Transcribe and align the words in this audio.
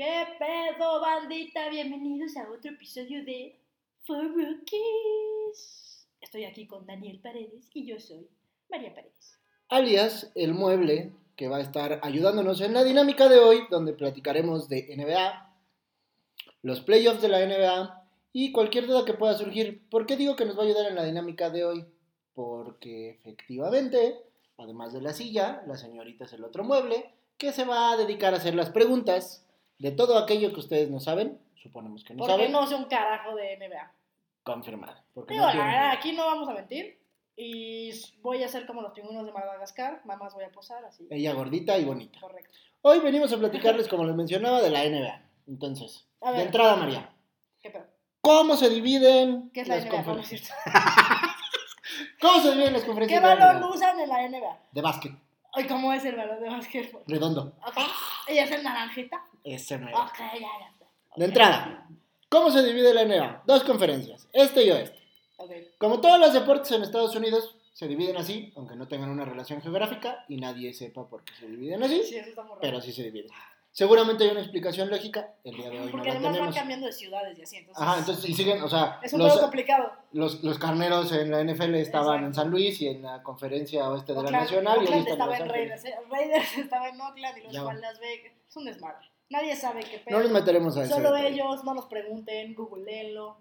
¿Qué 0.00 0.24
pedo, 0.38 0.98
bandita? 0.98 1.68
Bienvenidos 1.68 2.34
a 2.38 2.50
otro 2.50 2.70
episodio 2.70 3.22
de 3.22 3.54
For 4.06 4.24
Rookies. 4.34 6.08
Estoy 6.22 6.44
aquí 6.44 6.66
con 6.66 6.86
Daniel 6.86 7.20
Paredes 7.22 7.68
y 7.74 7.84
yo 7.84 8.00
soy 8.00 8.26
María 8.70 8.94
Paredes. 8.94 9.38
alias 9.68 10.32
el 10.34 10.54
mueble 10.54 11.12
que 11.36 11.48
va 11.48 11.58
a 11.58 11.60
estar 11.60 12.00
ayudándonos 12.02 12.62
en 12.62 12.72
la 12.72 12.82
dinámica 12.82 13.28
de 13.28 13.40
hoy, 13.40 13.66
donde 13.70 13.92
platicaremos 13.92 14.70
de 14.70 14.86
NBA, 14.96 15.54
los 16.62 16.80
playoffs 16.80 17.20
de 17.20 17.28
la 17.28 17.44
NBA 17.44 18.02
y 18.32 18.52
cualquier 18.52 18.86
duda 18.86 19.04
que 19.04 19.12
pueda 19.12 19.34
surgir. 19.34 19.86
¿Por 19.90 20.06
qué 20.06 20.16
digo 20.16 20.34
que 20.34 20.46
nos 20.46 20.56
va 20.56 20.62
a 20.62 20.64
ayudar 20.64 20.86
en 20.86 20.94
la 20.94 21.04
dinámica 21.04 21.50
de 21.50 21.66
hoy? 21.66 21.84
Porque 22.32 23.10
efectivamente, 23.10 24.16
además 24.56 24.94
de 24.94 25.02
la 25.02 25.12
silla, 25.12 25.62
la 25.66 25.76
señorita 25.76 26.24
es 26.24 26.32
el 26.32 26.44
otro 26.44 26.64
mueble 26.64 27.12
que 27.36 27.52
se 27.52 27.66
va 27.66 27.92
a 27.92 27.98
dedicar 27.98 28.32
a 28.32 28.38
hacer 28.38 28.54
las 28.54 28.70
preguntas 28.70 29.46
de 29.80 29.90
todo 29.90 30.16
aquello 30.18 30.52
que 30.52 30.60
ustedes 30.60 30.88
no 30.90 31.00
saben, 31.00 31.40
suponemos 31.56 32.04
que 32.04 32.14
no 32.14 32.18
Porque 32.20 32.32
saben, 32.34 32.52
no 32.52 32.66
sé 32.66 32.74
un 32.76 32.84
carajo 32.84 33.34
de 33.34 33.56
NBA. 33.56 33.92
confirmado. 34.44 34.94
Porque 35.14 35.34
Digo, 35.34 35.46
no 35.46 35.52
la 35.54 35.64
verdad, 35.64 35.90
aquí 35.90 36.12
no 36.12 36.26
vamos 36.26 36.48
a 36.48 36.54
mentir. 36.54 37.00
Y 37.36 37.90
voy 38.20 38.42
a 38.42 38.46
hacer 38.46 38.66
como 38.66 38.82
los 38.82 38.92
pingüinos 38.92 39.24
de 39.24 39.32
Madagascar. 39.32 40.02
Nada 40.04 40.18
más 40.20 40.34
voy 40.34 40.44
a 40.44 40.52
posar 40.52 40.84
así. 40.84 41.08
Ella 41.10 41.32
gordita 41.32 41.78
y 41.78 41.84
bonita. 41.84 42.20
Correcto. 42.20 42.58
Hoy 42.82 42.98
venimos 43.00 43.32
a 43.32 43.38
platicarles, 43.38 43.88
como 43.88 44.04
les 44.04 44.14
mencionaba, 44.14 44.60
de 44.60 44.70
la 44.70 44.84
NBA. 44.84 45.22
Entonces, 45.48 46.06
A 46.20 46.30
de 46.32 46.36
ver. 46.38 46.46
entrada, 46.46 46.76
María, 46.76 47.10
¿Qué 47.62 47.70
pedo? 47.70 47.86
¿cómo 48.20 48.54
se 48.56 48.68
dividen 48.68 49.50
¿Qué 49.54 49.62
es 49.62 49.68
la 49.68 49.76
las 49.76 49.84
NBA? 49.86 49.90
¿Cómo 49.90 50.04
conferencias? 50.04 50.52
¿Cómo 52.20 52.40
se 52.42 52.50
dividen 52.50 52.72
las 52.74 52.82
¿Qué 52.82 52.86
conferencias 52.86 53.22
la 53.22 53.34
balón 53.34 53.70
usan 53.72 53.98
en 54.00 54.08
la 54.08 54.28
NBA? 54.28 54.58
De 54.72 54.80
básquet, 54.82 55.12
Ay, 55.52 55.66
¿cómo 55.66 55.92
es 55.92 56.04
el 56.04 56.14
balón 56.16 56.40
de 56.40 56.48
básquetbol? 56.50 57.02
redondo. 57.06 57.54
Ok. 57.66 57.78
¿Y 58.28 58.38
es 58.38 58.50
el 58.50 58.62
naranjita? 58.62 59.24
Ese 59.44 59.78
no 59.78 59.88
es. 59.88 59.94
Ok, 59.94 60.18
ya, 60.18 60.40
ya. 60.40 60.68
está. 60.72 60.86
De 61.16 61.24
entrada, 61.24 61.88
¿cómo 62.28 62.50
se 62.50 62.62
divide 62.64 62.94
la 62.94 63.04
NBA? 63.04 63.42
Dos 63.46 63.64
conferencias, 63.64 64.28
este 64.32 64.64
y 64.64 64.70
oeste. 64.70 64.98
Ok. 65.36 65.50
Como 65.78 66.00
todos 66.00 66.18
los 66.20 66.32
deportes 66.32 66.70
en 66.72 66.82
Estados 66.82 67.14
Unidos, 67.16 67.56
se 67.72 67.88
dividen 67.88 68.16
así, 68.18 68.52
aunque 68.56 68.76
no 68.76 68.86
tengan 68.88 69.10
una 69.10 69.24
relación 69.24 69.62
geográfica 69.62 70.24
y 70.28 70.36
nadie 70.36 70.72
sepa 70.74 71.08
por 71.08 71.24
qué 71.24 71.32
se 71.34 71.46
dividen 71.46 71.82
así, 71.82 72.02
Sí, 72.04 72.16
eso 72.16 72.28
está 72.30 72.42
muy 72.42 72.50
raro. 72.50 72.60
pero 72.60 72.80
sí 72.80 72.92
se 72.92 73.04
dividen. 73.04 73.30
Seguramente 73.72 74.24
hay 74.24 74.30
una 74.30 74.40
explicación 74.40 74.90
lógica, 74.90 75.32
el 75.44 75.54
día 75.54 75.70
de 75.70 75.78
hoy 75.78 75.86
no 75.86 75.90
Porque 75.92 76.08
la 76.08 76.14
además 76.14 76.24
van 76.24 76.32
tenemos. 76.34 76.56
cambiando 76.56 76.86
de 76.86 76.92
ciudades 76.92 77.38
y 77.38 77.42
así. 77.42 77.56
Entonces, 77.58 77.82
Ajá, 77.82 77.98
entonces, 78.00 78.28
y 78.28 78.34
siguen, 78.34 78.62
o 78.62 78.68
sea, 78.68 78.98
es 79.00 79.12
un 79.12 79.20
los, 79.20 79.28
poco 79.30 79.42
complicado. 79.42 79.92
los, 80.12 80.42
los 80.42 80.58
carneros 80.58 81.12
en 81.12 81.30
la 81.30 81.42
NFL 81.44 81.76
estaban 81.76 82.18
en 82.18 82.24
Exacto. 82.30 82.40
San 82.42 82.50
Luis 82.50 82.80
y 82.82 82.88
en 82.88 83.02
la 83.02 83.22
conferencia 83.22 83.88
oeste 83.88 84.12
de 84.12 84.22
la 84.24 84.30
Nacional 84.32 84.78
Oakland 84.80 85.06
estaba 85.08 85.36
en 85.36 85.42
en. 85.44 85.48
Raiders. 85.48 85.84
eh, 85.84 85.94
Raiders 86.10 86.58
estaba 86.58 86.88
en 86.88 87.00
Oakland 87.00 87.38
y 87.38 87.42
los 87.42 87.54
en 87.54 87.80
Las 87.80 88.00
Vegas. 88.00 88.32
Es 88.48 88.56
un 88.56 88.64
desmadre. 88.64 89.06
Nadie 89.30 89.54
sabe 89.54 89.80
qué 89.80 89.98
pedo. 89.98 90.18
No 90.18 90.22
nos 90.24 90.32
meteremos 90.32 90.76
a 90.76 90.84
eso. 90.84 90.94
Solo 90.94 91.16
ellos, 91.16 91.64
no 91.64 91.74
nos 91.74 91.86
pregunten, 91.86 92.54
googleenlo. 92.54 93.36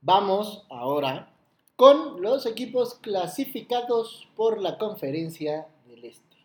Vamos 0.00 0.66
ahora 0.68 1.30
con 1.76 2.20
los 2.20 2.44
equipos 2.44 2.94
clasificados 2.94 4.28
por 4.34 4.60
la 4.60 4.78
conferencia 4.78 5.68
del 5.86 6.04
Este. 6.04 6.36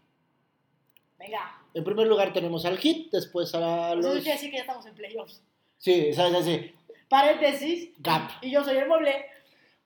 Venga. 1.18 1.60
En 1.74 1.84
primer 1.84 2.06
lugar 2.06 2.34
tenemos 2.34 2.66
al 2.66 2.78
Heat, 2.78 3.10
después 3.12 3.56
a 3.56 3.94
Eso 3.94 3.96
los... 3.96 4.14
quiere 4.18 4.34
decir 4.34 4.52
que 4.52 4.58
ya 4.58 4.62
estamos 4.62 4.86
en 4.86 4.94
playoffs. 4.94 5.42
Sí, 5.80 6.14
sí, 6.14 6.22
sí. 6.44 6.76
Paréntesis. 7.10 7.90
Gap. 7.98 8.30
Y 8.42 8.52
yo 8.52 8.64
soy 8.64 8.78
el 8.78 8.88
mueble. 8.88 9.26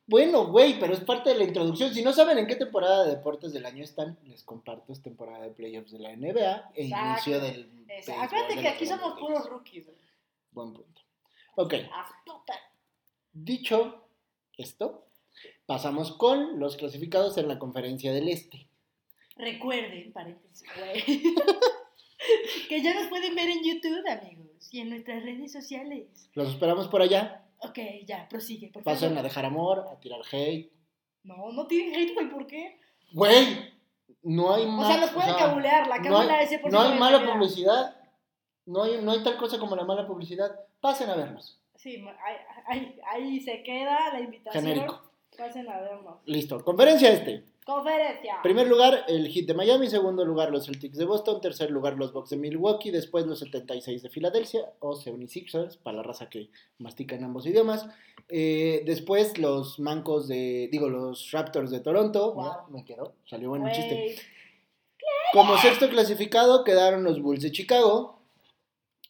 Bueno, 0.08 0.48
güey, 0.48 0.80
pero 0.80 0.94
es 0.94 1.02
parte 1.02 1.30
de 1.32 1.36
la 1.38 1.44
introducción. 1.44 1.94
Si 1.94 2.02
no 2.02 2.14
saben 2.14 2.38
en 2.38 2.48
qué 2.48 2.56
temporada 2.56 3.04
de 3.04 3.16
deportes 3.16 3.52
del 3.52 3.66
año 3.66 3.84
están, 3.84 4.18
les 4.24 4.42
comparto. 4.44 4.94
Es 4.94 5.02
temporada 5.02 5.44
de 5.44 5.52
playoffs 5.52 5.92
de 5.92 6.00
la 6.00 6.16
NBA 6.16 6.72
e 6.76 6.86
Exacto. 6.86 7.30
inicio 7.30 7.40
del... 7.42 7.86
Acuérdate 8.22 8.56
de 8.56 8.62
que 8.62 8.68
aquí 8.70 8.86
somos 8.86 9.20
puros 9.20 9.46
rookies. 9.50 9.86
güey. 9.86 9.98
Buen 10.52 10.74
punto. 10.74 11.02
Ok, 11.56 11.74
Astuta. 11.74 12.54
dicho 13.34 14.08
esto, 14.58 15.08
pasamos 15.66 16.14
con 16.14 16.60
los 16.60 16.78
clasificados 16.78 17.38
en 17.38 17.48
la 17.48 17.60
conferencia 17.60 18.14
del 18.14 18.30
Este. 18.30 18.68
Recuerden, 19.36 20.14
paréntesis, 20.14 20.64
güey. 20.78 21.04
que 22.70 22.82
ya 22.82 22.94
nos 22.94 23.08
pueden 23.08 23.36
ver 23.36 23.50
en 23.50 23.64
YouTube, 23.64 24.08
amigos. 24.08 24.48
Y 24.72 24.80
en 24.82 24.90
nuestras 24.90 25.24
redes 25.24 25.52
sociales. 25.52 26.30
Los 26.34 26.50
esperamos 26.50 26.88
por 26.88 27.02
allá. 27.02 27.47
Ok, 27.60 27.80
ya, 28.06 28.28
prosigue, 28.30 28.70
por 28.70 28.84
Pasen 28.84 29.10
favor. 29.10 29.20
a 29.20 29.24
dejar 29.24 29.46
amor, 29.46 29.86
a 29.92 30.00
tirar 30.00 30.20
hate. 30.32 30.72
No, 31.24 31.52
no 31.52 31.66
tienen 31.68 31.96
hate, 31.96 32.14
güey, 32.14 32.30
¿por 32.30 32.48
qué? 32.48 32.80
Güey, 33.14 33.74
no 34.24 34.54
hay 34.54 34.66
O 34.66 34.86
sea, 34.86 34.98
nos 34.98 35.10
pueden 35.12 35.36
cabulear, 35.36 35.88
la 35.88 35.98
no 36.00 36.20
hay, 36.20 36.44
ese 36.44 36.60
por 36.60 36.72
no 36.72 36.82
hay 36.82 37.00
mala 37.00 37.26
publicidad. 37.26 37.96
No 38.66 38.84
hay, 38.84 39.02
no 39.02 39.12
hay 39.12 39.24
tal 39.24 39.38
cosa 39.38 39.58
como 39.60 39.76
la 39.76 39.86
mala 39.86 40.06
publicidad. 40.06 40.60
Pasen 40.82 41.10
a 41.10 41.16
vernos. 41.16 41.62
Sí, 41.76 42.04
ahí, 42.26 42.36
ahí, 42.68 43.00
ahí 43.12 43.40
se 43.40 43.64
queda 43.64 44.12
la 44.14 44.20
invitación. 44.20 44.64
Genérico. 44.64 45.02
Pasen 45.38 45.70
a 45.70 45.80
vernos. 45.80 46.18
Listo. 46.26 46.64
Conferencia 46.64 47.12
este. 47.12 47.46
Conferencia. 47.68 48.38
Primer 48.44 48.66
lugar, 48.66 49.04
el 49.10 49.28
Heat 49.28 49.46
de 49.46 49.54
Miami. 49.54 49.90
Segundo 49.90 50.24
lugar, 50.24 50.52
los 50.52 50.68
Celtics 50.68 50.98
de 50.98 51.04
Boston. 51.04 51.42
Tercer 51.42 51.70
lugar, 51.70 51.98
los 51.98 52.14
Bucks 52.14 52.30
de 52.30 52.38
Milwaukee. 52.38 52.92
Después, 52.92 53.28
los 53.28 53.40
76 53.40 54.04
de 54.04 54.10
Filadelfia. 54.10 54.72
O 54.80 54.94
76ers, 54.94 55.78
para 55.78 55.98
la 55.98 56.04
raza 56.04 56.30
que 56.30 56.50
mastica 56.78 57.18
en 57.18 57.26
ambos 57.26 57.46
idiomas. 57.46 57.86
Eh, 58.30 58.84
después, 58.86 59.38
los 59.38 59.82
Mancos 59.82 60.30
de. 60.30 60.70
Digo, 60.72 60.88
los 60.88 61.30
Raptors 61.32 61.70
de 61.70 61.82
Toronto. 61.82 62.36
Wow. 62.36 62.70
Me 62.70 62.86
quedó. 62.86 63.16
Salió 63.26 63.50
bueno 63.50 63.68
el 63.68 63.74
chiste. 63.74 64.16
Como 65.34 65.58
sexto 65.58 65.90
clasificado 65.90 66.64
quedaron 66.64 67.04
los 67.04 67.22
Bulls 67.22 67.44
de 67.44 67.52
Chicago. 67.52 68.22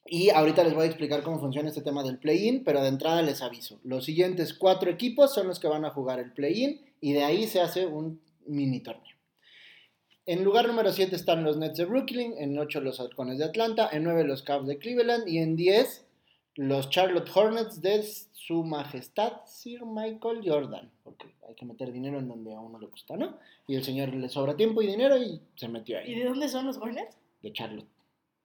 Y 0.04 0.32
ahorita 0.32 0.64
les 0.64 0.74
voy 0.74 0.86
a 0.86 0.88
explicar 0.88 1.22
cómo 1.22 1.40
funciona 1.40 1.70
este 1.70 1.82
tema 1.84 2.02
del 2.02 2.18
play-in, 2.18 2.64
pero 2.64 2.82
de 2.82 2.88
entrada 2.88 3.22
les 3.22 3.44
aviso. 3.44 3.80
Los 3.84 4.06
siguientes 4.06 4.56
cuatro 4.56 4.90
equipos 4.90 5.32
son 5.32 5.48
los 5.48 5.60
que 5.60 5.68
van 5.68 5.86
a 5.86 5.92
jugar 5.92 6.18
el 6.18 6.34
play-in 6.34 6.82
y 7.02 7.14
de 7.14 7.24
ahí 7.24 7.46
se 7.46 7.62
hace 7.62 7.86
un 7.86 8.26
mini 8.48 8.80
torneo. 8.82 9.16
En 10.26 10.44
lugar 10.44 10.68
número 10.68 10.92
7 10.92 11.16
están 11.16 11.44
los 11.44 11.58
Nets 11.58 11.78
de 11.78 11.86
Brooklyn, 11.86 12.34
en 12.38 12.58
8 12.60 12.82
los 12.82 13.00
Halcones 13.00 13.38
de 13.38 13.46
Atlanta, 13.46 13.90
en 13.92 14.04
9 14.04 14.26
los 14.26 14.44
Cavs 14.44 14.68
de 14.68 14.78
Cleveland 14.78 15.28
y 15.28 15.38
en 15.38 15.56
10 15.56 16.06
los 16.56 16.90
Charlotte 16.90 17.30
Hornets 17.34 17.82
de 17.82 18.04
su 18.04 18.64
majestad 18.64 19.46
Sir 19.46 19.86
Michael 19.86 20.42
Jordan, 20.44 20.92
porque 21.04 21.28
hay 21.48 21.56
que 21.56 21.66
meter 21.66 21.92
dinero 21.92 22.20
en 22.20 22.28
donde 22.28 22.54
a 22.54 22.60
uno 22.60 22.80
le 22.80 22.88
gusta, 22.88 23.16
¿no? 23.16 23.38
Y 23.68 23.76
el 23.76 23.84
señor 23.84 24.14
le 24.14 24.28
sobra 24.28 24.56
tiempo 24.58 24.82
y 24.82 24.88
dinero 24.88 25.18
y 25.18 25.40
se 25.56 25.68
metió 25.68 25.96
¿Y 25.98 26.00
ahí, 26.00 26.16
de 26.16 26.26
dónde 26.26 26.50
son 26.50 26.66
los 26.66 26.78
Hornets? 26.78 27.18
de 27.42 27.54
Charlotte. 27.54 27.88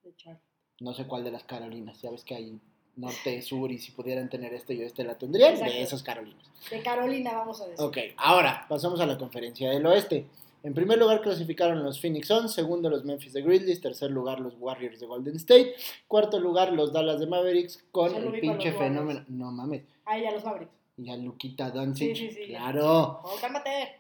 De 0.05 0.15
Charlotte. 0.15 0.43
No 0.81 0.93
sé 0.95 1.07
cuál 1.07 1.25
de 1.25 1.31
las 1.31 1.45
Carolinas, 1.45 2.01
ya 2.03 2.11
ves 2.11 2.25
que 2.25 2.35
hay 2.35 2.61
norte, 2.97 3.41
sur 3.43 3.71
y 3.73 3.79
si 3.79 3.93
pudieran 3.93 4.29
tener 4.29 4.53
este 4.55 4.75
y 4.75 4.83
este 4.83 5.05
la 5.05 5.17
tendrían, 5.17 5.53
Exacto. 5.55 5.73
de 5.75 5.83
esas 5.83 6.03
Carolinas. 6.03 6.47
De 6.71 6.83
Carolina, 6.83 7.33
vamos 7.33 7.61
a 7.61 7.67
decir. 7.67 7.85
Ok, 7.85 7.99
ahora 8.17 8.67
pasamos 8.69 9.01
a 9.01 9.07
la 9.07 9.17
conferencia 9.19 9.71
del 9.71 9.85
oeste. 9.87 10.27
En 10.65 10.75
primer 10.75 10.97
lugar 10.99 11.23
clasificaron 11.23 11.83
los 11.83 12.01
Phoenix 12.01 12.29
Suns, 12.29 12.53
segundo 12.55 12.89
los 12.89 13.05
Memphis 13.05 13.33
de 13.33 13.43
Grizzlies, 13.43 13.81
tercer 13.81 14.11
lugar 14.13 14.39
los 14.39 14.55
Warriors 14.61 15.01
de 15.01 15.07
Golden 15.07 15.35
State, 15.37 15.75
cuarto 16.07 16.39
lugar 16.39 16.73
los 16.73 16.93
Dallas 16.93 17.19
de 17.19 17.27
Mavericks 17.27 17.83
con 17.91 18.15
el 18.15 18.41
pinche 18.41 18.73
fenómeno, 18.73 19.25
no 19.29 19.51
mames, 19.51 19.83
Ahí 20.05 20.25
a 20.25 20.31
los 20.31 20.45
Mavericks. 20.45 20.71
y 20.99 21.11
a 21.11 21.17
Luquita 21.17 21.71
Doncic, 21.71 22.15
Sí, 22.15 22.29
sí, 22.29 22.35
sí. 22.35 22.47
claro. 22.47 23.23
Oh. 23.25 23.35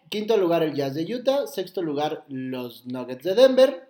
Quinto 0.09 0.37
lugar 0.37 0.63
el 0.63 0.75
Jazz 0.75 0.95
de 0.95 1.03
Utah, 1.13 1.47
sexto 1.49 1.83
lugar 1.83 2.25
los 2.29 2.87
Nuggets 2.87 3.25
de 3.25 3.35
Denver 3.35 3.89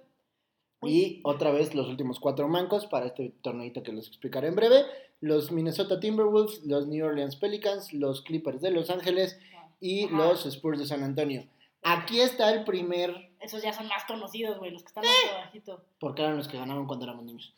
y 0.83 1.21
otra 1.25 1.51
vez 1.51 1.75
los 1.75 1.89
últimos 1.89 2.19
cuatro 2.21 2.49
mancos 2.49 2.87
para 2.87 3.07
este 3.07 3.33
torneito 3.43 3.83
que 3.83 3.93
les 3.93 4.09
explicaré 4.09 4.49
en 4.49 4.57
breve, 4.57 4.85
los 5.21 5.53
Minnesota 5.53 6.01
Timberwolves, 6.01 6.65
los 6.65 6.87
New 6.89 7.05
Orleans 7.07 7.37
Pelicans, 7.37 7.93
los 7.93 8.23
Clippers 8.23 8.61
de 8.61 8.71
Los 8.73 8.91
Ángeles 8.91 9.39
y 9.81 10.07
Ajá. 10.07 10.17
los 10.17 10.47
Spurs 10.47 10.79
de 10.79 10.87
San 10.87 11.03
Antonio. 11.03 11.47
Aquí 11.83 12.21
está 12.21 12.53
el 12.53 12.65
primer, 12.65 13.31
Esos 13.41 13.63
ya 13.63 13.73
son 13.73 13.89
más 13.89 14.05
conocidos, 14.05 14.59
güey, 14.59 14.71
los 14.71 14.83
que 14.83 14.89
están 14.89 15.05
Eh. 15.05 15.09
más 15.09 15.43
abajito. 15.43 15.85
porque 15.99 16.23
eran 16.23 16.37
los 16.37 16.47
que 16.49 16.57
ganaban 16.59 16.87
cuando 16.87 17.05
éramos 17.07 17.25
niños. 17.25 17.55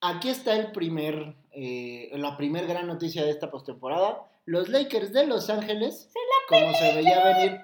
Aquí 0.00 0.28
está 0.28 0.56
el 0.56 0.72
primer, 0.72 1.34
eh, 1.52 2.10
la 2.14 2.36
primer 2.36 2.66
gran 2.66 2.86
noticia 2.86 3.24
de 3.24 3.30
esta 3.30 3.50
postemporada. 3.50 4.26
Los 4.46 4.68
Lakers 4.68 5.12
de 5.12 5.26
Los 5.26 5.50
Ángeles, 5.50 6.10
como 6.48 6.72
se 6.74 6.94
veía 6.94 7.22
venir, 7.24 7.60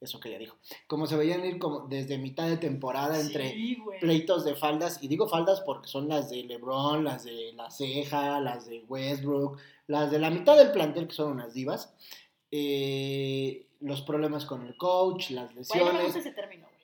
eso 0.00 0.18
que 0.18 0.30
ya 0.30 0.38
dijo, 0.38 0.56
como 0.86 1.06
se 1.06 1.16
veía 1.16 1.36
venir 1.36 1.58
como 1.58 1.80
desde 1.86 2.16
mitad 2.18 2.48
de 2.48 2.56
temporada 2.56 3.20
entre 3.20 3.54
pleitos 4.00 4.44
de 4.44 4.54
faldas, 4.56 5.02
y 5.02 5.08
digo 5.08 5.28
faldas 5.28 5.60
porque 5.60 5.88
son 5.88 6.08
las 6.08 6.30
de 6.30 6.42
LeBron, 6.44 7.04
las 7.04 7.24
de 7.24 7.52
La 7.54 7.70
Ceja, 7.70 8.40
las 8.40 8.66
de 8.66 8.80
Westbrook, 8.88 9.58
las 9.88 10.10
de 10.10 10.18
la 10.18 10.30
mitad 10.30 10.56
del 10.56 10.72
plantel 10.72 11.06
que 11.06 11.14
son 11.14 11.32
unas 11.32 11.52
divas, 11.52 11.92
eh, 12.50 13.66
los 13.80 14.02
problemas 14.02 14.44
con 14.46 14.66
el 14.66 14.76
coach, 14.76 15.30
las 15.30 15.50
no 15.50 15.54
me 15.54 15.60
lesiones. 15.60 16.02
gusta 16.04 16.18
ese 16.18 16.32
término, 16.32 16.66
güey. 16.66 16.80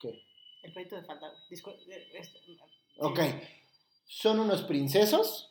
¿Qué? 0.00 0.22
El 0.62 0.72
proyecto 0.72 0.96
de 0.96 1.04
falta, 1.04 1.28
güey. 1.28 1.76
Eh, 1.92 2.08
este, 2.14 2.38
Ok, 2.98 3.20
son 4.06 4.38
unos 4.38 4.62
princesos 4.62 5.50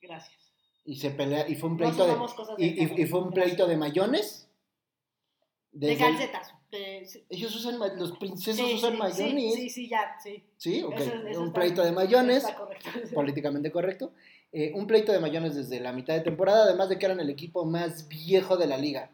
Gracias. 0.00 0.38
y 0.84 0.96
se 0.96 1.10
pelea, 1.10 1.48
y 1.48 1.56
fue 1.56 1.70
un 1.70 1.76
No 1.76 1.84
pleito 1.84 2.06
de, 2.56 2.64
y 2.66 3.06
fue 3.06 3.20
un 3.20 3.32
pleito 3.32 3.66
de 3.66 3.76
mayones. 3.76 4.43
De 5.74 7.04
sí, 7.06 7.24
Ellos 7.28 7.54
usan, 7.56 7.78
los 7.98 8.12
princesos 8.18 8.68
sí, 8.68 8.74
usan 8.76 8.92
sí, 8.92 8.98
mayones. 8.98 9.54
Sí, 9.54 9.70
sí, 9.70 9.88
ya, 9.88 10.16
sí. 10.22 10.42
Sí, 10.56 10.82
ok. 10.82 10.94
Eso- 10.94 11.26
eso 11.28 11.40
un 11.42 11.52
pleito 11.52 11.82
de 11.84 11.92
mayones, 11.92 12.44
correcto. 12.44 12.90
políticamente 13.14 13.70
correcto. 13.72 14.12
Eh, 14.52 14.72
un 14.74 14.86
pleito 14.86 15.10
de 15.12 15.18
mayones 15.18 15.56
desde 15.56 15.80
la 15.80 15.92
mitad 15.92 16.14
de 16.14 16.20
temporada, 16.20 16.64
además 16.64 16.88
de 16.88 16.98
que 16.98 17.06
eran 17.06 17.18
el 17.18 17.28
equipo 17.28 17.64
más 17.64 18.06
viejo 18.08 18.56
de 18.56 18.68
la 18.68 18.78
liga. 18.78 19.10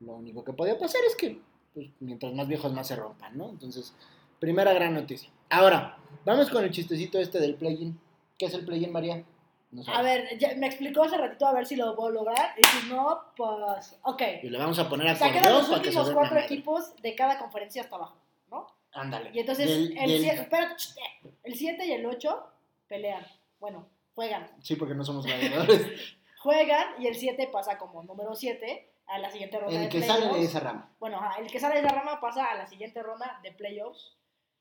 Lo 0.00 0.14
único 0.14 0.44
que 0.44 0.52
podía 0.52 0.78
pasar 0.78 1.00
es 1.08 1.16
que, 1.16 1.40
pues, 1.72 1.88
mientras 2.00 2.34
más 2.34 2.46
viejos, 2.46 2.72
más 2.74 2.88
se 2.88 2.96
rompan, 2.96 3.36
¿no? 3.38 3.48
Entonces, 3.48 3.94
primera 4.38 4.74
gran 4.74 4.92
noticia. 4.92 5.30
Ahora, 5.48 5.96
vamos 6.26 6.50
con 6.50 6.62
el 6.62 6.70
chistecito 6.70 7.18
este 7.18 7.40
del 7.40 7.54
play-in. 7.54 7.98
¿Qué 8.38 8.46
es 8.46 8.54
el 8.54 8.66
play-in, 8.66 8.92
María? 8.92 9.24
No 9.72 9.82
A 9.92 10.02
ver, 10.02 10.38
ya 10.38 10.54
me 10.56 10.66
explicó 10.66 11.02
hace 11.02 11.16
ratito 11.16 11.46
a 11.46 11.52
ver 11.52 11.66
si 11.66 11.76
lo 11.76 11.96
puedo 11.96 12.10
lograr. 12.10 12.54
Y 12.58 12.62
si 12.62 12.88
no, 12.90 13.22
pues. 13.36 13.98
Ok. 14.02 14.22
Y 14.42 14.50
le 14.50 14.58
vamos 14.58 14.78
a 14.78 14.88
poner 14.88 15.08
a 15.08 15.50
los 15.50 15.68
últimos 15.70 16.10
cuatro 16.12 16.38
equipos 16.38 16.94
de 17.02 17.14
cada 17.14 17.38
conferencia 17.38 17.82
hasta 17.82 17.96
abajo, 17.96 18.16
¿no? 18.50 18.66
Ándale. 18.92 19.30
Y 19.32 19.40
entonces, 19.40 19.66
Del- 19.66 19.96
el, 19.98 20.10
del- 20.10 20.20
siete- 20.20 20.40
espérate, 20.42 20.74
ch, 20.76 20.96
eh, 20.98 21.30
el 21.44 21.54
7 21.54 21.86
y 21.86 21.92
el 21.92 22.04
8 22.06 22.46
pelean. 22.86 23.26
Bueno, 23.58 23.88
juegan. 24.14 24.50
Sí, 24.60 24.76
porque 24.76 24.94
no 24.94 25.04
somos 25.04 25.24
gladiadores. 25.26 26.16
Juegan 26.40 27.02
y 27.02 27.06
el 27.06 27.14
7 27.14 27.48
pasa 27.50 27.78
como 27.78 28.02
número 28.02 28.34
7 28.34 28.90
a 29.06 29.18
la 29.18 29.30
siguiente 29.30 29.58
ronda 29.58 29.74
el 29.76 29.82
de 29.84 29.88
que 29.88 30.02
sale 30.02 30.20
de 30.24 30.28
playoffs. 30.28 30.48
esa 30.50 30.60
rama. 30.60 30.90
Bueno, 31.00 31.16
ajá, 31.18 31.40
el 31.40 31.50
que 31.50 31.58
sale 31.60 31.76
de 31.80 31.86
esa 31.86 31.94
rama 31.94 32.20
pasa 32.20 32.44
a 32.50 32.54
la 32.56 32.66
siguiente 32.66 33.02
ronda 33.02 33.40
de 33.42 33.52
playoffs, 33.52 34.16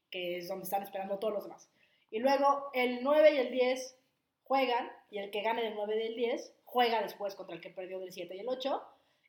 que 0.09 0.37
es 0.37 0.47
donde 0.47 0.63
están 0.63 0.83
esperando 0.83 1.19
todos 1.19 1.33
los 1.33 1.43
demás. 1.43 1.69
Y 2.11 2.19
luego 2.19 2.69
el 2.73 3.03
9 3.03 3.33
y 3.35 3.37
el 3.39 3.51
10 3.51 3.97
juegan, 4.43 4.89
y 5.11 5.19
el 5.19 5.29
que 5.29 5.41
gane 5.41 5.61
del 5.61 5.75
9 5.75 5.95
y 5.95 6.03
del 6.07 6.15
10 6.15 6.53
juega 6.63 7.01
después 7.03 7.35
contra 7.35 7.53
el 7.53 7.61
que 7.61 7.69
perdió 7.69 7.99
del 7.99 8.11
7 8.11 8.33
y 8.33 8.39
el 8.39 8.47
8, 8.47 8.81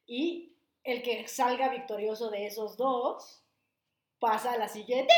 y 0.06 0.52
el 0.84 1.02
que 1.02 1.26
salga 1.26 1.68
victorioso 1.68 2.30
de 2.30 2.46
esos 2.46 2.76
dos 2.76 3.42
pasa 4.20 4.52
a 4.52 4.58
la 4.58 4.68
siguiente. 4.68 5.12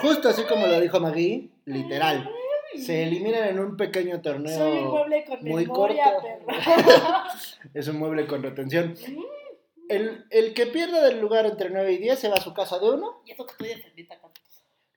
Justo 0.00 0.30
así 0.30 0.44
como 0.44 0.66
lo 0.66 0.80
dijo 0.80 0.98
Magui, 1.00 1.52
literal. 1.66 2.30
Se 2.78 3.04
eliminan 3.04 3.48
en 3.48 3.58
un 3.58 3.76
pequeño 3.76 4.20
torneo. 4.20 4.56
Soy 4.56 4.78
un 4.78 4.88
mueble 4.88 5.24
con 5.24 5.44
muy 5.44 5.66
memoria, 5.66 6.14
corto. 6.14 6.46
Es 7.74 7.88
un 7.88 7.98
mueble 7.98 8.26
con 8.26 8.42
retención. 8.42 8.94
El, 9.88 10.26
el 10.30 10.54
que 10.54 10.66
pierda 10.66 11.02
del 11.04 11.20
lugar 11.20 11.46
entre 11.46 11.70
9 11.70 11.92
y 11.92 11.98
10 11.98 12.18
se 12.18 12.28
va 12.28 12.36
a 12.36 12.40
su 12.40 12.52
casa 12.52 12.78
de 12.78 12.90
uno. 12.90 13.22
y 13.24 13.30
esto 13.32 13.46
que 13.46 13.52
estoy 13.52 13.68
defendiendo. 13.68 14.14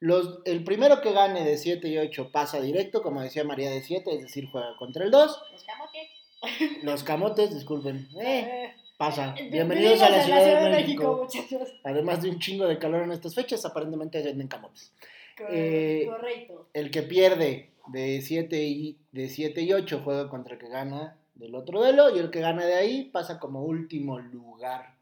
Los, 0.02 0.40
el 0.46 0.64
primero 0.64 1.02
que 1.02 1.12
gane 1.12 1.44
de 1.44 1.58
7 1.58 1.88
y 1.90 1.98
8 1.98 2.30
pasa 2.32 2.62
directo, 2.62 3.02
como 3.02 3.22
decía 3.22 3.44
María 3.44 3.70
de 3.70 3.82
7, 3.82 4.10
es 4.16 4.22
decir, 4.22 4.48
juega 4.50 4.76
contra 4.78 5.04
el 5.04 5.12
2. 5.12 5.42
Los 5.52 5.64
camotes. 5.64 6.10
Los 6.84 7.04
camotes, 7.04 7.54
disculpen. 7.54 8.08
Eh, 8.22 8.74
pasa. 8.98 9.36
eh, 9.38 9.50
Bienvenidos 9.52 10.02
a 10.02 10.10
la 10.10 10.24
Ciudad 10.24 10.64
de 10.64 10.70
México. 10.70 11.28
Además 11.84 12.22
de 12.22 12.30
un 12.30 12.40
chingo 12.40 12.66
de 12.66 12.78
calor 12.80 13.04
en 13.04 13.12
estas 13.12 13.36
fechas, 13.36 13.66
aparentemente 13.66 14.22
venden 14.24 14.48
camotes. 14.48 14.94
Eh, 15.50 16.06
Correcto. 16.10 16.68
El 16.74 16.92
que 16.92 17.02
pierde 17.04 17.72
de 17.88 18.22
7 18.22 18.64
y, 18.64 18.98
de 19.12 19.28
7 19.28 19.62
y 19.62 19.74
8 19.74 20.02
juega 20.04 20.30
contra 20.30 20.54
el 20.54 20.60
que 20.60 20.70
gana 20.70 21.18
del 21.36 21.56
otro 21.56 21.80
duelo 21.80 22.16
y 22.16 22.20
el 22.20 22.30
que 22.32 22.40
gana 22.40 22.66
de 22.66 22.76
ahí 22.76 23.06
pasa 23.06 23.40
como 23.40 23.64
último 23.64 24.18
lugar 24.20 24.96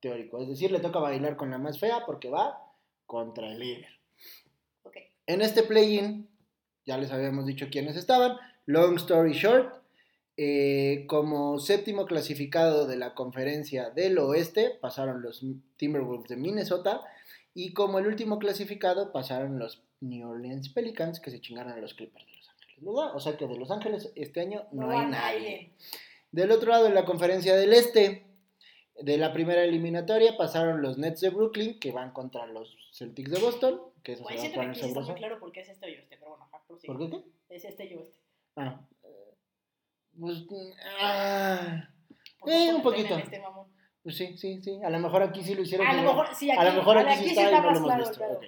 teórico. 0.00 0.42
Es 0.42 0.48
decir, 0.48 0.70
le 0.70 0.80
toca 0.80 0.98
bailar 0.98 1.36
con 1.36 1.50
la 1.50 1.58
más 1.58 1.78
fea 1.78 2.04
porque 2.04 2.28
va 2.28 2.62
contra 3.06 3.46
el 3.48 3.58
líder. 3.58 3.88
En 5.26 5.40
este 5.40 5.62
play-in, 5.62 6.28
ya 6.84 6.98
les 6.98 7.10
habíamos 7.10 7.46
dicho 7.46 7.68
quiénes 7.70 7.96
estaban. 7.96 8.36
Long 8.66 8.96
story 8.96 9.32
short, 9.32 9.74
eh, 10.36 11.04
como 11.06 11.58
séptimo 11.58 12.06
clasificado 12.06 12.86
de 12.86 12.96
la 12.96 13.14
conferencia 13.14 13.90
del 13.90 14.18
oeste 14.18 14.76
pasaron 14.80 15.22
los 15.22 15.44
Timberwolves 15.76 16.28
de 16.28 16.36
Minnesota 16.36 17.02
y 17.54 17.72
como 17.72 18.00
el 18.00 18.06
último 18.08 18.40
clasificado 18.40 19.12
pasaron 19.12 19.60
los 19.60 19.82
New 20.00 20.28
Orleans 20.28 20.70
Pelicans 20.70 21.20
que 21.20 21.30
se 21.30 21.40
chingaron 21.40 21.72
a 21.72 21.76
los 21.76 21.94
Clippers 21.94 22.26
de 22.26 22.32
Los 22.32 22.48
Ángeles. 22.48 22.76
¿verdad? 22.80 23.14
O 23.14 23.20
sea 23.20 23.36
que 23.36 23.46
de 23.46 23.56
Los 23.56 23.70
Ángeles 23.70 24.10
este 24.16 24.40
año 24.40 24.64
no, 24.72 24.90
hay 24.90 24.98
va 24.98 25.06
nadie. 25.06 25.70
Del 26.32 26.50
otro 26.50 26.70
lado, 26.70 26.88
en 26.88 26.94
la 26.94 27.04
conferencia 27.04 27.54
del 27.54 27.72
este, 27.72 28.23
de 29.00 29.18
la 29.18 29.32
primera 29.32 29.64
eliminatoria 29.64 30.36
pasaron 30.36 30.82
los 30.82 30.98
Nets 30.98 31.20
de 31.20 31.30
Brooklyn 31.30 31.78
que 31.80 31.92
van 31.92 32.12
contra 32.12 32.46
los 32.46 32.76
Celtics 32.92 33.30
de 33.30 33.38
Boston, 33.40 33.80
que 34.02 34.12
eso 34.12 34.22
Güey, 34.22 34.38
se 34.38 34.42
va 34.42 34.48
a 34.48 34.52
siento 34.52 34.60
que 34.60 34.66
poner 34.66 34.70
aquí 34.70 34.80
sí 34.80 34.86
está 34.86 35.00
muy 35.00 35.06
sabroso. 35.06 35.14
claro 35.18 35.40
por 35.40 35.52
qué 35.52 35.60
es 35.60 35.68
este 35.68 35.90
y 35.90 36.06
pero 36.08 36.28
bueno, 36.30 36.44
ajá, 36.44 36.62
prosigue. 36.66 36.92
¿Por 36.92 36.98
qué 36.98 37.10
qué? 37.10 37.54
Es 37.56 37.64
este 37.64 37.84
y. 37.86 37.98
Ah, 38.56 38.80
eh, 39.02 39.34
pues, 40.18 40.38
mm, 40.48 40.70
ah, 41.00 41.88
¿Por 42.38 42.50
Eh, 42.50 42.72
un 42.74 42.82
poquito. 42.82 43.16
Este, 43.16 43.42
pues 44.02 44.16
sí, 44.16 44.36
sí, 44.36 44.60
sí. 44.62 44.80
A 44.84 44.90
lo 44.90 44.98
mejor 44.98 45.22
aquí 45.22 45.42
sí 45.42 45.54
lo 45.54 45.62
hicieron. 45.62 45.86
A 45.86 45.94
lo 45.94 46.02
mejor, 46.02 46.28
sí, 46.34 46.50
aquí, 46.50 46.60
a 46.60 46.64
lo 46.64 46.72
mejor 46.74 46.98
aquí, 46.98 47.24
sí 47.24 47.30
está, 47.30 47.42
y 47.42 47.44
no 47.46 47.50
lo 47.50 47.62
más 47.62 47.76
hemos 47.78 47.82
claro 47.82 48.02
el 48.02 48.08
visto. 48.08 48.24
pedo. 48.24 48.32
ok. 48.36 48.44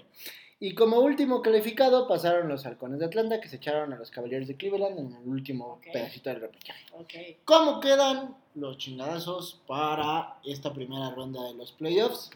Y 0.58 0.75
como 0.75 1.00
último 1.00 1.43
calificado 1.43 2.08
pasaron 2.08 2.49
los 2.49 2.64
Halcones 2.64 2.99
de 2.99 3.05
Atlanta 3.06 3.41
que 3.41 3.49
se 3.49 3.56
echaron 3.56 3.93
a 3.93 3.97
los 3.97 4.11
Cavaliers 4.11 4.49
de 4.49 4.56
Cleveland 4.56 4.99
en 4.99 5.12
el 5.14 5.29
último 5.29 5.81
pedacito 5.93 6.31
del 6.31 6.41
repechaje. 6.41 6.87
Ok. 6.93 7.12
¿Cómo 7.44 7.79
quedan 7.81 8.35
los 8.55 8.79
chingadazos 8.79 9.61
para 9.67 10.38
esta 10.44 10.73
primera 10.73 11.11
ronda 11.11 11.43
de 11.44 11.55
los 11.55 11.73
playoffs? 11.73 12.31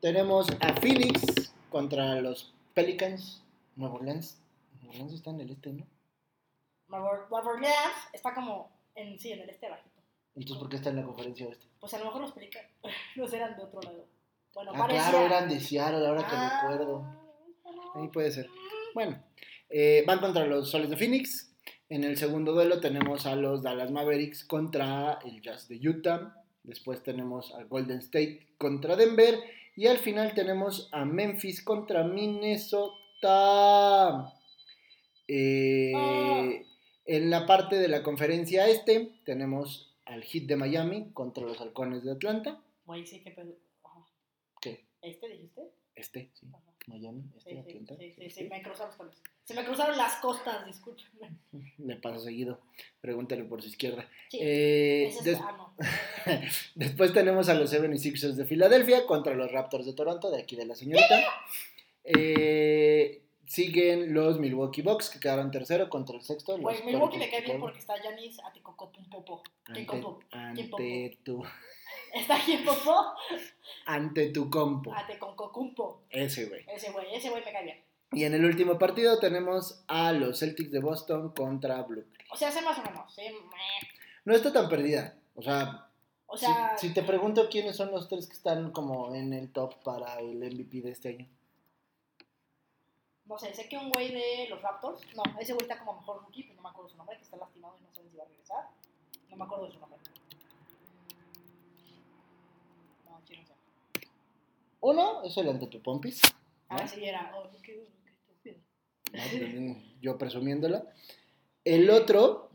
Tenemos 0.00 0.48
a 0.60 0.74
Phoenix 0.80 1.54
contra 1.70 2.20
los 2.20 2.52
Pelicans. 2.74 3.42
Nueva 3.76 3.94
Orleans. 3.94 4.40
Nueva 4.80 4.90
Orleans 4.94 5.12
está 5.12 5.30
en 5.30 5.40
el 5.40 5.50
este, 5.50 5.72
¿no? 5.72 5.86
Nueva 6.88 7.28
Orleans 7.30 7.94
está 8.12 8.34
como 8.34 8.68
en, 8.96 9.16
sí, 9.20 9.30
en 9.30 9.42
el 9.42 9.50
este 9.50 9.70
bajito. 9.70 9.88
Entonces, 10.34 10.58
¿por 10.58 10.68
qué 10.68 10.76
está 10.76 10.90
en 10.90 10.96
la 10.96 11.02
conferencia 11.04 11.46
oeste? 11.46 11.66
Pues 11.78 11.94
a 11.94 11.98
lo 11.98 12.06
mejor 12.06 12.22
los 12.22 12.32
pelican. 12.32 12.64
Los 13.14 13.32
eran 13.32 13.56
de 13.56 13.62
otro 13.62 13.80
lado. 13.80 14.06
Bueno, 14.54 14.72
Ah, 14.74 14.78
parecía. 14.78 15.10
claro, 15.10 15.26
eran 15.26 15.48
de 15.48 15.60
Seattle, 15.60 16.06
ahora 16.08 16.26
que 16.26 16.34
Ah, 16.34 16.60
recuerdo. 16.62 17.19
Ahí 17.94 18.08
puede 18.08 18.30
ser. 18.30 18.48
Bueno, 18.94 19.22
eh, 19.68 20.04
van 20.06 20.20
contra 20.20 20.46
los 20.46 20.70
Soles 20.70 20.90
de 20.90 20.96
Phoenix. 20.96 21.54
En 21.88 22.04
el 22.04 22.16
segundo 22.16 22.52
duelo 22.52 22.80
tenemos 22.80 23.26
a 23.26 23.34
los 23.36 23.62
Dallas 23.62 23.90
Mavericks 23.90 24.44
contra 24.44 25.18
el 25.24 25.40
Jazz 25.42 25.68
de 25.68 25.76
Utah. 25.88 26.36
Después 26.62 27.02
tenemos 27.02 27.52
a 27.54 27.64
Golden 27.64 27.98
State 27.98 28.54
contra 28.58 28.96
Denver. 28.96 29.38
Y 29.76 29.86
al 29.86 29.98
final 29.98 30.34
tenemos 30.34 30.88
a 30.92 31.04
Memphis 31.04 31.62
contra 31.62 32.04
Minnesota. 32.04 32.94
Eh, 35.26 35.92
Ah. 35.94 36.48
En 37.06 37.28
la 37.28 37.44
parte 37.44 37.76
de 37.76 37.88
la 37.88 38.02
conferencia 38.04 38.68
este 38.68 39.10
tenemos 39.24 39.96
al 40.04 40.22
Heat 40.22 40.44
de 40.44 40.54
Miami 40.56 41.10
contra 41.12 41.42
los 41.44 41.60
Halcones 41.60 42.04
de 42.04 42.12
Atlanta. 42.12 42.62
Güey, 42.84 43.04
sí, 43.04 43.20
qué 43.20 43.32
pedo. 43.32 43.56
Ajá. 43.82 44.06
¿Qué? 44.60 44.84
¿Este 45.02 45.28
dijiste? 45.28 45.62
Este, 45.96 46.30
sí. 46.34 46.46
Ajá. 46.52 46.69
Miami, 46.86 47.22
este, 47.36 47.50
sí, 47.52 47.58
Atlanta. 47.58 47.96
sí, 47.98 48.12
sí, 48.12 48.30
sí, 48.30 48.44
me 48.44 48.62
cruzaron 48.62 48.88
los 48.88 48.96
cables. 48.96 49.18
Se 49.44 49.54
me 49.54 49.64
cruzaron 49.64 49.96
las 49.96 50.14
costas, 50.16 50.64
discúlpenme. 50.66 51.30
Me 51.78 51.96
pasa 51.96 52.20
seguido. 52.20 52.60
Pregúntale 53.00 53.44
por 53.44 53.62
su 53.62 53.68
izquierda. 53.68 54.08
Sí. 54.30 54.38
Eh, 54.40 55.06
es- 55.08 55.24
des- 55.24 55.38
ah, 55.40 55.52
no. 55.56 55.74
después 56.74 57.12
tenemos 57.12 57.48
a 57.48 57.54
los 57.54 57.72
76ers 57.72 58.32
de 58.34 58.44
Filadelfia 58.44 59.06
contra 59.06 59.34
los 59.34 59.50
Raptors 59.52 59.86
de 59.86 59.92
Toronto, 59.94 60.30
de 60.30 60.40
aquí 60.42 60.56
de 60.56 60.66
la 60.66 60.74
señorita. 60.74 61.20
Eh, 62.04 63.22
siguen 63.46 64.14
los 64.14 64.38
Milwaukee 64.38 64.82
Bucks, 64.82 65.10
que 65.10 65.20
quedaron 65.20 65.50
tercero 65.50 65.88
contra 65.90 66.16
el 66.16 66.22
sexto. 66.22 66.56
Güey, 66.58 66.82
Milwaukee 66.84 67.18
le 67.18 67.30
cae 67.30 67.42
bien 67.42 67.60
porque 67.60 67.78
está 67.78 67.94
Yanis. 68.02 68.38
¿Quién 69.64 69.86
Ante, 70.30 70.62
ante 70.70 71.18
tu, 71.24 71.42
¿Está 72.14 72.38
quién 72.44 72.64
popo? 72.64 73.14
ante 73.86 74.30
tu 74.30 74.48
compo. 74.50 74.92
Ateconcocumpo. 74.94 76.02
Ese 76.10 76.46
güey. 76.46 76.64
Ese 76.68 76.90
güey, 76.92 77.14
ese 77.14 77.30
güey 77.30 77.44
me 77.44 77.52
cae 77.52 77.64
bien. 77.64 77.84
Y 78.12 78.24
en 78.24 78.34
el 78.34 78.44
último 78.44 78.78
partido 78.78 79.18
tenemos 79.20 79.84
a 79.86 80.12
los 80.12 80.40
Celtics 80.40 80.72
de 80.72 80.80
Boston 80.80 81.32
contra 81.32 81.80
Brooklyn. 81.82 82.16
O 82.32 82.36
sea, 82.36 82.50
sé 82.50 82.60
más 82.62 82.78
o 82.78 82.82
menos. 82.82 83.14
sí. 83.14 83.22
No 84.24 84.34
está 84.34 84.52
tan 84.52 84.68
perdida. 84.68 85.14
O 85.34 85.42
sea, 85.42 85.88
O 86.26 86.36
sea, 86.36 86.76
si, 86.76 86.88
si 86.88 86.94
te 86.94 87.02
pregunto 87.02 87.48
quiénes 87.48 87.76
son 87.76 87.90
los 87.90 88.08
tres 88.08 88.26
que 88.26 88.34
están 88.34 88.70
como 88.72 89.14
en 89.14 89.32
el 89.32 89.50
top 89.52 89.82
para 89.82 90.18
el 90.20 90.36
MVP 90.38 90.82
de 90.82 90.90
este 90.90 91.08
año. 91.10 91.28
no 93.24 93.38
sé, 93.38 93.54
sé 93.54 93.68
que 93.68 93.76
un 93.78 93.90
güey 93.90 94.12
de 94.12 94.48
los 94.50 94.60
Raptors, 94.60 95.00
no, 95.14 95.22
ese 95.40 95.52
güey 95.54 95.62
está 95.62 95.78
como 95.78 95.94
mejor 96.00 96.20
rookie, 96.22 96.42
pero 96.42 96.56
no 96.56 96.62
me 96.62 96.68
acuerdo 96.68 96.90
su 96.90 96.96
nombre, 96.96 97.16
que 97.16 97.22
está 97.22 97.36
lastimado 97.36 97.76
y 97.78 97.82
no 97.82 97.94
sé 97.94 98.02
si 98.10 98.16
va 98.16 98.24
a 98.24 98.26
regresar. 98.26 98.68
No 99.30 99.36
me 99.36 99.44
acuerdo 99.44 99.66
de 99.66 99.72
su 99.72 99.78
nombre. 99.80 99.98
Mm, 103.06 103.08
No, 103.10 103.20
sí, 103.26 103.36
no 103.36 103.46
sé. 103.46 103.54
Uno 104.80 105.22
es 105.24 105.36
el 105.36 105.48
ante 105.48 105.66
tu 105.66 105.82
pompis. 105.82 106.20
Ah, 106.68 106.86
sí, 106.86 107.04
era. 107.04 107.32
Oh, 107.36 107.50
qué, 107.62 107.86
qué 108.04 108.10
estúpido. 108.10 108.56
¿no? 109.60 109.82
Yo 110.00 110.16
presumiéndola. 110.16 110.84
El 111.64 111.90
otro, 111.90 112.50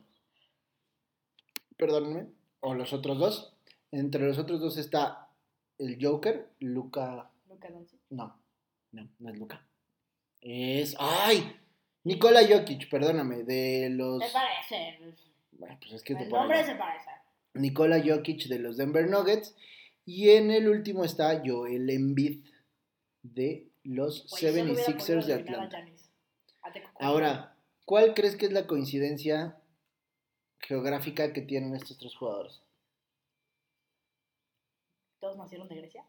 perdónenme, 1.78 2.28
o 2.62 2.74
los 2.74 2.94
otros 2.94 3.20
dos. 3.20 3.54
Entre 3.92 4.26
los 4.26 4.40
otros 4.40 4.60
dos 4.60 4.78
está 4.78 5.30
el 5.78 5.98
Joker, 6.02 6.50
Luca. 6.60 7.30
Luka 7.48 7.70
Doncic. 7.70 8.00
No, 8.10 8.40
no, 8.92 9.08
no 9.20 9.30
es 9.30 9.38
Luca. 9.38 9.66
Es. 10.42 10.96
¡Ay! 11.00 11.60
Nikola 12.04 12.42
Jokic, 12.48 12.90
perdóname, 12.90 13.44
de 13.44 13.90
los. 13.92 14.24
Se 14.24 14.32
parece. 14.32 15.00
Bueno, 15.52 15.78
pues 15.80 15.94
es 15.94 16.04
que 16.04 16.14
El 16.14 16.30
nombre 16.30 16.64
se 16.64 16.76
parece. 16.76 17.10
Nikola 17.54 18.02
Jokic 18.06 18.48
de 18.48 18.60
los 18.60 18.78
Denver 18.78 19.10
Nuggets 19.10 19.56
Y 20.06 20.30
en 20.30 20.52
el 20.52 20.70
último 20.70 21.04
está 21.04 21.42
Joel 21.44 21.90
Embiid 21.90 22.46
de 23.24 23.72
los 23.84 24.28
Güey, 24.30 24.42
solo 24.54 24.64
hubiera 24.74 24.84
76ers 24.86 24.98
podido 24.98 25.28
de 25.28 25.34
Atlanta. 25.34 25.86
Ahora, 27.00 27.58
¿cuál 27.86 28.14
crees 28.14 28.36
que 28.36 28.46
es 28.46 28.54
la 28.54 28.68
coincidencia 28.68 29.60
geográfica 30.60 31.34
que 31.34 31.42
tienen 31.42 31.76
estos 31.76 31.98
tres 31.98 32.16
jugadores? 32.16 32.62
¿Todos 35.20 35.38
nacieron 35.38 35.68
de 35.68 35.76
Grecia? 35.76 36.06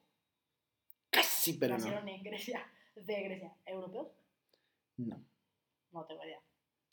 Casi, 1.11 1.55
pero 1.55 1.79
no. 1.79 1.85
¿Nacieron 1.85 2.09
en 2.09 2.23
Grecia? 2.23 2.71
¿De 2.95 3.23
Grecia? 3.23 3.55
¿Europeos? 3.65 4.09
No, 4.99 5.23
No 5.93 6.05
tengo 6.07 6.25
idea. 6.25 6.41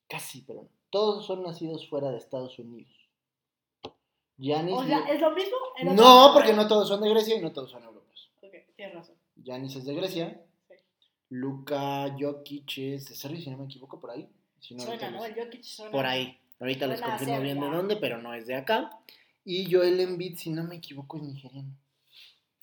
casi, 0.08 0.42
pero 0.42 0.64
no. 0.64 0.70
Todos 0.90 1.26
son 1.26 1.44
nacidos 1.44 1.90
fuera 1.90 2.12
de 2.12 2.18
Estados 2.18 2.60
Unidos. 2.60 3.03
Giannis 4.38 4.74
O 4.76 4.84
sea, 4.86 5.00
¿es 5.10 5.22
lo 5.22 5.32
mismo? 5.32 5.56
No, 5.94 6.32
porque 6.34 6.54
no 6.54 6.68
todos 6.68 6.88
son 6.88 7.02
de 7.02 7.10
Grecia 7.10 7.36
y 7.36 7.42
no 7.42 7.52
todos 7.52 7.72
son 7.72 7.84
europeos. 7.84 8.32
Ok, 8.42 8.54
tienes 8.76 8.96
razón. 8.96 9.16
Giannis 9.36 9.76
es 9.76 9.86
de 9.86 9.94
Grecia. 9.96 10.42
Sí. 10.68 10.74
Luka 11.30 12.16
Jokic 12.20 12.78
es 12.78 13.10
de 13.10 13.16
Serbia, 13.16 13.42
si 13.42 13.50
no 13.50 13.58
me 13.58 13.66
equivoco, 13.66 14.00
por 14.00 14.12
ahí. 14.12 14.28
Si 14.60 14.76
no, 14.76 14.84
Suena, 14.84 15.10
¿no? 15.12 15.22
les- 15.26 15.38
El 15.38 15.44
Jokic 15.46 15.64
suena. 15.64 15.92
Por 15.92 16.06
ahí. 16.06 16.40
Ahorita 16.60 16.88
les 16.88 17.00
Suena 17.00 17.14
a 17.14 17.18
confirmo 17.18 17.42
bien 17.42 17.60
de 17.60 17.68
dónde, 17.68 17.96
pero 17.98 18.22
no 18.22 18.34
es 18.34 18.48
de 18.48 18.56
acá. 18.56 18.92
Y 19.46 19.72
Joel 19.72 20.00
Embiid, 20.00 20.38
si 20.38 20.50
no 20.52 20.64
me 20.64 20.76
equivoco, 20.78 21.18
es 21.18 21.24
nigeriano. 21.24 21.70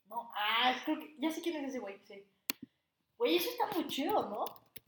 No, 0.09 0.31
ah, 0.35 0.75
creo 0.85 0.99
que. 0.99 1.15
Ya 1.19 1.31
sé 1.31 1.41
quién 1.43 1.57
es 1.57 1.69
ese 1.69 1.79
güey, 1.79 1.99
sí. 2.07 2.25
Güey, 3.19 3.37
eso 3.37 3.50
está 3.50 3.69
muy 3.77 3.87
chido, 3.87 4.29
¿no? 4.29 4.45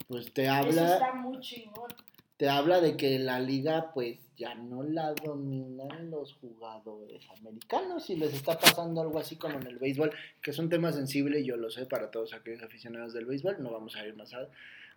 Pues 0.08 0.32
te 0.32 0.44
Eso 0.44 0.52
habla, 0.52 0.94
está 0.94 1.12
muy 1.12 1.38
chingón. 1.40 1.92
Te 2.42 2.48
habla 2.48 2.80
de 2.80 2.96
que 2.96 3.20
la 3.20 3.38
liga, 3.38 3.92
pues 3.94 4.18
ya 4.36 4.56
no 4.56 4.82
la 4.82 5.12
dominan 5.14 6.10
los 6.10 6.32
jugadores 6.40 7.22
americanos 7.38 8.10
y 8.10 8.16
les 8.16 8.34
está 8.34 8.58
pasando 8.58 9.00
algo 9.00 9.20
así 9.20 9.36
como 9.36 9.60
en 9.60 9.66
el 9.68 9.78
béisbol, 9.78 10.10
que 10.42 10.50
es 10.50 10.58
un 10.58 10.68
tema 10.68 10.90
sensible, 10.90 11.44
yo 11.44 11.56
lo 11.56 11.70
sé 11.70 11.86
para 11.86 12.10
todos 12.10 12.34
aquellos 12.34 12.60
aficionados 12.64 13.12
del 13.12 13.26
béisbol. 13.26 13.62
No 13.62 13.70
vamos 13.70 13.94
a 13.94 14.04
ir 14.04 14.16
más 14.16 14.34
a, 14.34 14.48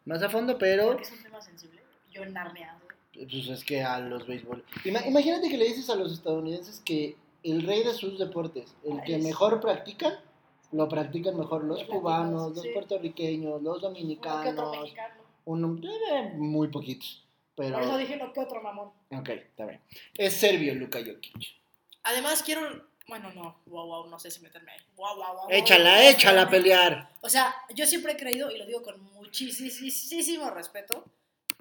más 0.05 0.23
a 0.23 0.29
fondo, 0.29 0.57
pero 0.57 0.99
es 0.99 1.11
un 1.11 1.21
tema 1.21 1.39
sensible. 1.39 1.81
Yo 2.11 2.23
en 2.23 2.33
Narnia, 2.33 2.79
güey. 3.13 3.27
pues 3.27 3.47
es 3.47 3.63
que 3.63 3.83
a 3.83 3.99
los 3.99 4.25
béisbol. 4.25 4.63
Ima- 4.83 5.05
imagínate 5.05 5.47
que 5.47 5.57
le 5.59 5.65
dices 5.65 5.87
a 5.91 5.95
los 5.95 6.11
estadounidenses 6.13 6.79
que 6.83 7.15
el 7.43 7.61
rey 7.61 7.83
de 7.83 7.93
sus 7.93 8.17
deportes, 8.17 8.75
el 8.83 9.03
que 9.03 9.19
mejor 9.19 9.61
practican, 9.61 10.13
lo 10.71 10.89
practican 10.89 11.37
mejor 11.37 11.63
los 11.63 11.83
cubanos, 11.83 12.55
los 12.55 12.65
puertorriqueños, 12.73 13.61
los 13.61 13.81
dominicanos, 13.83 14.91
un- 15.45 15.85
eh, 15.85 16.33
muy 16.37 16.69
poquitos. 16.69 17.21
Pero, 17.55 17.73
Por 17.75 17.83
eso 17.83 17.97
dije 17.97 18.17
no 18.17 18.33
que 18.33 18.39
otro 18.41 18.61
mamón. 18.61 18.91
ok, 19.11 19.29
está 19.29 19.65
bien. 19.65 19.81
Es 20.17 20.33
serbio 20.33 20.75
Luka 20.75 20.99
Jokic. 20.99 21.33
Además, 22.03 22.43
quiero. 22.43 22.87
Bueno, 23.07 23.31
no, 23.33 23.59
wow, 23.67 23.85
wow, 23.85 24.09
no 24.09 24.19
sé 24.19 24.31
si 24.31 24.41
meterme 24.41 24.71
ahí. 24.71 24.79
Wow, 24.95 25.15
wow, 25.15 25.35
wow. 25.35 25.47
Échala, 25.49 26.09
échala 26.09 26.43
a 26.43 26.49
pelear. 26.49 27.09
O 27.21 27.29
sea, 27.29 27.55
yo 27.73 27.85
siempre 27.85 28.13
he 28.13 28.17
creído, 28.17 28.49
y 28.51 28.57
lo 28.57 28.65
digo 28.65 28.81
con 28.81 28.99
muchísimo 29.13 30.49
respeto, 30.49 31.05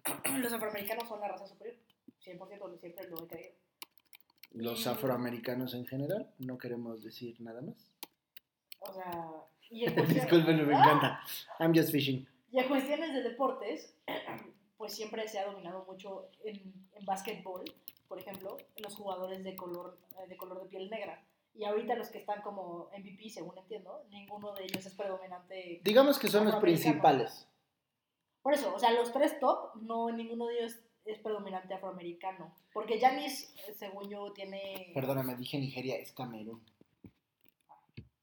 los 0.39 0.53
afroamericanos 0.53 1.07
son 1.09 1.21
la 1.21 1.29
raza 1.29 1.47
superior. 1.47 1.77
100% 2.25 2.81
siempre 2.81 3.09
lo 3.09 3.25
he 3.25 3.29
creído. 3.29 3.53
Los 4.53 4.87
afroamericanos 4.87 5.75
en 5.75 5.87
general, 5.87 6.31
no 6.39 6.57
queremos 6.59 7.03
decir 7.03 7.41
nada 7.41 7.61
más. 7.61 7.77
O 8.81 8.93
sea, 8.93 9.31
y 9.71 9.85
en 9.85 9.95
cuestiones, 9.95 10.25
Disculpen, 10.25 10.67
me 10.67 10.75
encanta. 10.75 11.21
I'm 11.59 11.75
just 11.75 11.91
fishing. 11.91 12.27
Y 12.53 12.59
en 12.59 12.69
cuestiones 12.69 13.13
de 13.13 13.23
deportes, 13.23 13.95
pues 14.77 14.95
siempre 14.95 15.27
se 15.29 15.39
ha 15.39 15.47
dominado 15.47 15.85
mucho 15.85 16.29
en, 16.45 16.89
en 16.93 17.05
básquetbol, 17.05 17.65
por 18.09 18.19
ejemplo, 18.19 18.57
los 18.77 18.95
jugadores 18.95 19.43
de 19.45 19.57
color, 19.57 19.99
eh, 20.19 20.29
de 20.29 20.37
color 20.37 20.63
de 20.63 20.69
piel 20.69 20.91
negra. 20.91 21.25
Y 21.55 21.65
ahorita 21.65 21.95
los 21.95 22.09
que 22.09 22.19
están 22.19 22.43
como 22.43 22.91
MVP, 22.99 23.31
según 23.31 23.57
entiendo, 23.59 24.05
ninguno 24.11 24.53
de 24.55 24.65
ellos 24.65 24.85
es 24.85 24.95
predominante. 24.95 25.81
Digamos 25.85 26.19
que 26.19 26.29
son 26.29 26.47
los 26.47 26.57
principales. 26.57 27.47
Por 28.43 28.55
eso, 28.55 28.75
o 28.75 28.79
sea, 28.79 28.91
los 28.91 29.13
tres 29.13 29.39
top, 29.39 29.75
no 29.81 30.11
ninguno 30.11 30.47
de 30.47 30.59
ellos 30.59 30.75
es 31.05 31.19
predominante 31.19 31.75
afroamericano. 31.75 32.53
Porque 32.73 32.99
Giannis, 32.99 33.55
eh, 33.69 33.75
según 33.75 34.09
yo, 34.09 34.33
tiene... 34.33 34.91
Perdóname, 34.95 35.37
dije 35.37 35.59
Nigeria, 35.59 35.97
es 35.97 36.13
Camerún. 36.13 36.63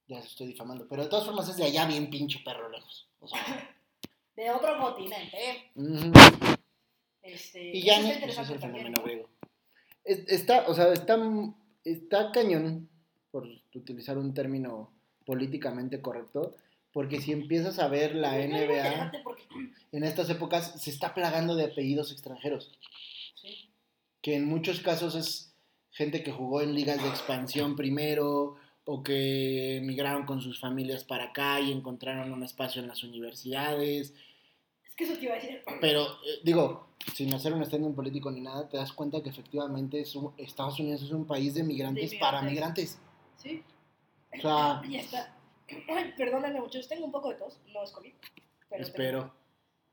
Ya 0.08 0.22
se 0.22 0.28
estoy 0.28 0.48
difamando. 0.48 0.88
Pero 0.90 1.04
de 1.04 1.10
todas 1.10 1.26
formas 1.26 1.48
es 1.48 1.58
de 1.58 1.64
allá 1.64 1.86
bien 1.86 2.10
pinche 2.10 2.40
perro 2.44 2.70
lejos. 2.70 3.10
O 3.20 3.28
sea. 3.28 3.40
De 4.42 4.50
otro 4.50 4.80
continente. 4.80 5.70
ujú. 5.76 6.12
Este, 7.22 7.78
Y 7.78 7.88
está 7.88 8.26
pues, 8.26 8.38
es 8.40 8.50
el 8.50 8.60
fenómeno 8.60 8.90
¿no? 8.98 9.04
griego. 9.04 9.30
Es- 10.04 10.28
Está, 10.28 10.66
o 10.68 10.74
sea, 10.74 10.92
está, 10.94 11.20
está 11.84 12.32
cañón, 12.32 12.90
por 13.30 13.48
utilizar 13.76 14.18
un 14.18 14.34
término 14.34 14.92
políticamente 15.28 16.02
correcto, 16.02 16.56
porque 16.92 17.22
si 17.22 17.32
empiezas 17.34 17.78
a 17.78 17.88
ver 17.88 18.16
la 18.16 18.32
No, 18.32 18.58
NBA 18.58 19.12
porque- 19.24 19.44
en 19.92 20.04
estas 20.04 20.28
épocas, 20.32 20.74
se 20.82 20.90
está 20.90 21.14
plagando 21.14 21.56
de 21.56 21.66
apellidos 21.66 22.12
extranjeros. 22.12 22.72
Sí. 23.40 23.70
que 24.24 24.36
en 24.36 24.46
muchos 24.46 24.80
casos 24.82 25.14
es 25.16 25.56
gente 25.92 26.24
que 26.24 26.32
jugó 26.32 26.62
en 26.62 26.74
ligas 26.74 27.02
de 27.02 27.10
expansión 27.10 27.76
primero 27.76 28.56
o 28.86 29.04
que 29.04 29.78
emigraron 29.78 30.26
con 30.26 30.42
sus 30.42 30.60
familias 30.60 31.04
para 31.04 31.26
acá 31.26 31.60
y 31.60 31.72
encontraron 31.72 32.32
un 32.34 32.44
espacio 32.44 32.82
en 32.82 32.88
las 32.88 33.04
universidades. 33.04 34.14
Es 35.02 35.10
eso 35.10 35.18
te 35.20 35.26
iba 35.26 35.34
a 35.34 35.38
decir. 35.38 35.64
Pero 35.80 36.04
eh, 36.04 36.40
digo, 36.44 36.88
sin 37.14 37.34
hacer 37.34 37.54
un 37.54 37.66
standing 37.66 37.94
político 37.96 38.30
ni 38.32 38.42
nada, 38.42 38.68
te 38.70 38.78
das 38.78 38.94
cuenta 38.94 39.22
que 39.24 39.30
efectivamente 39.30 40.00
es 40.02 40.16
un- 40.16 40.34
Estados 40.38 40.80
Unidos 40.80 41.02
es 41.02 41.12
un 41.12 41.26
país 41.26 41.54
de 41.56 41.64
migrantes, 41.64 42.12
De 42.12 42.20
para 42.20 42.42
migrantes. 42.42 43.00
Sí. 43.38 43.64
O 44.38 44.42
sea, 44.42 44.82
Ya 44.90 45.00
está. 45.00 45.36
Ay, 45.88 46.14
perdónenme 46.18 46.60
muchachos, 46.60 46.88
tengo 46.90 47.06
un 47.06 47.12
poco 47.12 47.30
de 47.30 47.36
tos, 47.36 47.60
no 47.74 47.82
es 47.84 47.92
COVID. 47.92 48.14
Pero 48.70 48.84
espero. 48.84 49.34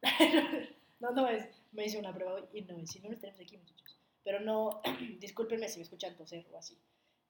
tengo- 0.00 0.38
no, 1.00 1.10
no 1.12 1.28
es. 1.28 1.48
Me 1.72 1.86
hice 1.86 1.98
una 1.98 2.12
prueba 2.12 2.34
hoy 2.34 2.44
y 2.52 2.62
no, 2.62 2.84
si 2.86 2.98
no 3.00 3.08
nos 3.10 3.20
tenemos 3.20 3.40
aquí, 3.40 3.56
muchachos. 3.56 3.96
Pero 4.24 4.40
no, 4.40 4.80
discúlpenme 5.20 5.68
si 5.68 5.78
me 5.78 5.84
escuchan 5.84 6.16
toser 6.16 6.46
o 6.52 6.58
así. 6.58 6.76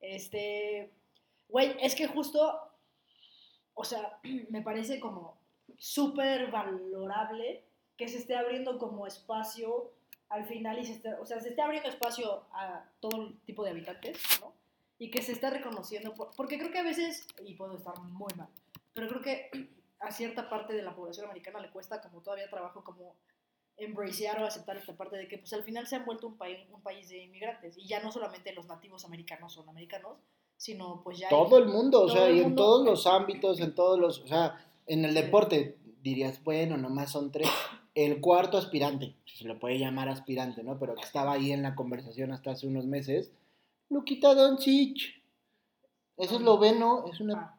Este. 0.01 0.91
Güey, 1.47 1.75
es 1.81 1.95
que 1.95 2.07
justo. 2.07 2.59
O 3.73 3.83
sea, 3.85 4.19
me 4.49 4.61
parece 4.61 4.99
como 4.99 5.37
súper 5.77 6.49
valorable 6.51 7.63
que 7.99 8.07
se 8.07 8.17
esté 8.17 8.35
abriendo 8.35 8.79
como 8.79 9.05
espacio 9.05 9.91
al 10.29 10.45
final 10.45 10.79
y 10.79 10.85
se 10.85 10.93
esté, 10.93 11.13
o 11.15 11.25
sea, 11.25 11.39
se 11.41 11.49
esté 11.49 11.61
abriendo 11.61 11.89
espacio 11.89 12.45
a 12.53 12.85
todo 13.01 13.33
tipo 13.45 13.63
de 13.63 13.71
habitantes, 13.71 14.17
¿no? 14.41 14.53
Y 14.97 15.11
que 15.11 15.21
se 15.21 15.33
está 15.33 15.49
reconociendo, 15.49 16.13
por- 16.13 16.31
porque 16.35 16.57
creo 16.57 16.71
que 16.71 16.79
a 16.79 16.83
veces, 16.83 17.27
y 17.45 17.55
puedo 17.55 17.75
estar 17.75 17.99
muy 17.99 18.31
mal, 18.37 18.47
pero 18.93 19.07
creo 19.09 19.21
que 19.21 19.49
a 19.99 20.11
cierta 20.11 20.49
parte 20.49 20.73
de 20.73 20.81
la 20.81 20.95
población 20.95 21.25
americana 21.25 21.59
le 21.59 21.69
cuesta 21.71 22.01
como 22.01 22.21
todavía 22.21 22.49
trabajo 22.49 22.83
como 22.85 23.15
embracear 23.77 24.41
o 24.41 24.45
aceptar 24.45 24.77
esta 24.77 24.95
parte 24.95 25.17
de 25.17 25.27
que 25.27 25.37
pues 25.37 25.51
al 25.53 25.63
final 25.63 25.87
se 25.87 25.95
han 25.97 26.05
vuelto 26.05 26.27
un 26.27 26.37
país, 26.37 26.59
un 26.71 26.81
país 26.81 27.09
de 27.09 27.17
inmigrantes 27.23 27.77
y 27.77 27.87
ya 27.87 28.01
no 28.01 28.11
solamente 28.11 28.53
los 28.53 28.65
nativos 28.67 29.05
americanos 29.05 29.53
son 29.53 29.67
americanos, 29.69 30.17
sino 30.57 31.01
pues 31.03 31.17
ya... 31.17 31.29
Todo 31.29 31.57
el 31.57 31.65
mundo, 31.65 32.03
o 32.03 32.09
sea, 32.09 32.27
el 32.27 32.35
y 32.35 32.39
en 32.39 32.43
mundo. 32.47 32.63
todos 32.63 32.85
los 32.85 33.07
ámbitos, 33.07 33.59
en 33.61 33.73
todos 33.75 33.97
los, 33.99 34.19
o 34.19 34.27
sea, 34.27 34.57
en 34.85 35.05
el 35.05 35.13
deporte 35.13 35.77
dirías, 36.01 36.43
bueno, 36.43 36.77
nomás 36.77 37.11
son 37.11 37.31
tres. 37.31 37.49
El 37.95 38.21
cuarto 38.21 38.57
aspirante, 38.57 39.15
si 39.25 39.37
se 39.37 39.47
le 39.47 39.55
puede 39.55 39.79
llamar 39.79 40.09
aspirante, 40.09 40.63
¿no? 40.63 40.77
Pero 40.79 40.95
que 40.95 41.01
estaba 41.03 41.33
ahí 41.33 41.51
en 41.51 41.63
la 41.63 41.75
conversación 41.75 42.31
hasta 42.31 42.51
hace 42.51 42.67
unos 42.67 42.85
meses, 42.85 43.31
Luquita 43.89 44.35
Doncic. 44.35 45.21
Eso 46.17 46.35
es 46.35 46.41
lo 46.41 46.57
bueno, 46.57 47.05
es 47.11 47.19
una 47.19 47.33
Ah, 47.39 47.55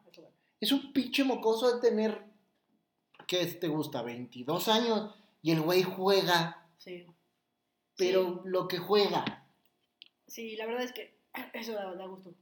es 0.59 0.71
un 0.71 0.93
pinche 0.93 1.23
mocoso 1.23 1.73
de 1.75 1.81
tener 1.81 2.23
¿qué 3.27 3.45
te 3.47 3.67
gusta? 3.67 4.01
22 4.03 4.67
años 4.67 5.13
y 5.41 5.51
el 5.51 5.61
güey 5.61 5.83
juega, 5.83 6.65
Sí. 6.77 7.05
pero 7.97 8.41
lo 8.45 8.67
que 8.67 8.77
juega, 8.77 9.45
Sí, 10.27 10.55
la 10.55 10.65
verdad 10.65 10.83
es 10.83 10.93
que 10.93 11.13
eso 11.53 11.73
da, 11.73 11.93
da 11.95 12.05
gusto. 12.07 12.33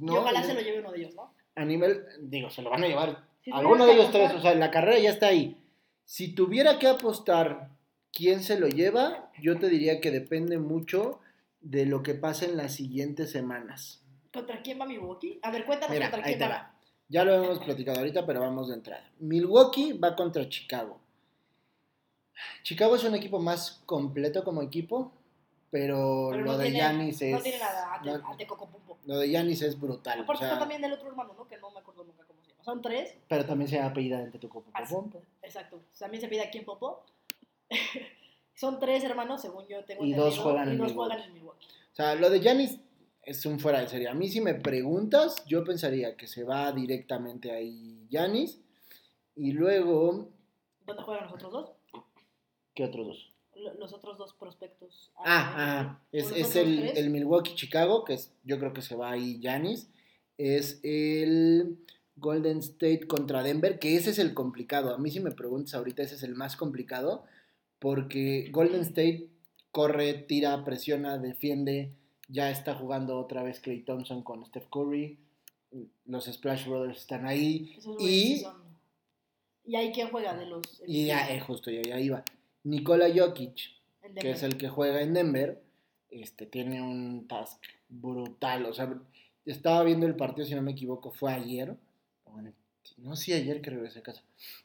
¿no? 0.00 0.12
y 0.12 0.16
ojalá 0.16 0.42
se 0.44 0.54
lo 0.54 0.60
lleve 0.60 0.80
uno 0.80 0.92
de 0.92 0.98
ellos, 0.98 1.14
¿no? 1.14 1.32
a 1.56 1.64
nivel, 1.64 2.04
digo, 2.20 2.50
se 2.50 2.62
lo 2.62 2.70
van 2.70 2.84
a 2.84 2.86
llevar 2.86 3.24
Si 3.42 3.50
alguno 3.50 3.84
de 3.86 3.94
ellos 3.94 4.10
tres, 4.12 4.32
o 4.34 4.40
sea, 4.40 4.54
la 4.54 4.70
carrera 4.70 4.98
ya 5.00 5.10
está 5.10 5.26
ahí. 5.28 5.56
Si 6.10 6.28
tuviera 6.34 6.78
que 6.78 6.86
apostar 6.88 7.68
quién 8.14 8.42
se 8.42 8.58
lo 8.58 8.66
lleva, 8.66 9.30
yo 9.42 9.58
te 9.58 9.68
diría 9.68 10.00
que 10.00 10.10
depende 10.10 10.56
mucho 10.56 11.20
de 11.60 11.84
lo 11.84 12.02
que 12.02 12.14
pase 12.14 12.46
en 12.46 12.56
las 12.56 12.72
siguientes 12.74 13.30
semanas. 13.30 14.02
¿Contra 14.32 14.62
quién 14.62 14.80
va 14.80 14.86
Milwaukee? 14.86 15.38
A 15.42 15.50
ver, 15.50 15.66
cuéntanos 15.66 15.94
Mira, 15.94 16.10
contra 16.10 16.26
quién 16.26 16.40
va. 16.40 16.48
va. 16.48 16.74
Ya 17.10 17.24
lo 17.24 17.34
hemos 17.34 17.58
platicado 17.58 17.98
ahorita, 17.98 18.24
pero 18.24 18.40
vamos 18.40 18.68
de 18.68 18.74
entrada. 18.76 19.06
Milwaukee 19.18 19.92
va 19.92 20.16
contra 20.16 20.48
Chicago. 20.48 20.98
Chicago 22.62 22.96
es 22.96 23.04
un 23.04 23.14
equipo 23.14 23.38
más 23.38 23.82
completo 23.84 24.42
como 24.44 24.62
equipo, 24.62 25.12
pero, 25.70 26.28
Pero 26.30 26.42
lo 26.46 26.52
no 26.52 26.56
de 26.58 26.70
Giannis 26.70 27.20
es 27.20 27.32
No 27.32 27.40
tiene 27.42 27.58
nada 27.58 28.00
no- 28.02 28.46
Cocopumpo. 28.46 28.96
lo 29.04 29.18
de 29.18 29.28
Giannis 29.28 29.60
es 29.60 29.78
brutal. 29.78 30.20
o 30.20 30.22
Aparte 30.22 30.38
sea, 30.40 30.48
está 30.48 30.58
también 30.60 30.80
del 30.80 30.94
otro 30.94 31.08
hermano, 31.08 31.34
¿no? 31.36 31.46
Que 31.46 31.58
no 31.58 31.70
me 31.70 31.80
acuerdo 31.80 32.04
nunca 32.04 32.24
cómo 32.24 32.42
se. 32.42 32.47
Son 32.68 32.82
tres. 32.82 33.14
Pero 33.28 33.46
también 33.46 33.66
se 33.66 33.76
llama 33.76 33.88
apellida 33.88 34.22
de 34.26 34.38
tu 34.38 34.62
Ah, 34.74 34.84
sí, 34.86 34.94
Exacto. 35.42 35.80
También 35.98 36.20
se 36.20 36.28
pide 36.28 36.42
aquí 36.42 36.58
en 36.58 36.66
Popo. 36.66 37.02
Son 38.54 38.78
tres 38.78 39.02
hermanos, 39.04 39.40
según 39.40 39.66
yo 39.68 39.82
tengo 39.86 40.04
Y 40.04 40.12
dos 40.12 40.38
juegan 40.38 40.68
y 40.68 40.72
en 40.72 40.78
dos 40.78 40.88
Milwaukee. 40.88 41.08
juegan 41.14 41.28
en 41.28 41.32
Milwaukee. 41.34 41.66
O 41.66 41.94
sea, 41.94 42.14
lo 42.16 42.28
de 42.28 42.40
Giannis 42.40 42.78
es 43.22 43.46
un 43.46 43.58
fuera 43.58 43.80
de 43.80 43.88
serie. 43.88 44.08
A 44.08 44.12
mí 44.12 44.28
si 44.28 44.42
me 44.42 44.52
preguntas, 44.54 45.42
yo 45.46 45.64
pensaría 45.64 46.14
que 46.14 46.26
se 46.26 46.44
va 46.44 46.70
directamente 46.72 47.52
ahí 47.52 48.06
Yanis 48.10 48.60
y 49.34 49.52
luego... 49.52 50.28
¿Dónde 50.84 51.02
juegan 51.02 51.24
los 51.24 51.32
otros 51.32 51.50
dos? 51.52 51.70
¿Qué 52.74 52.84
otros 52.84 53.06
dos? 53.06 53.32
Lo- 53.56 53.74
Los 53.74 53.94
otros 53.94 54.18
dos 54.18 54.34
prospectos. 54.34 55.10
Ah, 55.16 55.54
ah, 55.56 56.00
es, 56.12 56.28
¿Los 56.30 56.38
es 56.38 56.56
el, 56.56 56.80
tres? 56.80 56.98
el 56.98 57.08
Milwaukee 57.08 57.54
Chicago, 57.54 58.04
que 58.04 58.12
es, 58.12 58.30
yo 58.44 58.58
creo 58.58 58.74
que 58.74 58.82
se 58.82 58.94
va 58.94 59.10
ahí 59.12 59.40
Yanis. 59.40 59.88
Es 60.36 60.80
el 60.82 61.78
Golden 62.18 62.58
State 62.58 63.06
contra 63.06 63.42
Denver, 63.42 63.78
que 63.78 63.96
ese 63.96 64.10
es 64.10 64.18
el 64.18 64.34
complicado. 64.34 64.94
A 64.94 64.98
mí 64.98 65.10
si 65.10 65.20
me 65.20 65.30
preguntas 65.30 65.74
ahorita, 65.74 66.02
ese 66.02 66.16
es 66.16 66.22
el 66.22 66.34
más 66.34 66.56
complicado, 66.56 67.24
porque 67.78 68.48
Golden 68.52 68.82
State 68.82 69.28
corre, 69.70 70.14
tira, 70.14 70.64
presiona, 70.64 71.18
defiende. 71.18 71.92
Ya 72.28 72.50
está 72.50 72.74
jugando 72.74 73.18
otra 73.18 73.42
vez 73.42 73.60
Clay 73.60 73.82
Thompson 73.82 74.22
con 74.22 74.44
Steph 74.44 74.68
Curry. 74.70 75.18
Los 76.06 76.26
Splash 76.26 76.66
Brothers 76.66 76.98
están 76.98 77.26
ahí. 77.26 77.76
Y, 77.98 78.44
¿Y 79.64 79.76
ahí 79.76 79.92
quién 79.92 80.08
juega 80.08 80.34
de 80.34 80.46
los? 80.46 80.62
y 80.86 81.06
ya, 81.06 81.32
eh, 81.32 81.40
justo, 81.40 81.70
ya, 81.70 81.82
ya 81.82 82.00
iba. 82.00 82.24
Nikola 82.64 83.06
Jokic, 83.14 83.58
que 84.18 84.30
es 84.30 84.42
el 84.42 84.56
que 84.56 84.68
juega 84.68 85.02
en 85.02 85.14
Denver, 85.14 85.62
este, 86.10 86.46
tiene 86.46 86.82
un 86.82 87.28
task 87.28 87.62
brutal. 87.88 88.66
O 88.66 88.72
sea, 88.72 88.98
estaba 89.44 89.82
viendo 89.84 90.06
el 90.06 90.16
partido, 90.16 90.46
si 90.46 90.54
no 90.54 90.62
me 90.62 90.72
equivoco, 90.72 91.10
fue 91.10 91.32
ayer. 91.32 91.76
No, 92.98 93.16
sí, 93.16 93.32
ayer 93.32 93.60
que 93.60 93.70
regresé 93.70 94.00
a 94.00 94.02
casa. 94.02 94.22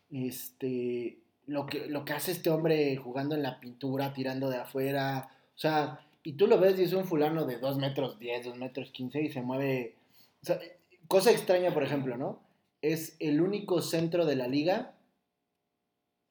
Este, 0.09 1.19
lo 1.45 1.65
que, 1.65 1.87
lo 1.87 2.05
que 2.05 2.13
hace 2.13 2.31
este 2.31 2.49
hombre 2.49 2.95
jugando 2.97 3.35
en 3.35 3.43
la 3.43 3.59
pintura, 3.59 4.13
tirando 4.13 4.49
de 4.49 4.57
afuera. 4.57 5.29
O 5.55 5.59
sea, 5.59 5.99
y 6.23 6.33
tú 6.33 6.47
lo 6.47 6.59
ves 6.59 6.79
y 6.79 6.83
es 6.83 6.93
un 6.93 7.05
fulano 7.05 7.45
de 7.45 7.57
2 7.57 7.77
metros 7.77 8.19
10, 8.19 8.45
2 8.45 8.57
metros 8.57 8.91
15 8.91 9.21
y 9.21 9.29
se 9.29 9.41
mueve. 9.41 9.95
O 10.41 10.45
sea, 10.45 10.59
cosa 11.07 11.31
extraña, 11.31 11.73
por 11.73 11.83
ejemplo, 11.83 12.17
¿no? 12.17 12.39
Es 12.81 13.15
el 13.19 13.41
único 13.41 13.81
centro 13.81 14.25
de 14.25 14.35
la 14.35 14.47
liga 14.47 14.95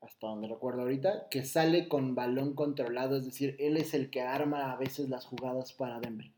hasta 0.03 0.27
donde 0.27 0.49
recuerdo 0.49 0.83
ahorita, 0.83 1.29
que 1.31 1.45
sale 1.45 1.89
con 1.89 2.15
balón 2.15 2.55
controlado, 2.55 3.17
es 3.17 3.25
decir, 3.25 3.57
él 3.61 3.77
es 3.77 3.95
el 3.95 4.11
que 4.11 4.21
arma 4.21 4.73
a 4.73 4.77
veces 4.77 5.09
las 5.09 5.27
jugadas 5.27 5.73
para 5.73 6.01
Denver. 6.01 6.31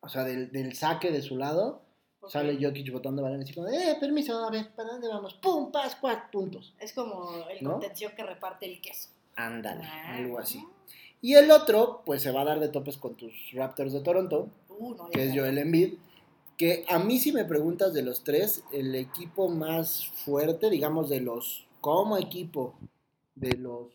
O 0.00 0.08
sea, 0.08 0.24
del, 0.24 0.50
del 0.50 0.74
saque 0.74 1.10
de 1.10 1.20
su 1.20 1.36
lado. 1.36 1.82
Sale 2.30 2.56
Jokic 2.60 2.92
botando 2.92 3.22
balón 3.22 3.42
así 3.42 3.52
como, 3.52 3.66
eh, 3.68 3.96
permiso, 3.98 4.38
a 4.44 4.50
ver, 4.50 4.70
¿para 4.76 4.90
dónde 4.90 5.08
vamos? 5.08 5.34
¡Pum! 5.34 5.72
¡Pas! 5.72 5.96
cuatro 5.96 6.28
puntos! 6.30 6.72
Es 6.78 6.92
como 6.92 7.28
el 7.48 7.62
¿No? 7.62 7.72
contención 7.72 8.12
que 8.16 8.22
reparte 8.22 8.66
el 8.66 8.80
queso. 8.80 9.08
Ándale, 9.36 9.82
Ah. 9.84 10.16
algo 10.16 10.38
así. 10.38 10.64
Y 11.22 11.34
el 11.34 11.50
otro, 11.50 12.02
pues 12.06 12.22
se 12.22 12.30
va 12.30 12.42
a 12.42 12.44
dar 12.44 12.60
de 12.60 12.68
topes 12.68 12.96
con 12.96 13.14
tus 13.16 13.32
Raptors 13.52 13.92
de 13.92 14.00
Toronto, 14.00 14.48
Uh, 14.68 14.94
no, 14.94 15.10
que 15.10 15.24
es. 15.26 15.34
Joel 15.36 15.58
Embiid, 15.58 15.94
que 16.56 16.84
a 16.88 16.98
mí 16.98 17.18
si 17.18 17.32
me 17.32 17.44
preguntas 17.44 17.92
de 17.92 18.02
los 18.02 18.22
tres, 18.24 18.62
el 18.72 18.94
equipo 18.94 19.48
más 19.48 20.06
fuerte, 20.06 20.70
digamos, 20.70 21.10
de 21.10 21.20
los, 21.20 21.66
como 21.82 22.16
equipo, 22.16 22.74
de 23.34 23.56
los 23.56 23.88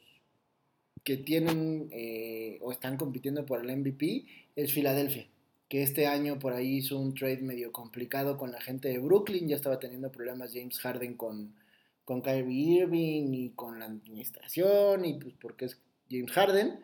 que 1.03 1.17
tienen 1.17 1.87
eh, 1.91 2.59
o 2.61 2.71
están 2.71 2.97
compitiendo 2.97 3.45
por 3.45 3.59
el 3.63 3.75
MVP, 3.77 4.25
es 4.55 4.73
Filadelfia, 4.73 5.27
que 5.67 5.81
este 5.83 6.07
año 6.07 6.39
por 6.39 6.53
ahí 6.53 6.77
hizo 6.77 6.99
un 6.99 7.13
trade 7.13 7.41
medio 7.41 7.71
complicado 7.71 8.37
con 8.37 8.51
la 8.51 8.61
gente 8.61 8.89
de 8.89 8.99
Brooklyn, 8.99 9.47
ya 9.47 9.55
estaba 9.55 9.79
teniendo 9.79 10.11
problemas 10.11 10.53
James 10.53 10.79
Harden 10.79 11.15
con, 11.15 11.55
con 12.03 12.21
Kyrie 12.21 12.81
Irving 12.81 13.33
y 13.33 13.49
con 13.51 13.79
la 13.79 13.85
administración, 13.85 15.05
y 15.05 15.15
pues 15.15 15.33
porque 15.39 15.65
es 15.65 15.79
James 16.09 16.31
Harden, 16.31 16.79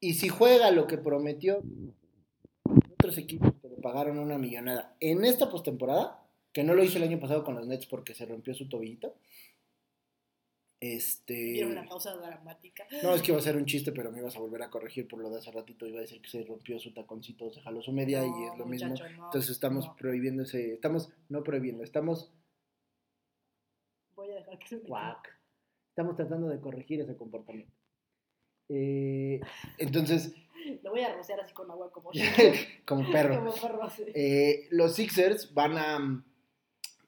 y 0.00 0.14
si 0.14 0.28
juega 0.28 0.70
lo 0.70 0.86
que 0.86 0.98
prometió, 0.98 1.62
otros 2.92 3.18
equipos 3.18 3.52
que 3.60 3.68
le 3.68 3.76
pagaron 3.76 4.18
una 4.18 4.38
millonada 4.38 4.96
en 5.00 5.24
esta 5.24 5.50
postemporada, 5.50 6.22
que 6.52 6.64
no 6.64 6.74
lo 6.74 6.84
hizo 6.84 6.98
el 6.98 7.04
año 7.04 7.18
pasado 7.18 7.44
con 7.44 7.54
los 7.54 7.66
Nets 7.66 7.86
porque 7.86 8.14
se 8.14 8.26
rompió 8.26 8.54
su 8.54 8.68
tobillito. 8.68 9.14
Este. 10.82 11.34
Vieron 11.34 11.72
una 11.72 11.84
pausa 11.84 12.12
dramática. 12.16 12.84
No, 13.04 13.14
es 13.14 13.22
que 13.22 13.30
iba 13.30 13.38
a 13.38 13.42
ser 13.42 13.56
un 13.56 13.66
chiste, 13.66 13.92
pero 13.92 14.10
me 14.10 14.18
ibas 14.18 14.34
a 14.34 14.40
volver 14.40 14.62
a 14.64 14.68
corregir 14.68 15.06
por 15.06 15.20
lo 15.20 15.30
de 15.30 15.38
hace 15.38 15.52
ratito. 15.52 15.86
Iba 15.86 15.98
a 15.98 16.00
decir 16.00 16.20
que 16.20 16.28
se 16.28 16.42
rompió 16.42 16.76
su 16.80 16.92
taconcito, 16.92 17.52
se 17.52 17.60
jaló 17.60 17.80
su 17.82 17.92
media 17.92 18.26
y 18.26 18.44
es 18.50 18.58
lo 18.58 18.66
mismo. 18.66 18.88
no, 18.88 19.26
Entonces 19.26 19.48
estamos 19.52 19.86
no. 19.86 19.94
prohibiendo 19.94 20.42
ese. 20.42 20.72
Estamos, 20.72 21.12
no 21.28 21.44
prohibiendo, 21.44 21.84
estamos. 21.84 22.32
Voy 24.16 24.32
a 24.32 24.34
dejar 24.34 24.58
que 24.58 24.66
se 24.66 24.76
me. 24.78 24.82
Estamos 25.90 26.16
tratando 26.16 26.48
de 26.48 26.60
corregir 26.60 27.00
ese 27.00 27.16
comportamiento. 27.16 27.72
Eh, 28.68 29.40
entonces, 29.78 30.34
Lo 30.82 30.90
voy 30.90 31.02
a 31.02 31.14
rociar 31.14 31.38
así 31.38 31.54
con 31.54 31.70
agua 31.70 31.92
como 31.92 32.10
como 32.86 33.12
perro. 33.12 33.36
Como 33.36 33.54
perro. 33.54 33.88
Eh, 34.16 34.66
los 34.72 34.96
Sixers 34.96 35.54
van 35.54 35.76
a, 35.78 36.24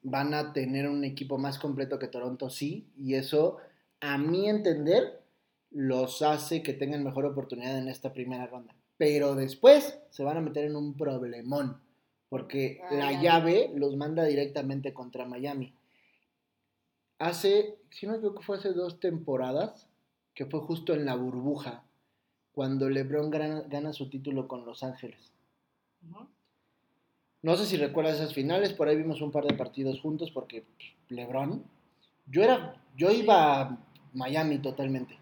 van 0.04 0.34
a 0.34 0.52
tener 0.52 0.88
un 0.88 1.02
equipo 1.02 1.38
más 1.38 1.58
completo 1.58 1.98
que 1.98 2.08
Toronto, 2.08 2.50
sí, 2.50 2.86
y 2.96 3.14
eso, 3.14 3.56
a 4.00 4.18
mi 4.18 4.48
entender, 4.48 5.22
los 5.70 6.22
hace 6.22 6.62
que 6.62 6.74
tengan 6.74 7.02
mejor 7.02 7.24
oportunidad 7.24 7.78
en 7.78 7.88
esta 7.88 8.12
primera 8.12 8.46
ronda. 8.46 8.76
Pero 8.96 9.34
después 9.34 9.98
se 10.10 10.22
van 10.22 10.36
a 10.36 10.42
meter 10.42 10.66
en 10.66 10.76
un 10.76 10.96
problemón, 10.96 11.80
porque 12.28 12.80
la 12.90 13.20
llave 13.20 13.72
los 13.74 13.96
manda 13.96 14.24
directamente 14.24 14.92
contra 14.92 15.26
Miami. 15.26 15.74
Hace, 17.18 17.78
si 17.90 18.06
no 18.06 18.12
me 18.12 18.18
equivoco, 18.18 18.42
fue 18.42 18.58
hace 18.58 18.72
dos 18.72 19.00
temporadas, 19.00 19.88
que 20.34 20.46
fue 20.46 20.60
justo 20.60 20.92
en 20.92 21.06
la 21.06 21.14
burbuja, 21.14 21.84
cuando 22.52 22.90
LeBron 22.90 23.30
gana, 23.30 23.62
gana 23.62 23.92
su 23.92 24.10
título 24.10 24.46
con 24.48 24.66
Los 24.66 24.82
Ángeles. 24.82 25.32
No 27.44 27.56
sé 27.56 27.66
si 27.66 27.76
recuerdas 27.76 28.14
esas 28.14 28.32
finales, 28.32 28.72
por 28.72 28.88
ahí 28.88 28.96
vimos 28.96 29.20
un 29.20 29.30
par 29.30 29.44
de 29.44 29.52
partidos 29.52 30.00
juntos 30.00 30.30
porque 30.30 30.62
pues, 30.62 30.94
LeBron, 31.10 31.62
yo 32.24 32.42
era, 32.42 32.82
yo 32.96 33.10
iba 33.10 33.60
a 33.60 33.78
Miami 34.14 34.60
totalmente. 34.60 35.18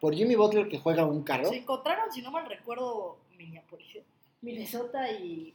Por 0.00 0.16
Jimmy 0.16 0.34
Butler 0.34 0.68
que 0.68 0.80
juega 0.80 1.06
un 1.06 1.22
carro. 1.22 1.48
Se 1.48 1.58
encontraron, 1.58 2.10
si 2.10 2.22
no 2.22 2.32
mal 2.32 2.48
recuerdo, 2.48 3.18
Minneapolis, 3.36 3.94
¿eh? 3.94 4.04
Minnesota 4.40 5.12
y. 5.12 5.54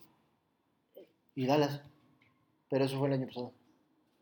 y 1.35 1.45
Dallas. 1.45 1.81
Pero 2.69 2.85
eso 2.85 2.97
fue 2.97 3.09
el 3.09 3.15
año 3.15 3.27
pasado. 3.27 3.51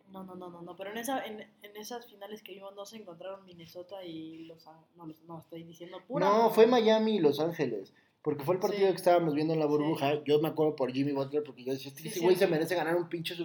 No, 0.10 0.24
no, 0.24 0.34
no, 0.34 0.50
no, 0.50 0.63
no. 0.63 0.76
Pero 0.76 0.89
en, 0.89 0.97
esa, 0.97 1.24
en, 1.24 1.41
en 1.41 1.78
esas 1.78 2.08
finales 2.08 2.41
que 2.41 2.54
vimos 2.54 2.74
no 2.74 2.88
se 2.88 2.97
encontraron 2.97 3.45
Minnesota 3.45 4.04
y 4.04 4.45
Los 4.45 4.65
Ángeles. 4.65 4.89
No, 4.95 5.06
no, 5.28 5.39
estoy 5.39 5.62
diciendo 5.62 6.02
pura. 6.08 6.28
No, 6.28 6.50
fue 6.50 6.65
Miami 6.65 7.17
y 7.17 7.19
Los 7.19 7.39
Ángeles. 7.39 7.93
Porque 8.23 8.43
fue 8.43 8.53
el 8.55 8.62
partido 8.62 8.86
Sí. 8.88 8.91
que 8.91 8.97
estábamos 8.97 9.34
viendo 9.34 9.53
en 9.53 9.60
la 9.60 9.65
Sí. 9.65 9.71
burbuja. 9.71 10.23
Yo 10.25 10.39
me 10.39 10.49
acuerdo 10.49 10.75
por 10.75 10.91
Jimmy 10.91 11.12
Butler 11.12 11.43
porque 11.43 11.63
yo 11.63 11.73
decía, 11.73 11.91
este 11.95 12.10
Sí, 12.10 12.19
güey 12.19 12.36
se 12.36 12.45
merece 12.47 12.75
ganar 12.75 12.95
un 12.95 13.10
pinche, 13.10 13.36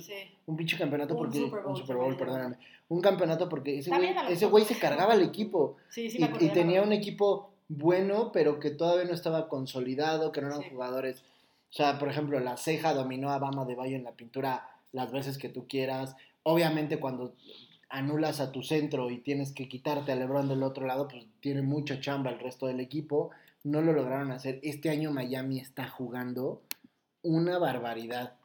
un 0.47 0.57
pinche 0.57 0.77
campeonato 0.77 1.15
Un 1.15 1.19
porque... 1.19 1.39
Super 1.39 1.63
Bowl, 1.63 1.71
un 1.71 1.77
Super 1.77 1.97
Bowl, 1.97 2.17
perdóname. 2.17 2.57
Un 2.89 3.01
campeonato 3.01 3.49
porque 3.49 3.79
ese 3.79 3.91
güey, 4.49 4.63
ese 4.65 4.75
se 4.75 4.81
cargaba 4.81 5.15
al 5.15 5.23
equipo. 5.23 5.77
Sí, 5.89 6.11
sí, 6.11 6.19
y, 6.21 6.45
y 6.45 6.49
tenía 6.51 6.83
un 6.83 6.93
equipo 6.93 7.51
bueno, 7.69 8.31
pero 8.33 8.61
que 8.61 8.71
todavía 8.71 9.05
no 9.07 9.15
estaba 9.15 9.49
consolidado, 9.49 10.31
que 10.31 10.41
no 10.41 10.49
eran 10.49 10.63
jugadores. 10.71 11.23
O 11.71 11.73
sea, 11.73 11.99
por 11.99 12.09
ejemplo, 12.09 12.39
la 12.41 12.57
ceja 12.57 12.95
dominó 12.95 13.31
a 13.31 13.39
Bama 13.39 13.65
de 13.65 13.75
Bayo 13.75 13.97
en 13.97 14.05
la 14.05 14.13
pintura 14.13 14.69
las 14.93 15.11
veces 15.11 15.37
que 15.39 15.49
tú 15.49 15.67
quieras. 15.67 16.17
Obviamente, 16.43 17.01
cuando 17.01 17.35
anulas 17.89 18.41
a 18.41 18.53
tu 18.53 18.63
centro 18.63 19.11
y 19.11 19.19
tienes 19.19 19.53
que 19.53 19.69
quitarte 19.69 20.13
a 20.13 20.17
LeBron 20.17 20.49
del 20.49 20.63
otro 20.63 20.87
lado, 20.87 21.09
pues 21.09 21.27
tiene 21.41 21.63
mucha 21.63 22.01
chamba 22.01 22.31
el 22.31 22.39
resto 22.39 22.67
del 22.67 22.81
equipo. 22.81 23.31
No 23.67 23.83
lo 23.83 23.93
lograron 23.93 24.31
hacer. 24.31 24.61
Este 24.63 24.91
año 24.91 25.11
Miami 25.11 25.59
está 25.59 25.89
jugando 25.89 26.63
una 27.23 27.59
barbaridad. 27.59 28.37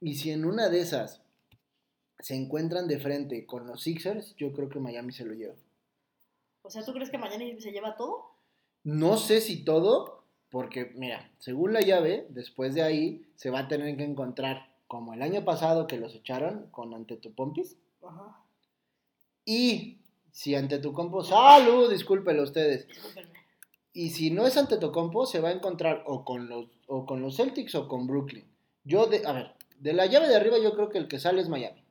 Y 0.00 0.14
si 0.14 0.30
en 0.30 0.46
una 0.46 0.70
de 0.70 0.80
esas 0.80 1.20
se 2.20 2.36
encuentran 2.36 2.88
de 2.88 2.98
frente 2.98 3.44
con 3.44 3.66
los 3.66 3.82
Sixers, 3.82 4.34
yo 4.36 4.50
creo 4.54 4.70
que 4.70 4.80
Miami 4.80 5.12
se 5.12 5.26
lo 5.26 5.34
lleva. 5.34 5.52
O 6.62 6.70
sea, 6.70 6.82
¿tú 6.86 6.94
crees 6.94 7.10
que 7.10 7.18
mañana 7.18 7.44
se 7.58 7.70
lleva 7.70 7.96
todo? 7.96 8.30
No 8.82 9.18
sé 9.18 9.42
si 9.42 9.62
todo, 9.62 10.24
porque 10.48 10.90
mira, 10.94 11.30
según 11.38 11.74
la 11.74 11.82
llave, 11.82 12.26
después 12.30 12.74
de 12.74 12.80
ahí 12.80 13.26
se 13.34 13.50
va 13.50 13.58
a 13.58 13.68
tener 13.68 13.94
que 13.98 14.04
encontrar, 14.04 14.72
como 14.86 15.12
el 15.12 15.20
año 15.20 15.44
pasado 15.44 15.86
que 15.86 15.98
los 15.98 16.14
echaron 16.14 16.68
con 16.70 16.94
Antetokounmpo, 16.94 17.60
Ajá. 18.08 18.40
y 19.44 19.98
si 20.30 20.54
Antetokounmpo, 20.54 21.24
salud, 21.24 21.90
discúlpenlo 21.90 22.42
ustedes, 22.42 22.88
Discúlpenme. 22.88 23.41
Y 23.92 24.10
si 24.10 24.30
no 24.30 24.46
es 24.46 24.56
Antetokounmpo, 24.56 25.26
se 25.26 25.40
va 25.40 25.50
a 25.50 25.52
encontrar 25.52 26.02
o 26.06 26.24
con 26.24 26.48
los, 26.48 26.66
o 26.86 27.04
con 27.06 27.20
los 27.22 27.36
Celtics 27.36 27.74
o 27.74 27.88
con 27.88 28.06
Brooklyn. 28.06 28.44
Yo, 28.84 29.06
de, 29.06 29.22
a 29.26 29.32
ver, 29.32 29.52
de 29.78 29.92
la 29.92 30.06
llave 30.06 30.28
de 30.28 30.36
arriba 30.36 30.58
yo 30.58 30.72
creo 30.74 30.88
que 30.88 30.98
el 30.98 31.08
que 31.08 31.18
sale 31.20 31.40
es 31.42 31.48
Miami. 31.48 31.82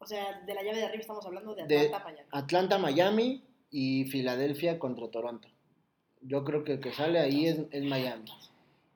O 0.00 0.06
sea, 0.06 0.40
de 0.42 0.54
la 0.54 0.62
llave 0.62 0.78
de 0.78 0.84
arriba 0.84 1.00
estamos 1.00 1.24
hablando 1.24 1.54
de 1.54 1.66
De- 1.66 1.78
Atlanta, 1.86 2.04
Miami. 2.04 2.28
Atlanta, 2.30 2.78
Miami 2.78 3.42
y 3.70 4.04
Filadelfia 4.04 4.78
contra 4.78 5.08
Toronto. 5.08 5.48
Yo 6.20 6.44
creo 6.44 6.64
que 6.64 6.72
el 6.74 6.80
que 6.80 6.92
sale 6.92 7.18
ahí 7.18 7.46
es, 7.46 7.60
es 7.70 7.84
Miami. 7.84 8.30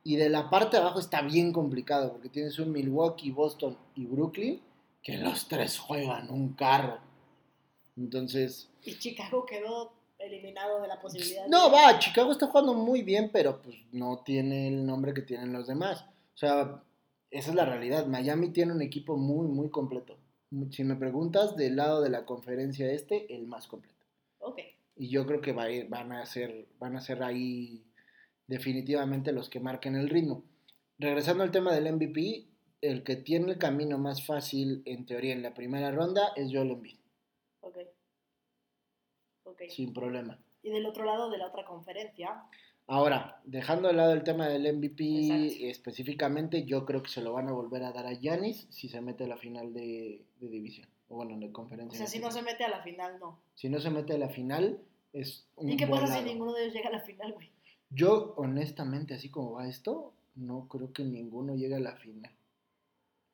Y 0.05 0.17
de 0.17 0.29
la 0.29 0.49
parte 0.51 0.77
de 0.77 0.83
abajo 0.83 1.01
está 1.01 1.23
bien 1.23 1.53
complicado 1.53 2.13
porque 2.13 2.29
tienes 2.29 2.59
un 2.59 2.73
Milwaukee, 2.73 3.31
Boston 3.31 3.77
y 3.95 4.07
Brooklyn 4.07 4.61
que 5.03 5.19
los 5.19 5.49
tres 5.49 5.79
juegan 5.79 6.31
un 6.31 6.53
carro. 6.55 6.99
Entonces, 7.97 8.69
Y 8.85 8.99
Chicago 8.99 9.45
quedó 9.47 9.93
eliminado 10.19 10.81
de 10.83 10.89
la 10.89 11.01
posibilidad. 11.01 11.47
No, 11.47 11.69
de- 11.71 11.77
va, 11.77 11.99
Chicago 11.99 12.33
está 12.33 12.47
jugando 12.49 12.75
muy 12.75 13.03
bien, 13.03 13.31
pero 13.33 13.61
pues 13.63 13.77
no 13.93 14.23
tiene 14.25 14.69
el 14.69 14.85
nombre 14.87 15.15
que 15.15 15.23
tienen 15.23 15.53
los 15.53 15.67
demás. 15.67 16.03
O 16.35 16.37
sea, 16.37 16.83
esa 17.31 17.51
es 17.51 17.55
la 17.55 17.65
realidad. 17.65 18.07
Miami 18.07 18.51
tiene 18.51 18.73
un 18.73 18.83
equipo 18.83 19.17
muy, 19.17 19.47
muy 19.49 19.71
completo. 19.71 20.17
Si 20.71 20.83
me 20.83 20.97
preguntas, 20.97 21.57
del 21.57 21.77
lado 21.77 22.01
de 22.01 22.09
la 22.11 22.25
conferencia 22.25 22.91
este, 22.91 23.35
el 23.35 23.47
más 23.47 23.67
completo. 23.69 24.05
Ok. 24.39 24.61
Y 24.97 25.09
yo 25.11 25.27
creo 25.27 25.41
que 25.41 25.53
va 25.53 25.65
a 25.65 25.71
ir- 25.71 25.89
van, 25.89 26.11
a 26.13 26.25
ser, 26.27 26.67
van 26.79 26.97
a 26.97 27.01
ser 27.01 27.23
ahí 27.23 27.85
definitivamente 28.47 29.33
los 29.33 29.49
que 29.49 29.61
marquen 29.61 29.95
el 29.95 30.09
ritmo. 30.09 30.43
Regresando 30.99 31.45
al 31.45 31.51
tema 31.51 31.73
del 31.75 31.93
MVP, 31.95 32.47
el 32.81 33.03
que 33.05 33.17
tiene 33.17 33.53
el 33.53 33.59
camino 33.59 33.99
más 33.99 34.25
fácil, 34.27 34.83
en 34.87 35.05
teoría, 35.07 35.33
en 35.35 35.43
la 35.43 35.55
primera 35.55 35.91
ronda 35.91 36.33
es 36.35 36.51
Joel 36.53 36.71
Embiid, 36.73 36.97
Ok. 37.61 37.77
Sin 39.69 39.93
problema. 39.93 40.39
Y 40.63 40.71
del 40.71 40.87
otro 40.87 41.05
lado 41.05 41.31
de 41.31 41.39
la 41.39 41.47
otra 41.47 41.65
conferencia, 41.65 42.45
Ahora, 42.91 43.39
dejando 43.45 43.89
de 43.89 43.95
lado 43.95 44.15
el 44.15 44.25
tema 44.25 44.49
del 44.49 44.75
MVP 44.75 45.05
Exacto. 45.05 45.67
específicamente, 45.67 46.65
yo 46.65 46.87
creo 46.87 47.03
que 47.03 47.11
se 47.11 47.21
lo 47.21 47.35
van 47.35 47.47
a 47.49 47.53
volver 47.53 47.83
a 47.83 47.93
dar 47.93 48.07
a 48.07 48.15
Yanis 48.15 48.67
si 48.71 48.89
se 48.89 49.03
mete 49.03 49.25
a 49.25 49.29
la 49.29 49.37
final 49.37 49.75
de, 49.75 50.25
de 50.41 50.49
división. 50.49 50.89
O 51.11 51.17
bueno, 51.17 51.39
de 51.39 51.49
o 51.49 51.53
conferencia. 51.53 51.99
sea, 51.99 52.07
si 52.07 52.19
no 52.19 52.31
se 52.31 52.41
mete 52.41 52.65
a 52.65 52.71
la 52.71 52.83
final, 52.83 53.19
no. 53.21 53.39
Si 53.55 53.69
no 53.69 53.79
se 53.79 53.91
mete 53.91 54.15
a 54.15 54.19
la 54.19 54.31
final, 54.31 54.81
es 55.13 55.47
un 55.57 55.69
¿Y 55.69 55.77
qué 55.77 55.87
pasa 55.87 56.07
si 56.19 56.25
ninguno 56.25 56.55
de 56.55 56.63
ellos 56.63 56.75
llega 56.75 56.89
a 56.89 56.93
la 56.93 57.01
final, 57.01 57.35
güey? 57.35 57.51
Yo, 57.91 58.33
honestamente, 58.39 59.13
así 59.13 59.29
como 59.29 59.53
va 59.53 59.69
esto, 59.69 60.15
no 60.35 60.67
creo 60.69 60.91
que 60.91 61.05
ninguno 61.05 61.57
llegue 61.57 61.75
a 61.75 61.81
la 61.81 61.97
final. 61.97 62.33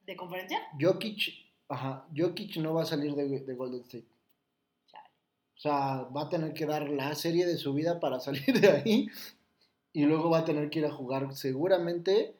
¿De 0.04 0.16
conferencia? 0.16 0.58
Jokic, 0.80 1.32
ajá, 1.68 2.08
Jokic 2.14 2.56
no 2.56 2.74
va 2.74 2.82
a 2.82 2.86
salir 2.86 3.14
de, 3.14 3.38
de 3.38 3.54
Golden 3.54 3.82
State. 3.82 4.06
O 5.64 5.66
sea, 5.66 6.06
va 6.14 6.24
a 6.24 6.28
tener 6.28 6.52
que 6.52 6.66
dar 6.66 6.90
la 6.90 7.14
serie 7.14 7.46
de 7.46 7.56
su 7.56 7.72
vida 7.72 7.98
para 7.98 8.20
salir 8.20 8.60
de 8.60 8.70
ahí. 8.70 9.08
Y 9.94 10.04
luego 10.04 10.28
va 10.28 10.40
a 10.40 10.44
tener 10.44 10.68
que 10.68 10.80
ir 10.80 10.84
a 10.84 10.92
jugar 10.92 11.34
seguramente 11.34 12.36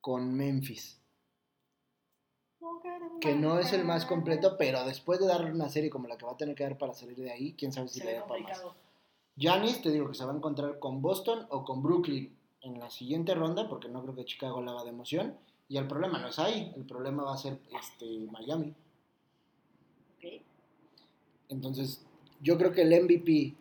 con 0.00 0.32
Memphis. 0.32 1.00
Que 3.20 3.34
no 3.34 3.58
es 3.58 3.72
el 3.72 3.84
más 3.84 4.06
completo, 4.06 4.56
pero 4.56 4.84
después 4.84 5.18
de 5.18 5.26
darle 5.26 5.50
una 5.50 5.68
serie 5.68 5.90
como 5.90 6.06
la 6.06 6.16
que 6.16 6.24
va 6.24 6.32
a 6.32 6.36
tener 6.36 6.54
que 6.54 6.62
dar 6.62 6.78
para 6.78 6.94
salir 6.94 7.16
de 7.16 7.32
ahí, 7.32 7.54
quién 7.58 7.72
sabe 7.72 7.88
si 7.88 7.98
Se 7.98 8.06
le 8.06 8.14
da 8.14 8.26
para 8.26 8.42
más. 8.42 8.62
Giannis, 9.34 9.82
te 9.82 9.90
digo 9.90 10.06
que 10.06 10.14
se 10.14 10.24
va 10.24 10.32
a 10.32 10.36
encontrar 10.36 10.78
con 10.78 11.02
Boston 11.02 11.46
o 11.50 11.64
con 11.64 11.82
Brooklyn 11.82 12.36
en 12.60 12.78
la 12.78 12.90
siguiente 12.90 13.34
ronda, 13.34 13.68
porque 13.68 13.88
no 13.88 14.02
creo 14.02 14.14
que 14.14 14.24
Chicago 14.24 14.62
la 14.62 14.70
haga 14.70 14.84
de 14.84 14.90
emoción. 14.90 15.36
Y 15.68 15.78
el 15.78 15.88
problema 15.88 16.20
no 16.20 16.28
es 16.28 16.38
ahí, 16.38 16.72
el 16.76 16.84
problema 16.84 17.24
va 17.24 17.34
a 17.34 17.38
ser 17.38 17.58
este, 17.76 18.06
Miami. 18.30 18.72
Entonces, 21.48 22.04
yo 22.40 22.58
creo 22.58 22.72
que 22.72 22.82
el 22.82 23.02
MVP 23.04 23.54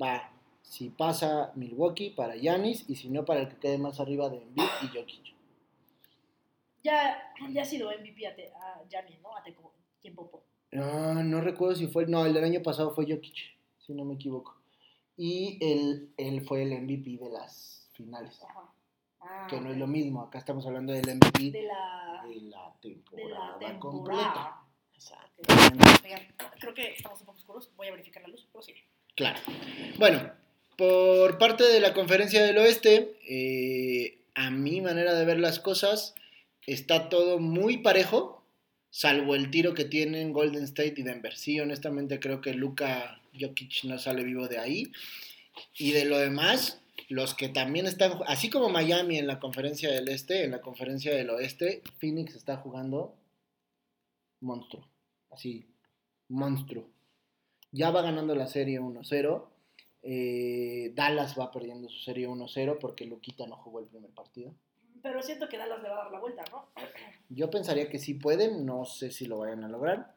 va, 0.00 0.30
si 0.62 0.90
pasa 0.90 1.52
Milwaukee, 1.54 2.10
para 2.10 2.36
Giannis, 2.36 2.84
y 2.88 2.96
si 2.96 3.08
no, 3.08 3.24
para 3.24 3.40
el 3.40 3.48
que 3.48 3.56
quede 3.56 3.78
más 3.78 4.00
arriba 4.00 4.28
de 4.28 4.42
Embiid 4.42 4.64
y 4.82 4.86
Jokic. 4.88 5.34
Ya, 6.82 7.32
ya 7.50 7.62
ha 7.62 7.64
sido 7.64 7.90
MVP 7.90 8.26
a, 8.26 8.82
Giannis, 8.88 9.20
¿no? 9.20 9.36
A 9.36 9.42
Teco, 9.42 9.72
tiempo 10.00 10.30
po. 10.30 10.42
Ah, 10.72 11.22
no 11.24 11.40
recuerdo 11.40 11.74
si 11.74 11.86
fue, 11.88 12.06
no, 12.06 12.24
el 12.26 12.34
del 12.34 12.44
año 12.44 12.62
pasado 12.62 12.94
fue 12.94 13.06
Jokic, 13.08 13.56
si 13.78 13.94
no 13.94 14.04
me 14.04 14.14
equivoco. 14.14 14.56
Y 15.16 15.58
él, 15.60 16.12
él 16.16 16.42
fue 16.42 16.62
el 16.62 16.82
MVP 16.82 17.16
de 17.18 17.30
las 17.30 17.88
finales, 17.92 18.42
Ajá. 18.42 18.72
Ah, 19.28 19.46
que 19.48 19.60
no 19.60 19.70
es 19.70 19.76
lo 19.76 19.86
mismo, 19.86 20.22
acá 20.22 20.38
estamos 20.38 20.66
hablando 20.66 20.92
del 20.92 21.16
MVP 21.16 21.50
De 21.50 21.62
la, 21.62 22.24
de 22.28 22.40
la 22.42 22.72
de 22.80 22.90
temporada, 22.90 23.58
la 23.60 23.78
completa. 23.78 24.22
temporada. 24.22 24.65
Creo 26.58 26.74
que 26.74 26.92
estamos 26.92 27.20
un 27.20 27.26
poco 27.26 27.38
oscuros. 27.38 27.70
Voy 27.76 27.88
a 27.88 27.92
verificar 27.92 28.22
la 28.22 28.28
luz, 28.28 28.46
pero 28.50 28.62
sí. 28.62 28.74
Claro. 29.14 29.38
Bueno, 29.98 30.32
por 30.76 31.38
parte 31.38 31.64
de 31.64 31.80
la 31.80 31.94
conferencia 31.94 32.44
del 32.44 32.58
oeste, 32.58 33.16
eh, 33.28 34.18
a 34.34 34.50
mi 34.50 34.80
manera 34.80 35.14
de 35.14 35.24
ver 35.24 35.38
las 35.38 35.58
cosas, 35.58 36.14
está 36.66 37.08
todo 37.08 37.38
muy 37.38 37.78
parejo, 37.78 38.44
salvo 38.90 39.34
el 39.34 39.50
tiro 39.50 39.74
que 39.74 39.84
tienen 39.84 40.32
Golden 40.32 40.64
State 40.64 40.94
y 40.98 41.02
Denver. 41.02 41.34
Sí, 41.36 41.58
honestamente 41.60 42.20
creo 42.20 42.40
que 42.40 42.54
Luka 42.54 43.20
Jokic 43.38 43.84
no 43.84 43.98
sale 43.98 44.24
vivo 44.24 44.48
de 44.48 44.58
ahí. 44.58 44.92
Y 45.78 45.92
de 45.92 46.04
lo 46.04 46.18
demás, 46.18 46.80
los 47.08 47.34
que 47.34 47.48
también 47.48 47.86
están, 47.86 48.20
así 48.26 48.50
como 48.50 48.68
Miami 48.68 49.18
en 49.18 49.26
la 49.26 49.40
conferencia 49.40 49.90
del 49.90 50.08
este, 50.08 50.44
en 50.44 50.50
la 50.50 50.60
conferencia 50.60 51.14
del 51.14 51.30
oeste, 51.30 51.82
Phoenix 51.98 52.34
está 52.34 52.56
jugando 52.56 53.14
monstruo. 54.40 54.88
Así, 55.30 55.66
monstruo. 56.28 56.88
Ya 57.72 57.90
va 57.90 58.02
ganando 58.02 58.34
la 58.34 58.46
serie 58.46 58.80
1-0. 58.80 59.44
Eh, 60.02 60.92
Dallas 60.94 61.38
va 61.38 61.50
perdiendo 61.50 61.88
su 61.88 61.98
serie 61.98 62.28
1-0 62.28 62.78
porque 62.78 63.04
Luquita 63.06 63.46
no 63.46 63.56
jugó 63.56 63.80
el 63.80 63.86
primer 63.86 64.10
partido. 64.10 64.54
Pero 65.02 65.22
siento 65.22 65.48
que 65.48 65.58
Dallas 65.58 65.82
le 65.82 65.88
va 65.88 66.00
a 66.00 66.04
dar 66.04 66.12
la 66.12 66.20
vuelta, 66.20 66.44
¿no? 66.50 66.66
Yo 67.28 67.50
pensaría 67.50 67.88
que 67.88 67.98
sí 67.98 68.14
pueden, 68.14 68.64
no 68.64 68.84
sé 68.84 69.10
si 69.10 69.26
lo 69.26 69.38
vayan 69.38 69.64
a 69.64 69.68
lograr. 69.68 70.14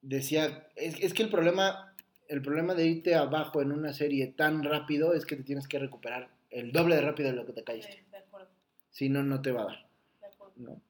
Decía, 0.00 0.68
es, 0.76 0.98
es 1.00 1.14
que 1.14 1.22
el 1.22 1.30
problema, 1.30 1.94
el 2.28 2.42
problema 2.42 2.74
de 2.74 2.86
irte 2.86 3.14
abajo 3.14 3.60
en 3.62 3.70
una 3.72 3.92
serie 3.92 4.28
tan 4.28 4.64
rápido 4.64 5.14
es 5.14 5.26
que 5.26 5.36
te 5.36 5.44
tienes 5.44 5.68
que 5.68 5.78
recuperar 5.78 6.30
el 6.50 6.72
doble 6.72 6.96
de 6.96 7.02
rápido 7.02 7.30
de 7.30 7.36
lo 7.36 7.46
que 7.46 7.52
te 7.52 7.62
caíste. 7.64 7.92
Sí, 7.92 8.10
de 8.10 8.16
acuerdo, 8.18 8.48
Si 8.90 9.08
no, 9.08 9.22
no 9.22 9.40
te 9.42 9.52
va 9.52 9.62
a 9.62 9.66
dar. 9.66 9.86
de 10.20 10.26
acuerdo. 10.26 10.54
¿no? 10.56 10.80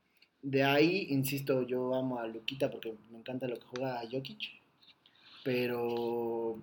De 0.42 0.64
ahí, 0.64 1.06
insisto, 1.10 1.62
yo 1.62 1.94
amo 1.94 2.18
a 2.18 2.26
Luquita 2.26 2.68
porque 2.70 2.94
me 3.10 3.18
encanta 3.18 3.46
lo 3.46 3.56
que 3.56 3.66
juega 3.66 4.00
a 4.00 4.02
Jokic, 4.10 4.40
pero 5.44 6.58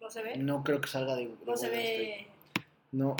¿No 0.00 0.10
se 0.10 0.22
ve? 0.22 0.36
no 0.38 0.64
creo 0.64 0.80
que 0.80 0.88
salga 0.88 1.14
de, 1.14 1.28
de 1.28 1.36
No 1.46 1.56
se 1.56 1.68
ve. 1.68 2.26
No, 2.92 3.14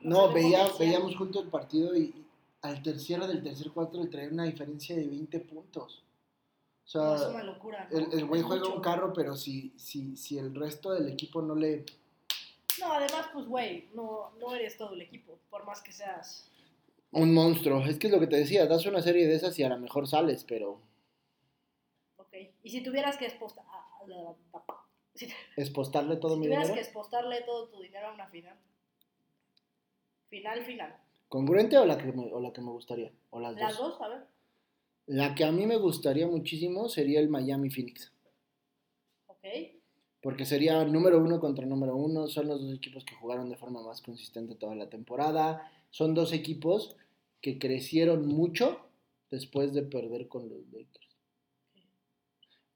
No 0.00 0.32
veía, 0.32 0.66
veíamos 0.78 1.16
junto 1.16 1.40
el 1.42 1.48
partido 1.48 1.94
y 1.96 2.14
al 2.62 2.82
tercero 2.82 3.26
del 3.26 3.42
tercer 3.42 3.70
cuarto 3.72 4.02
le 4.02 4.08
traía 4.08 4.30
una 4.30 4.44
diferencia 4.44 4.96
de 4.96 5.06
20 5.06 5.40
puntos. 5.40 6.02
O 6.94 6.98
No, 6.98 7.14
es 7.14 7.20
sea, 7.20 7.28
una 7.30 7.44
locura. 7.44 7.88
¿no? 7.90 7.98
el, 7.98 8.24
güey 8.26 8.40
juega 8.42 8.62
mucho. 8.64 8.76
un 8.76 8.82
carro, 8.82 9.12
pero 9.12 9.36
si, 9.36 9.72
si, 9.76 10.16
si 10.16 10.38
el 10.38 10.54
resto 10.54 10.92
del 10.92 11.08
equipo 11.08 11.42
no 11.42 11.54
le... 11.54 11.84
No, 12.80 12.92
además, 12.92 13.28
pues, 13.32 13.46
güey, 13.46 13.88
no, 13.94 14.32
no 14.40 14.54
eres 14.54 14.76
todo 14.76 14.94
el 14.94 15.02
equipo, 15.02 15.38
por 15.50 15.64
más 15.64 15.80
que 15.82 15.92
seas. 15.92 16.50
Un 17.14 17.32
monstruo. 17.32 17.84
Es 17.84 17.98
que 17.98 18.08
es 18.08 18.12
lo 18.12 18.20
que 18.20 18.26
te 18.26 18.36
decía, 18.36 18.66
das 18.66 18.86
una 18.86 19.00
serie 19.02 19.26
de 19.26 19.34
esas 19.36 19.58
y 19.58 19.62
a 19.62 19.68
lo 19.68 19.78
mejor 19.78 20.06
sales, 20.08 20.44
pero 20.44 20.80
Ok. 22.16 22.32
Y 22.62 22.70
si 22.70 22.82
tuvieras 22.82 23.16
que 23.16 23.26
expostar. 23.26 23.64
a- 23.66 24.02
a 24.04 24.06
la- 24.06 24.34
Si, 25.14 25.26
si 25.26 25.32
espostarle 25.56 26.16
todo 26.16 26.36
mi 26.36 26.44
tuvieras 26.46 26.64
dinero. 26.64 26.74
que 26.74 26.80
expostarle 26.80 27.42
todo 27.42 27.68
tu 27.68 27.80
dinero 27.80 28.08
a 28.08 28.14
una 28.14 28.26
final. 28.28 28.56
Final, 30.28 30.64
final. 30.64 30.96
¿Congruente 31.28 31.78
o 31.78 31.84
la, 31.86 31.96
que 31.98 32.12
me, 32.12 32.32
o 32.32 32.40
la 32.40 32.52
que 32.52 32.60
me 32.60 32.70
gustaría? 32.70 33.12
O 33.30 33.40
las, 33.40 33.54
Las 33.54 33.76
dos. 33.78 33.90
dos, 33.98 34.00
a 34.02 34.08
ver. 34.08 34.26
La 35.06 35.34
que 35.34 35.44
a 35.44 35.52
mí 35.52 35.66
me 35.66 35.76
gustaría 35.76 36.26
muchísimo 36.26 36.88
sería 36.88 37.20
el 37.20 37.28
Miami 37.28 37.70
Phoenix. 37.70 38.12
Ok. 39.26 39.44
Porque 40.22 40.44
sería 40.46 40.82
número 40.84 41.18
uno 41.18 41.38
contra 41.38 41.66
número 41.66 41.94
uno. 41.94 42.26
Son 42.26 42.48
los 42.48 42.60
dos 42.60 42.74
equipos 42.74 43.04
que 43.04 43.14
jugaron 43.14 43.48
de 43.50 43.56
forma 43.56 43.82
más 43.82 44.00
consistente 44.00 44.54
toda 44.54 44.74
la 44.74 44.88
temporada. 44.88 45.70
Son 45.94 46.12
dos 46.12 46.32
equipos 46.32 46.96
que 47.40 47.56
crecieron 47.56 48.26
mucho 48.26 48.80
después 49.30 49.72
de 49.72 49.82
perder 49.82 50.26
con 50.26 50.48
los 50.48 50.66
Lakers. 50.72 51.08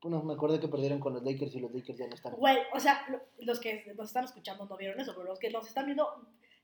Bueno, 0.00 0.22
me 0.22 0.34
acuerdo 0.34 0.60
que 0.60 0.68
perdieron 0.68 1.00
con 1.00 1.14
los 1.14 1.24
Lakers 1.24 1.52
y 1.56 1.58
los 1.58 1.74
Lakers 1.74 1.98
ya 1.98 2.06
no 2.06 2.14
están. 2.14 2.34
Güey, 2.36 2.58
o 2.72 2.78
sea, 2.78 3.04
lo- 3.10 3.20
los 3.44 3.58
que 3.58 3.92
nos 3.96 4.06
están 4.06 4.24
escuchando 4.24 4.66
no 4.66 4.76
vieron 4.76 5.00
eso, 5.00 5.14
pero 5.16 5.26
los 5.26 5.40
que 5.40 5.50
nos 5.50 5.66
están 5.66 5.86
viendo. 5.86 6.06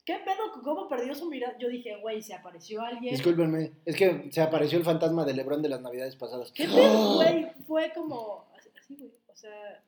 ¿Qué 0.05 0.15
pedo? 0.25 0.63
¿Cómo 0.63 0.87
perdió 0.87 1.13
su 1.17 1.29
mirada? 1.29 1.59
Yo 1.59 1.67
dije, 1.69 1.97
güey, 2.01 2.23
se 2.23 2.35
apareció 2.35 2.83
alguien. 2.83 3.15
Discúlpenme, 3.17 3.73
es 3.85 3.97
que 3.97 4.29
se 4.31 4.41
apareció 4.41 4.79
el 4.79 4.85
fantasma 4.85 5.25
de 5.25 5.35
LeBron 5.35 5.61
de 5.61 5.71
las 5.71 5.81
navidades 5.81 6.15
pasadas. 6.15 6.53
¿Qué 6.53 6.67
pedo, 6.67 7.17
güey? 7.17 7.51
Fue 7.67 7.91
como. 7.93 8.47
Así, 8.79 8.95
güey. 8.95 9.11
O 9.27 9.35
sea. 9.35 9.83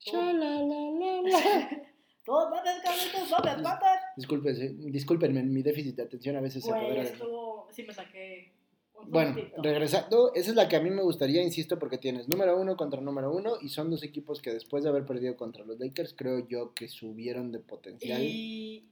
Todos 2.26 2.50
maten, 2.50 2.74
cabritos, 2.82 3.30
no 3.30 3.38
me 3.56 3.62
matan. 3.62 3.98
Discúlpense, 4.16 4.74
discúlpenme, 4.78 5.42
mi 5.44 5.62
déficit 5.62 5.94
de 5.96 6.02
atención 6.02 6.36
a 6.36 6.40
veces 6.40 6.62
se 6.64 6.68
Güey, 6.70 6.80
apodera 6.82 7.02
de 7.04 7.08
mí. 7.10 7.14
estuvo. 7.14 7.68
Sí, 7.70 7.82
me 7.84 7.94
saqué. 7.94 8.52
un 8.94 9.10
Bueno, 9.10 9.34
puntito. 9.34 9.62
regresando, 9.62 10.34
esa 10.34 10.50
es 10.50 10.56
la 10.56 10.68
que 10.68 10.76
a 10.76 10.80
mí 10.80 10.90
me 10.90 11.02
gustaría, 11.02 11.42
insisto, 11.42 11.78
porque 11.78 11.98
tienes 11.98 12.28
número 12.28 12.58
uno 12.60 12.76
contra 12.76 13.00
número 13.00 13.32
uno 13.32 13.54
y 13.62 13.68
son 13.68 13.90
dos 13.90 14.02
equipos 14.02 14.42
que 14.42 14.52
después 14.52 14.82
de 14.82 14.90
haber 14.90 15.06
perdido 15.06 15.36
contra 15.36 15.64
los 15.64 15.78
Lakers, 15.78 16.14
creo 16.14 16.46
yo 16.48 16.74
que 16.74 16.88
subieron 16.88 17.52
de 17.52 17.60
potencial 17.60 18.20
Y, 18.22 18.88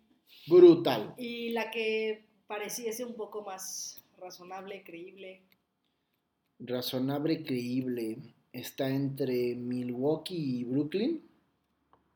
brutal. 0.46 1.14
y 1.18 1.50
la 1.50 1.70
que 1.70 2.26
pareciese 2.46 3.04
un 3.04 3.14
poco 3.14 3.42
más 3.42 4.04
razonable, 4.18 4.84
creíble. 4.84 5.42
Razonable, 6.60 7.42
creíble. 7.42 8.18
Está 8.52 8.88
entre 8.88 9.56
Milwaukee 9.56 10.60
y 10.60 10.64
Brooklyn, 10.64 11.22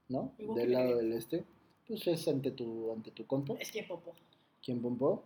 ¿no? 0.09 0.33
Del 0.39 0.73
lado 0.73 0.97
del 0.97 1.13
este. 1.13 1.45
Pues 1.87 2.07
es 2.07 2.29
ante 2.29 2.51
tu, 2.51 2.93
ante 2.93 3.11
tu 3.11 3.27
compo, 3.27 3.57
Es 3.59 3.73
que 3.73 3.83
popo. 3.83 4.15
quien 4.63 4.83
pompó. 4.83 5.25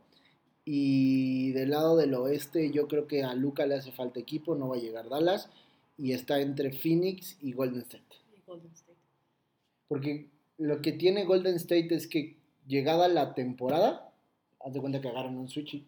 Y 0.65 1.51
del 1.53 1.71
lado 1.71 1.97
del 1.97 2.15
oeste, 2.15 2.71
yo 2.71 2.87
creo 2.87 3.09
que 3.09 3.25
a 3.25 3.35
Luca 3.35 3.67
le 3.67 3.75
hace 3.75 3.91
falta 3.91 4.21
equipo, 4.21 4.55
no 4.55 4.69
va 4.69 4.77
a 4.77 4.81
llegar 4.81 5.09
Dallas. 5.09 5.51
Y 5.99 6.13
está 6.13 6.41
entre 6.41 6.73
Phoenix 6.73 7.37
y 7.41 7.53
Golden 7.53 7.83
State. 7.83 8.05
Y 8.37 8.43
Golden 8.47 8.71
State. 8.73 8.99
Porque 9.89 10.31
lo 10.59 10.81
que 10.81 10.93
tiene 10.93 11.25
Golden 11.25 11.57
State 11.57 11.95
es 11.95 12.07
que 12.07 12.37
llegada 12.67 13.09
la 13.09 13.35
temporada, 13.35 14.13
haz 14.61 14.73
de 14.73 14.81
cuenta 14.81 15.01
que 15.01 15.09
agarran 15.09 15.37
un 15.37 15.49
switch 15.49 15.75
y, 15.75 15.87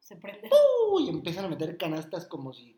Se 0.00 0.16
prende. 0.16 0.48
¡uh! 0.48 1.00
y 1.00 1.08
empiezan 1.10 1.44
a 1.44 1.48
meter 1.48 1.76
canastas 1.76 2.26
como 2.26 2.52
si 2.52 2.76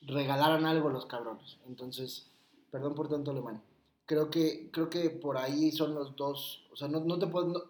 regalaran 0.00 0.64
algo 0.64 0.88
los 0.88 1.06
cabrones. 1.06 1.58
Entonces, 1.66 2.30
perdón 2.70 2.94
por 2.94 3.08
tanto 3.08 3.30
alemán. 3.30 3.62
Creo 4.08 4.30
que, 4.30 4.70
creo 4.72 4.88
que 4.88 5.10
por 5.10 5.36
ahí 5.36 5.70
son 5.70 5.94
los 5.94 6.16
dos. 6.16 6.66
O 6.72 6.76
sea, 6.76 6.88
no, 6.88 7.00
no 7.00 7.18
te 7.18 7.26
puedo. 7.26 7.46
no- 7.48 7.62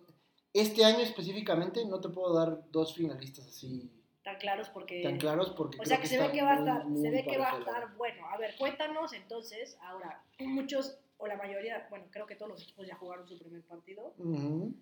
este 0.54 0.84
año 0.84 1.00
específicamente 1.00 1.84
no 1.84 2.00
te 2.00 2.08
puedo 2.08 2.32
dar 2.32 2.62
dos 2.70 2.94
finalistas 2.94 3.46
así 3.48 3.90
Tan 4.24 4.36
claros 4.38 4.68
porque. 4.70 5.02
tan 5.02 5.18
claros 5.18 5.50
porque 5.50 5.78
O 5.80 5.84
sea 5.84 5.98
creo 5.98 6.02
que 6.02 6.08
se 6.16 6.18
ve 6.20 6.32
que 6.32 6.42
va 6.42 6.52
a 6.52 6.54
muy, 6.60 6.68
estar, 6.68 6.86
muy 6.86 7.02
se 7.02 7.10
ve 7.10 7.24
que 7.24 7.38
va 7.38 7.52
a 7.52 7.58
estar 7.58 7.96
bueno. 7.96 8.26
A 8.28 8.38
ver, 8.38 8.54
cuéntanos 8.56 9.12
entonces, 9.12 9.76
ahora, 9.82 10.22
muchos, 10.38 10.96
o 11.18 11.26
la 11.26 11.36
mayoría, 11.36 11.86
bueno, 11.90 12.06
creo 12.10 12.26
que 12.26 12.36
todos 12.36 12.52
los 12.52 12.62
equipos 12.62 12.86
ya 12.86 12.94
jugaron 12.96 13.26
su 13.28 13.36
primer 13.38 13.62
partido. 13.62 14.14
Ujú. 14.18 14.74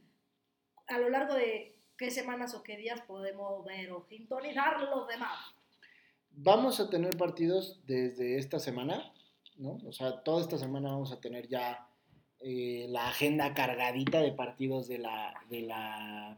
A 0.88 0.98
lo 0.98 1.08
largo 1.08 1.34
de 1.34 1.74
qué 1.96 2.10
semanas 2.10 2.54
o 2.54 2.62
qué 2.62 2.76
días 2.76 3.00
podemos 3.02 3.64
ver 3.64 3.90
o 3.92 4.04
sintonizar 4.08 4.78
los 4.82 5.08
demás. 5.08 5.38
Vamos 6.30 6.80
a 6.80 6.90
tener 6.90 7.16
partidos 7.16 7.80
desde 7.86 8.38
esta 8.38 8.58
semana, 8.60 9.10
¿no? 9.58 9.78
O 9.86 9.92
sea, 9.92 10.22
toda 10.22 10.40
esta 10.42 10.58
semana 10.58 10.90
vamos 10.90 11.12
a 11.12 11.20
tener 11.20 11.48
ya 11.48 11.88
eh, 12.40 12.86
la 12.88 13.08
agenda 13.08 13.54
cargadita 13.54 14.20
de 14.20 14.32
partidos 14.32 14.88
de 14.88 14.98
la, 14.98 15.34
de 15.48 15.60
la 15.62 16.36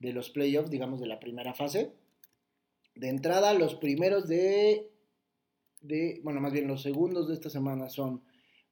de 0.00 0.12
los 0.12 0.30
playoffs, 0.30 0.70
digamos, 0.70 1.00
de 1.00 1.06
la 1.06 1.20
primera 1.20 1.54
fase. 1.54 1.92
De 2.94 3.08
entrada, 3.08 3.54
los 3.54 3.76
primeros 3.76 4.26
de, 4.28 4.90
de, 5.80 6.20
bueno, 6.24 6.40
más 6.40 6.52
bien 6.52 6.66
los 6.68 6.82
segundos 6.82 7.28
de 7.28 7.34
esta 7.34 7.48
semana 7.50 7.88
son, 7.88 8.22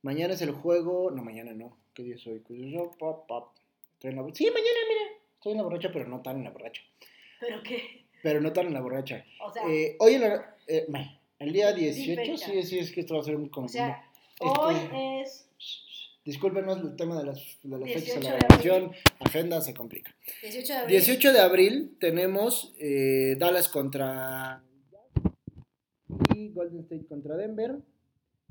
mañana 0.03 0.35
es 0.35 0.43
el 0.43 0.51
juego, 0.51 1.11
no, 1.11 1.23
mañana 1.23 1.53
no, 1.55 1.79
¿qué 1.95 2.03
día 2.03 2.17
es 2.17 2.27
hoy? 2.27 2.41
Pop, 2.99 3.27
pop. 3.29 3.53
Estoy 3.95 4.11
en 4.11 4.17
la, 4.17 4.23
sí, 4.35 4.45
mañana, 4.47 4.79
mira, 4.89 5.19
estoy 5.37 5.53
en 5.53 5.59
la 5.59 5.65
borracha, 5.65 5.91
pero 5.93 6.09
no 6.09 6.21
tan 6.21 6.39
en 6.39 6.45
la 6.45 6.51
borracha, 6.51 6.83
Pero 7.39 7.63
que, 7.63 8.07
pero 8.23 8.41
no 8.41 8.53
tan 8.53 8.67
en 8.67 8.75
la 8.75 8.81
borracha. 8.81 9.25
o 9.43 9.53
sea, 9.53 9.63
Eh, 9.69 9.97
hoy, 10.01 10.15
en 10.15 10.21
la- 10.23 10.57
eh, 10.67 10.87
el 11.41 11.53
día 11.53 11.73
Di 11.73 11.85
18, 11.87 12.21
fecha. 12.23 12.47
sí, 12.47 12.63
sí, 12.63 12.79
es 12.79 12.93
que 12.93 13.01
esto 13.01 13.15
va 13.15 13.21
a 13.21 13.25
ser 13.25 13.37
un... 13.37 13.47
o 13.47 13.51
con- 13.51 13.69
sea, 13.69 14.05
este- 14.41 14.61
hoy 14.61 14.77
es 15.23 15.47
Discúlpenos 16.23 16.79
el 16.83 16.97
tema 16.97 17.19
de 17.19 17.25
las, 17.27 17.39
de 17.63 17.79
las 17.79 17.89
fechas 17.89 18.05
de 18.05 18.21
18 18.21 18.29
la 18.31 18.37
grabación, 18.37 18.93
agenda 19.21 19.61
se 19.63 19.73
complica. 19.73 20.15
18 20.43 20.73
de 20.75 20.79
abril. 20.79 20.97
18 20.99 21.33
de 21.33 21.41
abril 21.41 21.97
tenemos 21.99 22.75
eh, 22.79 23.37
Dallas 23.39 23.69
contra 23.69 24.63
y 26.35 26.49
Golden 26.51 26.81
State 26.81 27.07
contra 27.09 27.37
Denver. 27.37 27.79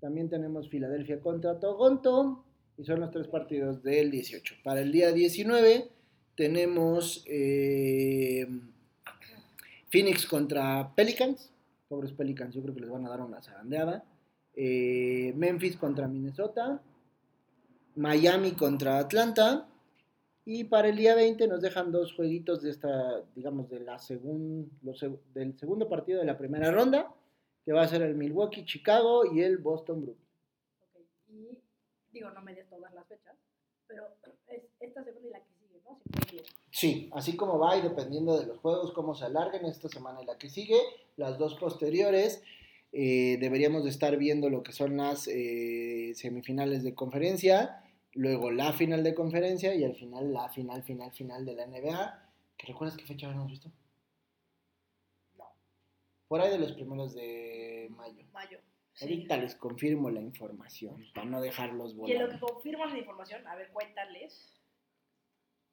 También 0.01 0.29
tenemos 0.31 0.67
Filadelfia 0.69 1.19
contra 1.19 1.59
Toronto. 1.59 2.43
Y 2.77 2.83
son 2.85 3.01
los 3.01 3.11
tres 3.11 3.27
partidos 3.27 3.83
del 3.83 4.09
18. 4.09 4.55
Para 4.63 4.81
el 4.81 4.91
día 4.91 5.11
19 5.11 5.89
tenemos 6.35 7.23
eh, 7.27 8.47
Phoenix 9.89 10.25
contra 10.25 10.91
Pelicans. 10.95 11.51
Pobres 11.89 12.13
Pelicans, 12.13 12.53
yo 12.53 12.61
creo 12.61 12.73
que 12.75 12.81
les 12.81 12.89
van 12.89 13.05
a 13.05 13.09
dar 13.09 13.19
una 13.21 13.41
zarandeada. 13.41 14.05
Eh, 14.55 15.33
Memphis 15.35 15.75
contra 15.75 16.07
Minnesota. 16.07 16.81
Miami 17.95 18.51
contra 18.53 18.99
Atlanta. 18.99 19.67
Y 20.45 20.63
para 20.65 20.87
el 20.87 20.95
día 20.95 21.15
20 21.15 21.47
nos 21.47 21.61
dejan 21.61 21.91
dos 21.91 22.13
jueguitos 22.13 22.61
de 22.61 22.69
esta, 22.71 23.21
digamos, 23.35 23.69
de 23.69 23.79
la 23.81 23.97
segun- 23.99 24.69
del 25.33 25.57
segundo 25.57 25.89
partido 25.89 26.19
de 26.19 26.25
la 26.25 26.37
primera 26.37 26.71
ronda, 26.71 27.13
que 27.65 27.73
va 27.73 27.81
a 27.83 27.87
ser 27.87 28.01
el 28.03 28.15
Milwaukee, 28.15 28.65
Chicago 28.65 29.25
y 29.31 29.41
el 29.41 29.57
Boston 29.57 30.01
Brooklyn. 30.03 30.27
Ok, 30.81 31.01
Y 31.27 31.59
digo, 32.11 32.29
no 32.31 32.41
me 32.41 32.55
des 32.55 32.67
todas 32.69 32.93
las 32.93 33.05
fechas, 33.07 33.35
pero 33.87 34.07
es 34.47 34.63
esta 34.79 35.03
semana 35.03 35.27
y 35.27 35.29
la 35.31 35.39
que 35.39 35.48
Sí, 36.71 37.09
así 37.13 37.35
como 37.35 37.57
va 37.59 37.77
y 37.77 37.81
dependiendo 37.81 38.39
de 38.39 38.45
los 38.45 38.59
juegos, 38.59 38.93
cómo 38.93 39.15
se 39.15 39.25
alarguen 39.25 39.65
esta 39.65 39.89
semana 39.89 40.21
y 40.21 40.25
la 40.25 40.37
que 40.37 40.49
sigue, 40.49 40.79
las 41.17 41.37
dos 41.37 41.55
posteriores, 41.55 42.43
eh, 42.91 43.37
deberíamos 43.39 43.83
de 43.83 43.89
estar 43.89 44.17
viendo 44.17 44.49
lo 44.49 44.63
que 44.63 44.71
son 44.71 44.97
las 44.97 45.27
eh, 45.27 46.11
semifinales 46.15 46.83
de 46.83 46.95
conferencia, 46.95 47.83
luego 48.13 48.51
la 48.51 48.73
final 48.73 49.03
de 49.03 49.13
conferencia 49.15 49.73
y 49.75 49.83
al 49.83 49.95
final 49.95 50.31
la 50.33 50.49
final, 50.49 50.83
final, 50.83 51.11
final 51.11 51.45
de 51.45 51.53
la 51.55 51.65
NBA. 51.67 52.29
¿Que 52.57 52.67
recuerdas 52.67 52.97
qué 52.97 53.05
fecha 53.05 53.27
habíamos 53.27 53.49
visto? 53.51 53.71
No, 55.37 55.45
Por 56.27 56.41
ahí 56.41 56.51
de 56.51 56.59
los 56.59 56.73
primeros 56.73 57.13
de 57.15 57.87
mayo. 57.91 58.23
mayo. 58.31 58.59
Sí. 58.93 59.05
Ahorita 59.05 59.37
les 59.37 59.55
confirmo 59.55 60.09
la 60.09 60.19
información 60.21 61.05
para 61.13 61.25
no 61.27 61.39
dejarlos 61.41 61.93
Y 62.05 62.11
en 62.11 62.21
lo 62.21 62.29
que 62.29 62.35
volar. 62.35 62.39
confirmas 62.39 62.91
la 62.91 62.97
información, 62.99 63.47
a 63.47 63.55
ver, 63.55 63.69
cuéntales. 63.71 64.58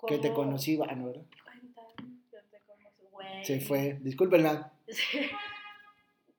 Que 0.09 0.18
te 0.18 0.28
cómo- 0.28 0.44
conocí, 0.46 0.78
ah, 0.88 0.94
no, 0.94 1.06
¿verdad? 1.06 1.24
Cuéntame, 1.44 1.88
yo 2.32 2.38
te 2.50 2.61
conozco, 2.66 3.09
güey. 3.11 3.44
Se 3.44 3.61
fue, 3.61 3.94
discúlpenla. 4.02 4.72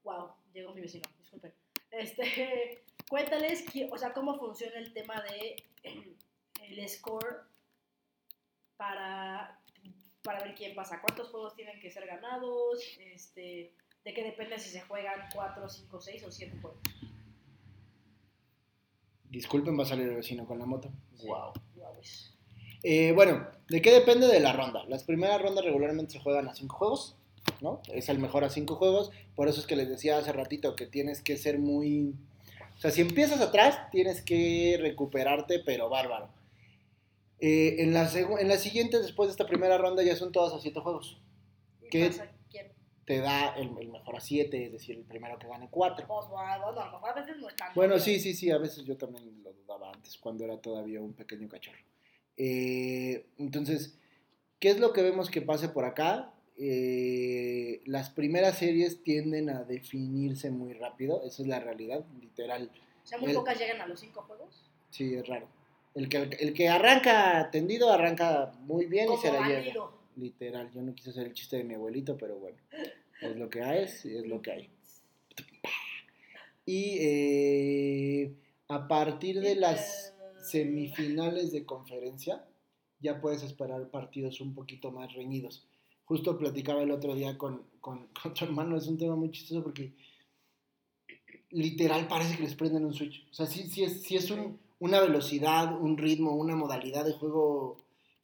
wow, 0.03 0.29
llegó 0.53 0.73
mi 0.73 0.81
vecino, 0.81 1.03
disculpen. 1.19 1.53
Este, 1.91 2.83
cuéntales, 3.09 3.65
o 3.91 3.97
sea, 3.97 4.13
cómo 4.13 4.37
funciona 4.37 4.77
el 4.77 4.93
tema 4.93 5.21
de 5.23 5.55
el 6.63 6.89
score 6.89 7.47
para, 8.77 9.59
para 10.21 10.43
ver 10.43 10.53
quién 10.55 10.75
pasa. 10.75 11.01
¿Cuántos 11.01 11.29
juegos 11.29 11.55
tienen 11.55 11.79
que 11.79 11.89
ser 11.89 12.05
ganados? 12.05 12.79
Este, 12.99 13.73
¿De 14.03 14.13
qué 14.13 14.23
depende 14.23 14.59
si 14.59 14.69
se 14.69 14.81
juegan 14.81 15.27
4, 15.33 15.67
5, 15.67 15.99
6 15.99 16.23
o 16.25 16.31
7 16.31 16.57
juegos? 16.61 16.79
Disculpen, 19.29 19.77
va 19.77 19.83
a 19.83 19.87
salir 19.87 20.07
el 20.07 20.15
vecino 20.15 20.45
con 20.45 20.59
la 20.59 20.65
moto. 20.65 20.89
Wow. 21.23 21.51
Guau, 21.75 21.99
es- 21.99 22.36
Eh, 22.83 23.11
bueno, 23.13 23.47
¿de 23.69 23.81
qué 23.81 23.91
depende 23.91 24.27
de 24.27 24.39
la 24.39 24.53
ronda? 24.53 24.85
Las 24.85 25.03
primeras 25.03 25.41
rondas 25.41 25.65
regularmente 25.65 26.13
se 26.13 26.19
juegan 26.19 26.47
a 26.47 26.55
cinco 26.55 26.77
juegos, 26.77 27.15
¿no? 27.61 27.81
Es 27.91 28.09
el 28.09 28.19
mejor 28.19 28.43
a 28.43 28.49
cinco 28.49 28.75
juegos. 28.75 29.11
Por 29.35 29.47
eso 29.47 29.59
es 29.59 29.67
que 29.67 29.75
les 29.75 29.89
decía 29.89 30.17
hace 30.17 30.31
ratito 30.33 30.75
que 30.75 30.85
tienes 30.85 31.21
que 31.21 31.37
ser 31.37 31.59
muy... 31.59 32.13
O 32.77 32.79
sea, 32.79 32.91
si 32.91 33.01
empiezas 33.01 33.41
atrás, 33.41 33.89
tienes 33.91 34.21
que 34.21 34.77
recuperarte, 34.79 35.59
pero 35.59 35.89
bárbaro. 35.89 36.29
Eh, 37.39 37.77
en, 37.79 37.93
la 37.93 38.09
en 38.11 38.47
la 38.47 38.57
siguiente, 38.57 38.99
después 38.99 39.27
de 39.27 39.31
esta 39.31 39.47
primera 39.47 39.77
ronda, 39.77 40.03
ya 40.03 40.15
son 40.15 40.31
todas 40.31 40.53
a 40.53 40.59
siete 40.59 40.79
juegos. 40.79 41.19
¿Y 41.81 41.89
¿Qué? 41.89 42.11
Te 43.05 43.19
da 43.21 43.55
el, 43.55 43.71
el 43.79 43.87
mejor 43.87 44.17
a 44.17 44.19
siete, 44.19 44.65
es 44.65 44.73
decir, 44.73 44.97
el 44.97 45.05
primero 45.05 45.39
que 45.39 45.47
gane 45.47 45.69
cuatro. 45.71 46.05
Pues, 46.05 46.27
bueno, 46.27 46.51
a 47.05 47.13
veces 47.13 47.37
no 47.37 47.47
están. 47.47 47.73
Bueno, 47.73 47.97
sí, 47.99 48.19
sí, 48.19 48.33
sí, 48.33 48.51
a 48.51 48.57
veces 48.57 48.83
yo 48.83 48.97
también 48.97 49.41
lo 49.43 49.53
dudaba 49.53 49.93
antes, 49.93 50.17
cuando 50.17 50.43
era 50.43 50.57
todavía 50.57 50.99
un 50.99 51.13
pequeño 51.13 51.47
cachorro. 51.47 51.77
Eh, 52.37 53.25
entonces, 53.37 53.97
¿qué 54.59 54.69
es 54.69 54.79
lo 54.79 54.93
que 54.93 55.01
vemos 55.01 55.29
que 55.29 55.41
pase 55.41 55.69
por 55.69 55.85
acá? 55.85 56.33
Eh, 56.59 57.81
las 57.85 58.09
primeras 58.09 58.57
series 58.57 59.03
tienden 59.03 59.49
a 59.49 59.63
definirse 59.63 60.49
muy 60.49 60.73
rápido, 60.73 61.23
esa 61.23 61.41
es 61.43 61.47
la 61.47 61.59
realidad, 61.59 62.05
literal. 62.21 62.71
O 63.03 63.07
sea, 63.07 63.17
muy 63.19 63.29
el- 63.31 63.35
pocas 63.37 63.59
llegan 63.59 63.81
a 63.81 63.87
los 63.87 63.99
5 63.99 64.21
juegos. 64.23 64.63
Sí, 64.89 65.13
es 65.15 65.27
raro. 65.27 65.47
El 65.95 66.09
que, 66.09 66.17
el 66.39 66.53
que 66.53 66.69
arranca 66.69 67.49
tendido, 67.51 67.91
arranca 67.91 68.53
muy 68.61 68.85
bien 68.85 69.11
y 69.11 69.17
se 69.17 69.31
la 69.31 69.47
lleva. 69.47 69.91
Literal, 70.15 70.71
yo 70.71 70.81
no 70.81 70.93
quise 70.95 71.09
hacer 71.11 71.27
el 71.27 71.33
chiste 71.33 71.57
de 71.57 71.63
mi 71.63 71.73
abuelito, 71.75 72.17
pero 72.17 72.37
bueno, 72.37 72.57
es 73.21 73.35
lo 73.35 73.49
que 73.49 73.61
hay, 73.61 73.83
es 73.83 74.05
lo 74.05 74.41
que 74.41 74.51
hay. 74.51 74.69
Y 76.65 76.97
eh, 76.99 78.33
a 78.67 78.87
partir 78.87 79.39
de 79.39 79.55
las 79.55 80.13
semifinales 80.49 81.51
de 81.51 81.65
conferencia, 81.65 82.45
ya 82.99 83.21
puedes 83.21 83.43
esperar 83.43 83.89
partidos 83.91 84.41
un 84.41 84.53
poquito 84.53 84.91
más 84.91 85.13
reñidos. 85.13 85.67
Justo 86.05 86.37
platicaba 86.37 86.83
el 86.83 86.91
otro 86.91 87.13
día 87.15 87.37
con, 87.37 87.63
con, 87.81 88.07
con 88.21 88.33
tu 88.33 88.45
hermano, 88.45 88.77
es 88.77 88.87
un 88.87 88.97
tema 88.97 89.15
muy 89.15 89.31
chistoso 89.31 89.63
porque 89.63 89.93
literal 91.51 92.07
parece 92.07 92.35
que 92.37 92.43
les 92.43 92.55
prenden 92.55 92.85
un 92.85 92.93
switch. 92.93 93.27
O 93.31 93.33
sea, 93.33 93.45
sí, 93.45 93.63
sí 93.67 93.83
es, 93.83 94.03
sí 94.03 94.15
es 94.15 94.29
un- 94.31 94.59
una 94.79 94.99
velocidad, 94.99 95.79
un 95.79 95.97
ritmo, 95.97 96.35
una 96.35 96.55
modalidad 96.55 97.05
de 97.05 97.13
juego 97.13 97.77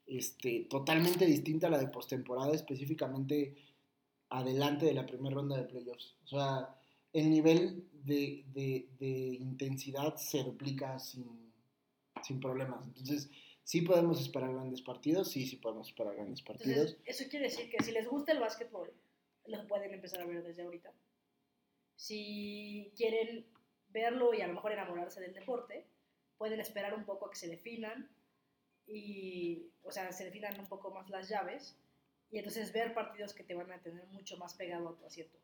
este, 0.06 0.68
totalmente 0.70 1.26
distinta 1.26 1.68
a 1.68 1.70
la 1.72 1.80
de 1.80 1.88
postemporada, 1.88 2.54
específicamente 2.54 3.56
adelante 4.30 4.86
de 4.86 4.94
la 4.94 5.06
primera 5.06 5.36
ronda 5.36 5.58
de 5.58 5.64
playoffs. 5.64 6.16
O 6.26 6.28
sea, 6.28 6.76
el 7.14 7.30
nivel 7.30 7.86
de, 8.04 8.44
de- 8.54 8.88
de 9.00 9.08
intensidad 9.40 10.16
se 10.18 10.44
duplica 10.44 11.00
sin, 11.00 11.53
sin 12.24 12.40
problemas. 12.40 12.86
Entonces, 12.86 13.30
sí 13.64 13.82
podemos 13.82 14.22
esperar 14.22 14.52
grandes 14.52 14.82
partidos, 14.82 15.32
sí, 15.32 15.46
sí 15.46 15.58
podemos 15.58 15.88
esperar 15.88 16.16
grandes 16.16 16.42
partidos. 16.42 16.92
Entonces, 16.92 17.02
eso 17.06 17.30
quiere 17.30 17.46
decir 17.46 17.70
que 17.70 17.84
si 17.84 17.92
les 17.92 18.08
gusta 18.08 18.32
el 18.32 18.40
básquetbol, 18.40 18.94
lo 19.46 19.68
pueden 19.68 19.94
empezar 19.94 20.22
a 20.22 20.26
ver 20.26 20.44
desde 20.44 20.64
ahorita. 20.64 20.94
Si 21.96 22.92
quieren 22.96 23.46
verlo 23.90 24.34
y 24.34 24.42
a 24.42 24.48
lo 24.48 24.54
mejor 24.54 24.72
enamorarse 24.72 25.22
del 25.22 25.34
deporte, 25.34 25.86
pueden 26.38 26.60
esperar 26.60 26.94
un 26.94 27.06
poco 27.06 27.28
a 27.28 27.30
que 27.30 27.38
se 27.38 27.48
definan 27.48 28.10
y, 28.88 29.70
o 29.84 29.92
sea, 29.92 30.12
se 30.12 30.26
definan 30.26 30.60
un 30.60 30.68
poco 30.68 30.92
más 30.92 31.10
las 31.10 31.30
llaves 31.30 31.78
y 32.32 32.40
entonces 32.40 32.74
ver 32.74 32.94
partidos 32.94 33.34
que 33.34 33.44
te 33.44 33.54
van 33.54 33.72
a 33.72 33.82
tener 33.82 34.06
mucho 34.08 34.38
más 34.38 34.56
pegado 34.56 34.90
a 34.90 34.96
tu 34.98 35.06
asiento. 35.06 35.38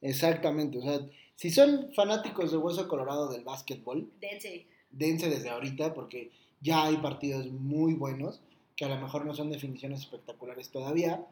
Exactamente, 0.00 0.78
o 0.78 0.82
sea, 0.82 1.00
si 1.34 1.50
son 1.50 1.92
fanáticos 1.94 2.50
de 2.50 2.56
hueso 2.56 2.88
colorado 2.88 3.30
del 3.30 3.44
básquetbol, 3.44 4.10
Dense. 4.18 4.66
Dense 4.90 5.28
desde 5.28 5.50
ahorita 5.50 5.94
porque 5.94 6.30
Ya 6.62 6.84
hay 6.84 6.96
partidos 6.96 7.46
muy 7.52 7.92
buenos, 7.94 8.40
que 8.76 8.84
a 8.86 8.88
lo 8.88 8.96
mejor 9.00 9.26
no 9.26 9.34
son 9.34 9.50
definiciones 9.50 10.00
espectaculares 10.00 10.70
todavía, 10.70 11.24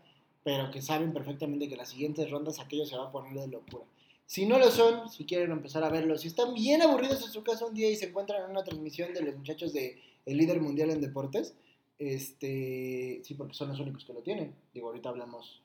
pero 0.44 0.70
que 0.70 0.82
saben 0.82 1.12
perfectamente 1.14 1.68
que 1.68 1.76
las 1.76 1.88
siguientes 1.88 2.30
rondas 2.30 2.60
aquello 2.60 2.84
se 2.86 2.96
va 2.96 3.04
a 3.08 3.12
poner 3.12 3.32
de 3.34 3.48
locura. 3.48 3.84
Si 4.26 4.44
no 4.46 4.58
lo 4.58 4.70
son, 4.70 5.08
si 5.10 5.24
quieren 5.24 5.50
empezar 5.50 5.82
a 5.84 5.88
verlo, 5.90 6.16
si 6.18 6.28
están 6.28 6.54
bien 6.54 6.82
aburridos 6.82 7.24
en 7.24 7.32
su 7.32 7.42
casa 7.42 7.64
un 7.66 7.74
día 7.74 7.90
y 7.90 7.96
se 7.96 8.06
encuentran 8.08 8.44
en 8.44 8.50
una 8.50 8.64
transmisión 8.64 9.12
de 9.14 9.22
los 9.22 9.34
muchachos 9.36 9.72
de 9.72 9.98
El 10.26 10.36
Líder 10.38 10.60
Mundial 10.60 10.90
en 10.90 11.00
Deportes, 11.00 11.54
este, 11.98 13.20
sí, 13.24 13.34
porque 13.34 13.54
son 13.54 13.68
los 13.70 13.80
únicos 13.80 14.04
que 14.04 14.12
lo 14.12 14.20
tienen. 14.22 14.54
Digo, 14.74 14.88
ahorita 14.88 15.08
hablamos, 15.08 15.62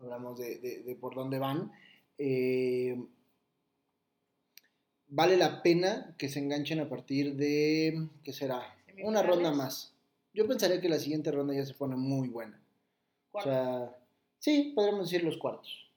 hablamos 0.00 0.38
de, 0.38 0.58
de- 0.58 0.82
de 0.82 0.94
por 0.96 1.14
dónde 1.14 1.38
van. 1.38 1.72
Eh, 2.18 2.96
vale 5.14 5.36
la 5.36 5.62
pena 5.62 6.14
que 6.18 6.28
se 6.28 6.40
enganchen 6.40 6.80
a 6.80 6.88
partir 6.88 7.36
de, 7.36 8.08
¿qué 8.24 8.32
será? 8.32 8.74
Una 9.02 9.22
ronda 9.22 9.52
más. 9.52 9.94
Yo 10.32 10.46
pensaría 10.48 10.80
que 10.80 10.88
la 10.88 10.98
siguiente 10.98 11.30
ronda 11.30 11.54
ya 11.54 11.64
se 11.64 11.74
pone 11.74 11.94
muy 11.96 12.28
buena. 12.28 12.60
O 13.28 13.32
Cuartos. 13.32 13.52
sea, 13.52 13.96
sí, 14.38 14.72
podríamos 14.74 15.08
decir 15.10 15.24
los 15.24 15.36
cuartos. 15.38 15.88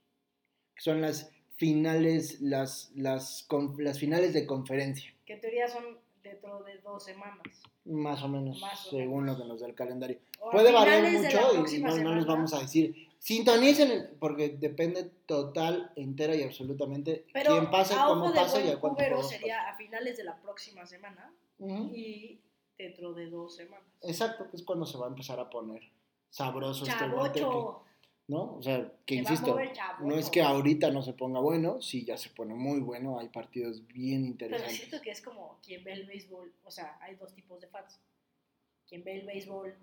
Que 0.75 0.82
son 0.82 1.01
las 1.01 1.32
finales, 1.56 2.39
las, 2.41 2.91
las, 2.95 3.47
las 3.77 3.99
finales 3.99 4.34
de 4.34 4.45
conferencia. 4.45 5.12
que 5.25 5.34
en 5.34 5.41
teoría 5.41 5.67
son 5.67 5.84
dentro 6.21 6.62
de 6.63 6.77
dos 6.80 7.03
semanas. 7.03 7.41
Más 7.86 8.21
o 8.21 8.27
menos, 8.27 8.60
Más 8.62 8.86
o 8.88 8.89
según 8.91 9.23
menos. 9.23 9.38
lo 9.39 9.43
que 9.43 9.49
nos 9.49 9.62
da 9.62 9.67
el 9.67 9.73
calendario. 9.75 10.19
O 10.39 10.51
Puede 10.51 10.71
variar 10.71 11.12
mucho 11.12 11.65
y 11.71 11.80
no, 11.82 11.97
no 11.97 12.15
les 12.15 12.25
vamos 12.25 12.53
a 12.53 12.60
decir. 12.60 13.07
Sintonicen, 13.27 13.91
el- 13.91 14.07
porque 14.21 14.47
depende 14.57 15.03
total, 15.25 15.91
entera 15.97 16.33
y 16.33 16.43
absolutamente 16.43 17.25
Pero 17.33 17.51
quién 17.51 17.69
pasa, 17.69 18.01
a 18.05 18.07
cómo 18.07 18.33
pasa 18.33 18.61
y 18.61 18.69
a 18.69 18.79
cuánto 18.79 19.03
juegos 19.03 19.29
sería 19.29 19.67
a 19.69 19.75
finales 19.75 20.15
de 20.15 20.23
la 20.23 20.41
próxima 20.41 20.85
semana 20.85 21.33
pasa. 21.59 21.73
Ujú. 21.73 21.91
y 21.93 22.39
dentro 22.77 23.13
de 23.13 23.29
dos 23.29 23.53
semanas. 23.57 23.85
Exacto, 24.01 24.49
que 24.49 24.55
es 24.55 24.63
cuando 24.63 24.85
se 24.85 24.97
va 24.97 25.07
a 25.07 25.09
empezar 25.09 25.41
a 25.41 25.49
poner 25.49 25.81
sabroso 26.29 26.85
este 26.85 27.05
golpe. 27.09 27.41
Chavocho. 27.41 27.83
¿No? 28.29 28.55
O 28.55 28.61
sea, 28.61 28.93
que 29.05 29.15
Se 29.15 29.21
insisto, 29.21 29.57
no 30.01 30.15
es 30.15 30.29
que 30.29 30.41
ahorita 30.41 30.91
no 30.91 31.01
se 31.01 31.11
ponga 31.11 31.41
bueno, 31.41 31.81
sí, 31.81 32.05
ya 32.05 32.17
se 32.17 32.29
pone 32.29 32.53
muy 32.53 32.79
bueno, 32.79 33.19
hay 33.19 33.27
partidos 33.27 33.85
bien 33.87 34.21
Pero 34.21 34.55
interesantes. 34.55 34.77
siento 34.77 35.01
que 35.01 35.11
es 35.11 35.21
como 35.21 35.59
quien 35.61 35.83
ve 35.83 35.91
el 35.93 36.05
béisbol, 36.05 36.53
o 36.63 36.71
sea, 36.71 36.97
hay 37.01 37.15
dos 37.15 37.33
tipos 37.33 37.59
de 37.59 37.67
fans. 37.67 37.99
Quien 38.87 39.03
ve 39.03 39.19
el 39.19 39.25
béisbol, 39.25 39.75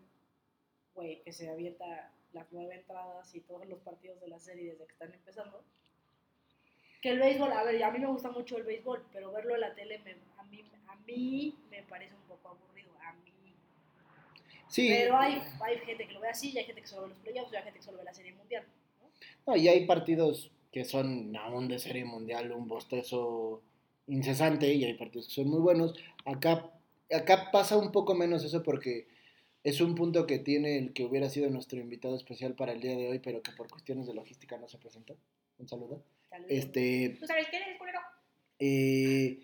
güey, 0.94 1.22
que 1.22 1.32
se 1.32 1.50
avienta 1.50 2.10
las 2.34 2.46
nueve 2.50 2.74
entradas 2.74 3.34
y 3.34 3.40
todos 3.40 3.66
los 3.68 3.78
partidos 3.80 4.20
de 4.20 4.28
la 4.28 4.38
serie 4.38 4.72
desde 4.72 4.86
que 4.86 4.92
están 4.92 5.12
empezando. 5.14 5.62
Que 7.00 7.10
el 7.10 7.18
béisbol, 7.18 7.52
a 7.52 7.62
ver, 7.64 7.82
a 7.82 7.90
mí 7.90 7.98
me 7.98 8.06
gusta 8.06 8.30
mucho 8.30 8.56
el 8.56 8.64
béisbol, 8.64 9.04
pero 9.12 9.30
verlo 9.32 9.54
en 9.54 9.60
la 9.60 9.74
tele 9.74 9.98
me- 10.00 10.16
a, 10.38 10.44
mí, 10.44 10.64
a 10.88 10.96
mí 11.06 11.58
me 11.70 11.82
parece 11.84 12.14
un 12.14 12.22
poco 12.22 12.48
aburrido, 12.48 12.90
a 13.06 13.12
mí. 13.12 13.32
Sí, 14.68 14.88
Pero 14.88 15.16
hay, 15.16 15.40
hay 15.60 15.78
gente 15.80 16.06
que 16.08 16.14
lo 16.14 16.20
ve 16.20 16.28
así, 16.28 16.50
y 16.52 16.58
hay 16.58 16.64
gente 16.64 16.80
que 16.80 16.86
solo 16.86 17.02
ve 17.02 17.08
los 17.10 17.18
playoffs, 17.18 17.52
y 17.52 17.56
hay 17.56 17.62
gente 17.62 17.78
que 17.78 17.84
solo 17.84 17.98
ve 17.98 18.04
la 18.04 18.14
serie 18.14 18.32
mundial. 18.32 18.64
¿no? 19.00 19.52
no, 19.52 19.56
y 19.56 19.68
hay 19.68 19.86
partidos 19.86 20.50
que 20.72 20.84
son 20.84 21.36
aún 21.36 21.68
de 21.68 21.78
serie 21.78 22.04
mundial, 22.04 22.50
un 22.52 22.66
bostezo 22.66 23.62
incesante, 24.08 24.72
y 24.72 24.84
hay 24.84 24.94
partidos 24.94 25.28
que 25.28 25.34
son 25.34 25.48
muy 25.48 25.60
buenos. 25.60 25.94
Acá, 26.24 26.70
acá 27.14 27.50
pasa 27.52 27.76
un 27.76 27.92
poco 27.92 28.14
menos 28.14 28.42
eso 28.44 28.62
porque 28.62 29.06
es 29.64 29.80
un 29.80 29.94
punto 29.94 30.26
que 30.26 30.38
tiene 30.38 30.78
el 30.78 30.92
que 30.92 31.04
hubiera 31.04 31.28
sido 31.30 31.50
nuestro 31.50 31.80
invitado 31.80 32.14
especial 32.16 32.54
para 32.54 32.72
el 32.72 32.80
día 32.80 32.96
de 32.96 33.08
hoy, 33.08 33.18
pero 33.18 33.42
que 33.42 33.50
por 33.52 33.68
cuestiones 33.68 34.06
de 34.06 34.14
logística 34.14 34.56
no 34.58 34.68
se 34.68 34.78
presentó. 34.78 35.16
Un 35.58 35.66
saludo. 35.68 36.04
Vez- 36.30 36.42
Este, 36.48 37.16
¿Tú 37.18 37.26
sabes 37.26 37.46
quién 37.48 37.62
es, 37.62 37.78
culero? 37.78 37.98
eh, 38.58 39.40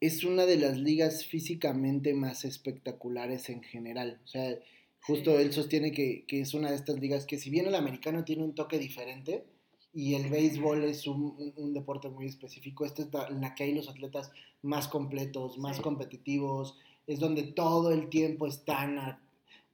es 0.00 0.24
una 0.24 0.46
de 0.46 0.56
las 0.56 0.78
ligas 0.78 1.26
físicamente 1.26 2.14
más 2.14 2.44
espectaculares 2.44 3.50
en 3.50 3.62
general. 3.62 4.20
O 4.24 4.28
sea, 4.28 4.56
justo 5.02 5.38
él 5.38 5.52
sostiene 5.52 5.92
que, 5.92 6.24
que 6.26 6.40
es 6.40 6.54
una 6.54 6.70
de 6.70 6.76
estas 6.76 6.98
ligas 7.00 7.26
que 7.26 7.38
si 7.38 7.50
bien 7.50 7.66
el 7.66 7.74
americano 7.74 8.24
tiene 8.24 8.44
un 8.44 8.54
toque 8.54 8.78
diferente 8.78 9.44
y 9.92 10.14
el 10.14 10.30
béisbol 10.30 10.84
es 10.84 11.06
un, 11.06 11.22
un- 11.36 11.52
un 11.56 11.74
deporte 11.74 12.08
muy 12.08 12.26
específico, 12.26 12.84
esta 12.86 13.02
es 13.02 13.12
la, 13.12 13.26
en 13.26 13.40
la 13.40 13.54
que 13.54 13.64
hay 13.64 13.74
los 13.74 13.88
atletas 13.88 14.30
más 14.62 14.88
completos, 14.88 15.58
más 15.58 15.76
Sí. 15.76 15.82
competitivos, 15.82 16.78
es 17.06 17.18
donde 17.18 17.42
todo 17.42 17.90
el 17.92 18.08
tiempo 18.08 18.46
están 18.46 18.98
a, 18.98 19.20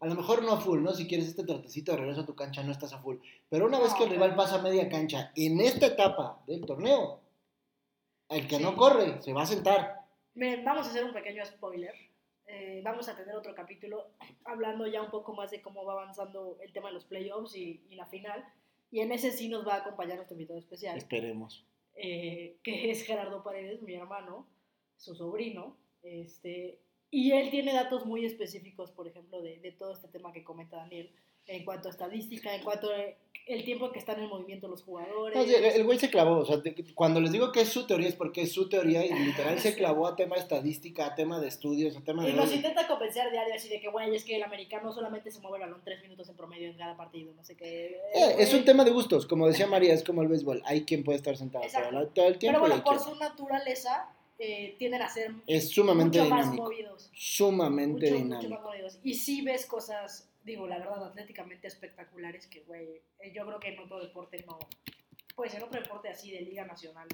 a 0.01 0.07
lo 0.07 0.15
mejor 0.15 0.43
no 0.43 0.53
a 0.53 0.61
full, 0.61 0.83
¿no? 0.83 0.93
Si 0.95 1.07
quieres 1.07 1.29
este 1.29 1.45
tratecito 1.45 1.93
de 1.93 1.99
regreso 1.99 2.21
a 2.23 2.27
tu 2.27 2.35
cancha 2.35 2.63
no 2.63 2.73
estás 2.73 2.93
a 2.93 2.99
full, 2.99 3.17
pero 3.49 3.67
una 3.67 3.79
vez 3.81 3.95
que 3.95 4.05
el 4.05 4.11
rival 4.11 4.35
pasa 4.35 4.61
media 4.63 4.89
cancha 4.89 5.33
en 5.37 5.61
esta 5.61 5.87
etapa 5.87 6.43
del 6.47 6.65
torneo, 6.67 7.21
el 8.29 8.47
que 8.49 8.57
Sí. 8.57 8.63
no 8.63 8.77
corre 8.77 9.21
se 9.23 9.33
va 9.33 9.43
a 9.43 9.47
sentar. 9.47 10.01
Miren, 10.35 10.65
vamos 10.65 10.87
a 10.87 10.91
hacer 10.91 11.05
un 11.05 11.13
pequeño 11.13 11.45
spoiler. 11.47 11.95
Eh, 12.49 12.81
vamos 12.85 13.09
a 13.09 13.17
tener 13.17 13.35
otro 13.35 13.55
capítulo 13.55 14.11
hablando 14.45 14.87
ya 14.87 15.03
un 15.03 15.11
poco 15.11 15.35
más 15.35 15.51
de 15.51 15.61
cómo 15.63 15.85
va 15.85 15.95
avanzando 15.95 16.59
el 16.63 16.73
tema 16.73 16.89
de 16.89 16.95
los 16.95 17.05
playoffs 17.05 17.57
y, 17.57 17.83
y 17.89 17.97
la 17.97 18.07
final. 18.07 18.45
Y 18.91 19.01
en 19.01 19.11
ese 19.13 19.33
sí 19.33 19.49
nos 19.49 19.67
va 19.67 19.75
a 19.75 19.79
acompañar 19.79 20.17
nuestro 20.17 20.35
invitado 20.35 20.59
especial, 20.61 20.97
Esperemos. 20.97 21.65
eh, 21.95 22.59
que 22.63 22.91
es 22.91 23.03
Gerardo 23.03 23.43
Paredes, 23.43 23.83
mi 23.83 23.95
hermano, 23.95 24.47
su 24.97 25.15
sobrino. 25.17 25.77
Este, 26.03 26.79
y 27.19 27.33
él 27.33 27.51
tiene 27.51 27.73
datos 27.73 28.05
muy 28.05 28.25
específicos, 28.25 28.91
por 28.91 29.07
ejemplo, 29.09 29.41
de, 29.43 29.59
de 29.59 29.73
todo 29.73 29.93
este 29.93 30.09
tema 30.09 30.33
que 30.33 30.45
comenta 30.45 30.77
Daniel, 30.77 31.11
en 31.47 31.65
cuanto 31.65 31.89
a 31.89 31.93
estadística, 31.93 32.55
en 32.55 32.63
cuanto 32.65 32.91
a 32.91 32.97
el 33.47 33.65
tiempo 33.65 33.93
que 33.93 34.01
están 34.01 34.21
en 34.21 34.29
movimiento 34.29 34.67
los 34.67 34.83
jugadores. 34.83 35.37
No, 35.39 35.45
sí, 35.45 35.55
el- 35.55 35.65
el 35.65 35.85
güey 35.85 35.97
se 36.01 36.11
clavó, 36.11 36.39
o 36.39 36.45
sea, 36.45 36.57
de- 36.57 36.75
cuando 36.97 37.21
les 37.21 37.31
digo 37.31 37.53
que 37.53 37.61
es 37.61 37.69
su 37.69 37.87
teoría 37.87 38.09
es 38.09 38.17
porque 38.17 38.43
es 38.43 38.51
su 38.53 38.69
teoría 38.69 39.07
y 39.07 39.13
literal 39.15 39.57
se 39.61 39.75
clavó 39.77 40.09
a 40.09 40.17
tema 40.17 40.35
de 40.35 40.43
estadística, 40.43 41.07
a 41.07 41.15
tema 41.15 41.39
de 41.41 41.47
estudios, 41.47 41.97
a 41.97 42.01
tema 42.03 42.25
Y 42.25 42.33
de... 42.33 42.37
nos 42.37 42.53
intenta 42.53 42.89
convencer 42.89 43.31
diario 43.31 43.55
así 43.55 43.69
de 43.69 43.81
que, 43.81 43.89
güey, 43.89 44.13
es 44.17 44.25
que 44.25 44.35
el 44.35 44.43
americano 44.43 44.93
solamente 44.93 45.31
se 45.31 45.39
mueve 45.41 45.59
el 45.59 45.63
balón 45.71 45.81
tres 45.85 46.03
minutos 46.03 46.29
en 46.29 46.35
promedio 46.37 46.69
en 46.69 46.77
cada 46.77 46.97
partido, 46.97 47.33
no 47.35 47.45
sé 47.45 47.57
qué. 47.57 48.01
Eh, 48.15 48.35
es 48.41 48.53
un 48.53 48.65
tema 48.65 48.85
de 48.85 48.91
gustos, 48.91 49.27
como 49.27 49.47
decía 49.47 49.69
María, 49.69 49.95
es 49.95 50.03
como 50.03 50.23
el 50.23 50.29
béisbol, 50.29 50.61
hay 50.65 50.85
quien 50.85 51.05
puede 51.05 51.17
estar 51.19 51.37
sentado 51.37 51.65
todo, 52.13 52.27
el- 52.27 52.39
tiempo 52.39 52.59
Pero 52.61 52.75
y 52.77 52.81
bueno, 52.81 52.85
por 52.85 52.99
su 52.99 53.15
naturaleza, 53.15 54.09
eh, 54.39 54.77
tienden 54.79 55.03
a 55.03 55.09
ser 55.09 55.33
es 55.47 55.71
sumamente 55.71 56.21
mucho 56.21 56.31
más 56.35 56.55
movidos. 56.55 57.11
sumamente 57.15 58.11
Mucho, 58.11 58.15
mucho 58.15 58.25
dinámico. 58.25 58.55
más 58.55 58.63
movidos. 58.63 58.99
Y 59.03 59.15
sí 59.15 59.43
ves 59.43 59.67
cosas, 59.67 60.29
digo, 60.45 60.67
la 60.67 60.79
verdad, 60.79 61.05
atléticamente 61.07 61.67
espectaculares 61.69 62.47
que, 62.47 62.61
güey, 62.61 63.01
eh, 63.21 63.33
yo 63.35 63.47
creo 63.47 63.59
que 63.61 63.69
en 63.69 63.79
otro 63.81 64.01
deporte 64.01 64.45
no. 64.47 64.59
Pues 65.35 65.55
en 65.55 65.63
otro 65.63 65.81
deporte 65.81 66.09
así 66.09 66.31
de 66.31 66.41
Liga 66.43 66.65
Nacional 66.67 67.09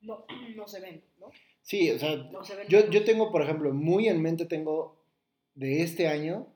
no, 0.00 0.24
no 0.56 0.66
se 0.68 0.80
ven, 0.80 1.02
¿no? 1.18 1.30
Sí, 1.62 1.90
o 1.90 1.98
sea, 1.98 2.16
No 2.16 2.42
se 2.44 2.56
ven. 2.56 2.66
yo, 2.68 2.88
yo 2.90 3.04
tengo, 3.04 3.30
por 3.30 3.42
ejemplo, 3.42 3.72
muy 3.72 4.08
en 4.08 4.22
mente 4.22 4.46
tengo 4.46 4.96
de 5.54 5.82
este 5.82 6.08
año 6.08 6.46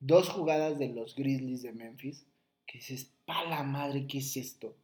dos 0.00 0.28
jugadas 0.28 0.78
de 0.78 0.88
los 0.88 1.14
Grizzlies 1.16 1.62
de 1.62 1.72
Memphis 1.72 2.26
que 2.66 2.78
dices, 2.78 3.10
pa 3.24 3.44
la 3.44 3.62
madre, 3.64 4.06
¿qué 4.06 4.18
es 4.18 4.36
esto? 4.36 4.76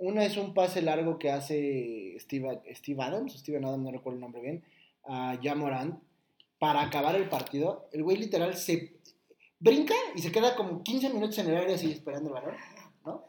Una 0.00 0.24
es 0.24 0.38
un 0.38 0.54
pase 0.54 0.80
largo 0.80 1.18
que 1.18 1.30
hace 1.30 2.16
Steve, 2.18 2.62
Steve 2.74 3.02
Adams, 3.02 3.34
Steven 3.34 3.66
Adams, 3.66 3.84
no 3.84 3.90
recuerdo 3.92 4.16
el 4.16 4.22
nombre 4.22 4.40
bien, 4.40 4.64
a 5.04 5.38
Jamorant 5.42 6.02
para 6.58 6.80
acabar 6.80 7.16
el 7.16 7.28
partido. 7.28 7.86
El 7.92 8.02
güey 8.02 8.16
literal 8.16 8.56
se 8.56 8.94
brinca 9.58 9.94
y 10.14 10.22
se 10.22 10.32
queda 10.32 10.56
como 10.56 10.82
15 10.82 11.10
minutos 11.10 11.36
en 11.38 11.50
el 11.50 11.56
área 11.56 11.74
así 11.74 11.92
esperando 11.92 12.30
el 12.30 12.34
balón, 12.34 12.56
¿no? 13.04 13.26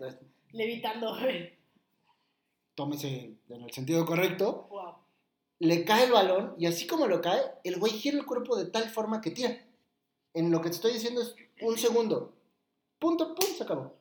Levitando, 0.54 1.20
güey. 1.20 1.58
tómese 2.76 3.36
en 3.50 3.62
el 3.62 3.72
sentido 3.72 4.06
correcto. 4.06 4.68
Wow. 4.70 4.96
le 5.60 5.84
cae 5.84 6.06
el 6.06 6.12
balón 6.14 6.56
y 6.58 6.68
así 6.68 6.88
como 6.88 7.06
lo 7.06 7.20
cae, 7.20 7.42
el 7.66 7.80
güey 7.80 7.92
gira 7.92 8.18
el 8.18 8.26
cuerpo 8.26 8.56
de 8.56 8.72
tal 8.72 8.90
forma 8.90 9.20
que 9.20 9.32
tira. 9.32 9.62
En 10.34 10.52
lo 10.52 10.62
que 10.62 10.70
te 10.70 10.76
estoy 10.76 10.94
diciendo 10.94 11.22
es 11.22 11.36
un 11.62 11.78
segundo. 11.78 12.34
Punto, 12.98 13.36
pum, 13.36 13.46
se 13.58 13.64
acabó. 13.64 14.01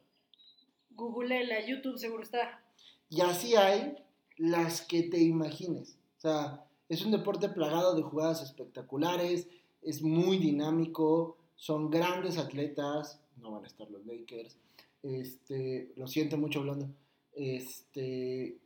Google 1.00 1.44
la 1.46 1.66
YouTube 1.66 1.98
seguro 1.98 2.22
está. 2.22 2.62
Y 3.08 3.22
así 3.22 3.56
hay 3.56 3.96
las 4.36 4.82
que 4.82 5.02
te 5.04 5.18
imagines. 5.18 5.96
O 6.18 6.20
sea, 6.20 6.64
es 6.88 7.04
un 7.04 7.10
deporte 7.10 7.48
plagado 7.48 7.94
de 7.94 8.02
jugadas 8.02 8.42
espectaculares, 8.42 9.48
es 9.82 10.02
muy 10.02 10.38
dinámico, 10.38 11.38
son 11.56 11.90
grandes 11.90 12.36
atletas, 12.36 13.20
no 13.36 13.52
van 13.52 13.64
a 13.64 13.66
estar 13.66 13.90
los 13.90 14.04
Lakers. 14.04 14.56
Este, 15.02 15.92
lo 15.96 16.06
siento 16.06 16.36
mucho 16.36 16.60
hablando. 16.60 16.88
Este, 17.34 18.58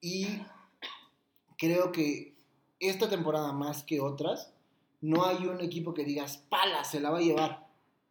y 0.00 0.26
creo 1.56 1.90
que 1.90 2.34
esta 2.78 3.08
temporada 3.08 3.52
más 3.52 3.82
que 3.82 4.00
otras, 4.00 4.52
no 5.00 5.24
hay 5.24 5.46
un 5.46 5.60
equipo 5.60 5.94
que 5.94 6.04
digas, 6.04 6.38
pala, 6.48 6.84
se 6.84 7.00
la 7.00 7.10
va 7.10 7.18
a 7.18 7.22
llevar. 7.22 7.66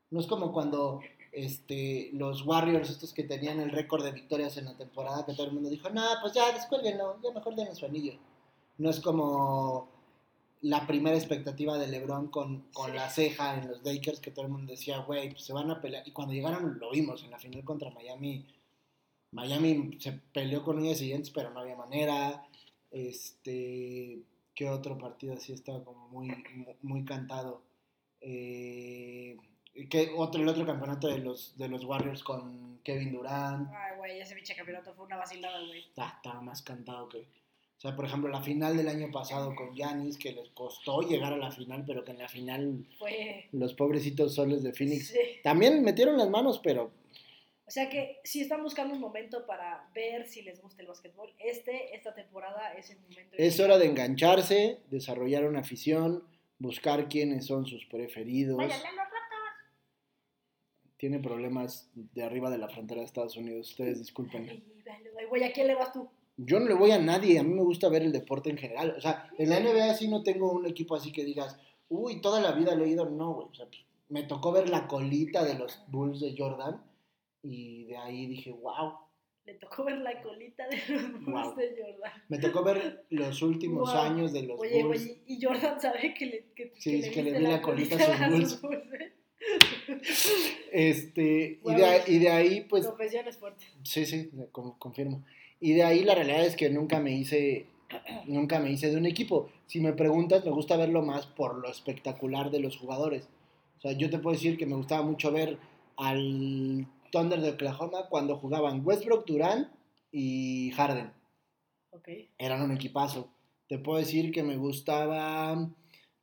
No 0.10 0.20
es 0.20 0.28
como 0.28 0.52
cuando 0.52 1.02
este, 1.38 2.10
los 2.14 2.44
Warriors, 2.48 2.90
estos 2.90 3.14
que 3.14 3.24
tenían 3.24 3.60
el 3.60 3.70
récord 3.70 4.04
de 4.04 4.12
victorias 4.12 4.58
en 4.58 4.66
la 4.66 4.76
temporada, 4.76 5.24
que 5.24 5.34
todo 5.34 5.46
el 5.46 5.54
mundo 5.54 5.70
dijo, 5.70 5.88
no, 5.92 6.04
pues 6.20 6.34
ya, 6.34 6.52
descuélguenlo, 6.52 7.20
ya 7.22 7.32
mejor 7.32 7.56
den 7.56 7.76
su 7.76 7.86
anillo. 7.86 8.14
No 8.80 8.90
es 8.90 9.00
como 9.00 9.88
la 10.62 10.88
primera 10.88 11.16
expectativa 11.16 11.78
de 11.78 11.90
LeBron 11.90 12.30
con, 12.30 12.64
con 12.74 12.96
la 12.96 13.08
ceja 13.12 13.54
en 13.54 13.68
los 13.68 13.84
Lakers, 13.84 14.20
que 14.20 14.32
todo 14.32 14.46
el 14.46 14.52
mundo 14.52 14.72
decía, 14.72 14.98
güey, 15.00 15.30
pues 15.30 15.44
se 15.44 15.54
van 15.54 15.70
a 15.70 15.80
pelear. 15.80 16.08
Y 16.08 16.12
cuando 16.12 16.34
llegaron, 16.34 16.80
lo 16.80 16.90
vimos 16.90 17.24
en 17.24 17.30
la 17.30 17.38
final 17.38 17.64
contra 17.64 17.92
Miami. 17.92 18.44
Miami 19.32 20.00
se 20.00 20.14
peleó 20.14 20.64
con 20.64 20.80
uñas 20.80 21.00
y 21.02 21.06
dientes, 21.06 21.30
pero 21.30 21.52
no 21.52 21.60
había 21.60 21.76
manera. 21.76 22.48
Este, 22.90 24.24
¿qué 24.56 24.70
otro 24.72 24.98
partido 24.98 25.36
así 25.36 25.54
estaba 25.54 25.84
como 25.84 26.08
muy, 26.08 26.30
muy, 26.30 26.76
muy 26.82 27.06
cantado? 27.06 27.62
Eh, 28.22 29.38
que 29.90 30.12
otro, 30.16 30.42
el 30.42 30.48
otro 30.50 30.66
campeonato 30.66 31.08
de 31.08 31.20
los, 31.20 31.58
de 31.58 31.68
los 31.70 31.84
Warriors 31.86 32.24
con 32.24 32.80
Kevin 32.84 33.12
Durant. 33.12 33.70
Ay, 33.74 33.98
güey, 33.98 34.20
ese 34.22 34.34
pinche 34.36 34.56
campeonato 34.56 34.94
fue 34.94 35.06
una 35.06 35.18
vacilada, 35.18 35.60
güey. 35.66 35.80
Está, 35.82 36.14
estaba 36.18 36.42
más 36.42 36.62
cantado 36.62 37.08
que. 37.10 37.20
O 37.20 37.80
sea, 37.80 37.96
por 37.96 38.06
ejemplo, 38.06 38.28
la 38.30 38.42
final 38.42 38.76
del 38.76 38.88
año 38.88 39.12
pasado 39.12 39.54
con 39.56 39.76
Giannis, 39.76 40.18
que 40.18 40.32
les 40.32 40.50
costó 40.50 41.02
llegar 41.02 41.32
a 41.34 41.38
la 41.38 41.52
final, 41.52 41.84
pero 41.86 42.04
que 42.04 42.10
en 42.12 42.18
la 42.18 42.28
final 42.28 42.88
Fue. 42.98 43.48
los 43.52 43.76
pobrecitos 43.76 44.34
soles 44.34 44.64
de 44.64 44.74
Phoenix 44.74 45.10
Sí. 45.10 45.20
también 45.44 45.84
metieron 45.84 46.18
las 46.18 46.28
manos, 46.28 46.60
pero 46.64 46.90
O 47.68 47.70
sea 47.70 47.88
que 47.88 48.18
si 48.24 48.42
están 48.42 48.64
buscando 48.64 48.96
un 48.96 49.00
momento 49.02 49.46
para 49.46 49.88
ver 49.94 50.26
si 50.26 50.42
les 50.42 50.60
gusta 50.60 50.82
el 50.82 50.88
básquetbol, 50.88 51.30
este, 51.38 51.94
esta 51.96 52.16
temporada 52.16 52.74
es 52.74 52.90
el 52.90 52.98
momento. 53.02 53.36
es 53.38 53.60
hora 53.60 53.78
de 53.78 53.86
engancharse, 53.86 54.80
desarrollar 54.90 55.46
una 55.46 55.60
afición, 55.60 56.24
buscar 56.58 57.08
quiénes 57.10 57.46
son 57.46 57.68
sus 57.68 57.86
preferidos. 57.86 58.58
Váyanle. 58.58 58.84
Tiene 60.98 61.20
problemas 61.20 61.90
de 61.94 62.24
arriba 62.24 62.50
de 62.50 62.58
la 62.58 62.70
frontera 62.70 63.02
de 63.02 63.06
Estados 63.06 63.38
Unidos, 63.38 63.70
ustedes 63.70 64.00
disculpen. 64.00 64.50
Ay, 64.50 64.64
vale, 65.14 65.26
güey, 65.28 65.44
¿a 65.44 65.54
quién 65.54 65.68
le 65.68 65.76
vas 65.76 65.94
tú? 65.94 66.10
Yo 66.38 66.60
no 66.60 66.68
le 66.68 66.74
voy 66.76 66.92
a 66.92 67.00
nadie, 67.00 67.40
a 67.40 67.44
mí 67.44 67.54
me 67.54 67.64
gusta 67.64 67.90
ver 67.90 68.04
el 68.04 68.12
deporte 68.12 68.50
en 68.50 68.58
general. 68.58 68.94
O 68.98 69.02
sea, 69.02 69.30
en 69.38 69.50
la 69.50 69.60
NBA 69.60 69.94
sí 69.96 70.08
no 70.08 70.24
tengo 70.24 70.52
un 70.52 70.66
equipo 70.66 70.96
así 70.96 71.12
que 71.12 71.24
digas, 71.24 71.60
uy, 71.90 72.22
toda 72.22 72.42
la 72.42 72.52
vida 72.52 72.76
lo 72.76 72.86
he 72.86 72.90
ido, 72.90 73.10
no, 73.10 73.34
güey. 73.34 73.48
O 73.50 73.54
sea, 73.56 73.66
pues, 73.68 73.82
me 74.10 74.24
tocó 74.24 74.52
ver 74.52 74.70
la 74.70 74.88
colita 74.88 75.44
de 75.44 75.56
los 75.56 75.84
Bulls 75.88 76.20
de 76.20 76.36
Jordan 76.38 76.82
y 77.44 77.86
de 77.86 77.98
ahí 77.98 78.26
dije, 78.28 78.52
wow. 78.52 78.94
Le 79.46 79.54
tocó 79.56 79.84
ver 79.86 79.98
la 80.00 80.22
colita 80.22 80.68
de 80.68 80.78
los 80.94 81.12
Bulls 81.12 81.26
Wow. 81.26 81.56
de 81.56 81.70
Jordan. 81.78 82.12
Me 82.28 82.38
tocó 82.40 82.64
ver 82.64 83.06
los 83.10 83.42
últimos 83.42 83.92
Wow. 83.94 84.02
años 84.02 84.34
de 84.34 84.44
los 84.44 84.60
Oye, 84.60 84.84
Bulls. 84.84 85.06
güey, 85.06 85.22
y 85.28 85.42
Jordan 85.44 85.80
sabe 85.80 86.14
que 86.14 86.26
le, 86.26 86.46
que, 86.56 86.74
Sí, 86.78 87.02
que 87.02 87.12
que 87.12 87.24
le 87.24 87.38
vi 87.40 87.46
la 87.46 87.62
colita 87.62 87.96
a 87.96 88.00
sus 88.00 88.30
Bulls. 88.30 88.64
¿eh? 89.00 89.14
Este, 90.72 91.60
y, 91.64 91.74
de, 91.74 92.04
y 92.08 92.20
de 92.20 92.30
ahí, 92.30 92.62
pues, 92.62 92.86
Confesiones 92.86 93.38
fuertes. 93.38 93.68
Sí, 93.84 94.06
sí, 94.06 94.30
con- 94.52 94.74
confirmo. 94.74 95.24
Y 95.60 95.74
de 95.74 95.84
ahí 95.84 96.04
la 96.04 96.16
realidad 96.16 96.46
es 96.46 96.56
que 96.56 96.70
nunca 96.70 97.00
me 97.00 97.12
hice, 97.14 97.66
nunca 98.28 98.60
me 98.60 98.72
hice 98.72 98.90
de 98.92 98.98
un 98.98 99.06
equipo. 99.06 99.50
Si 99.68 99.80
me 99.80 99.94
preguntas, 99.94 100.46
me 100.46 100.52
gusta 100.52 100.78
verlo 100.78 101.02
más 101.02 101.26
por 101.26 101.56
lo 101.58 101.70
espectacular 101.70 102.52
de 102.52 102.60
los 102.60 102.78
jugadores. 102.78 103.28
O 103.78 103.82
sea, 103.82 103.92
yo 103.94 104.10
te 104.10 104.20
puedo 104.20 104.36
decir 104.36 104.58
que 104.58 104.66
me 104.66 104.76
gustaba 104.76 105.04
mucho 105.04 105.32
ver 105.32 105.58
al 105.98 106.88
Thunder 107.12 107.42
de 107.42 107.52
Oklahoma 107.52 108.08
cuando 108.10 108.38
jugaban 108.38 108.86
Westbrook, 108.86 109.26
Durant 109.26 109.70
y 110.12 110.72
Harden. 110.76 111.12
Ok. 111.92 112.10
Eran 112.38 112.62
un 112.62 112.72
equipazo. 112.72 113.30
Te 113.68 113.78
puedo 113.78 114.00
decir 114.00 114.32
que 114.32 114.44
me 114.44 114.58
gustaba 114.58 115.70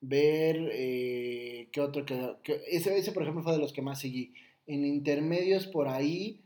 ver 0.09 0.71
eh, 0.73 1.69
qué 1.73 1.81
otro 1.81 2.05
que, 2.05 2.37
que- 2.43 2.61
ese, 2.71 2.97
ese 2.97 3.13
por 3.13 3.23
ejemplo 3.23 3.43
fue 3.43 3.53
de 3.53 3.59
los 3.59 3.73
que 3.73 3.83
más 3.83 4.01
seguí. 4.01 4.35
En 4.67 4.85
intermedios 4.85 5.67
por 5.67 5.89
ahí 5.89 6.41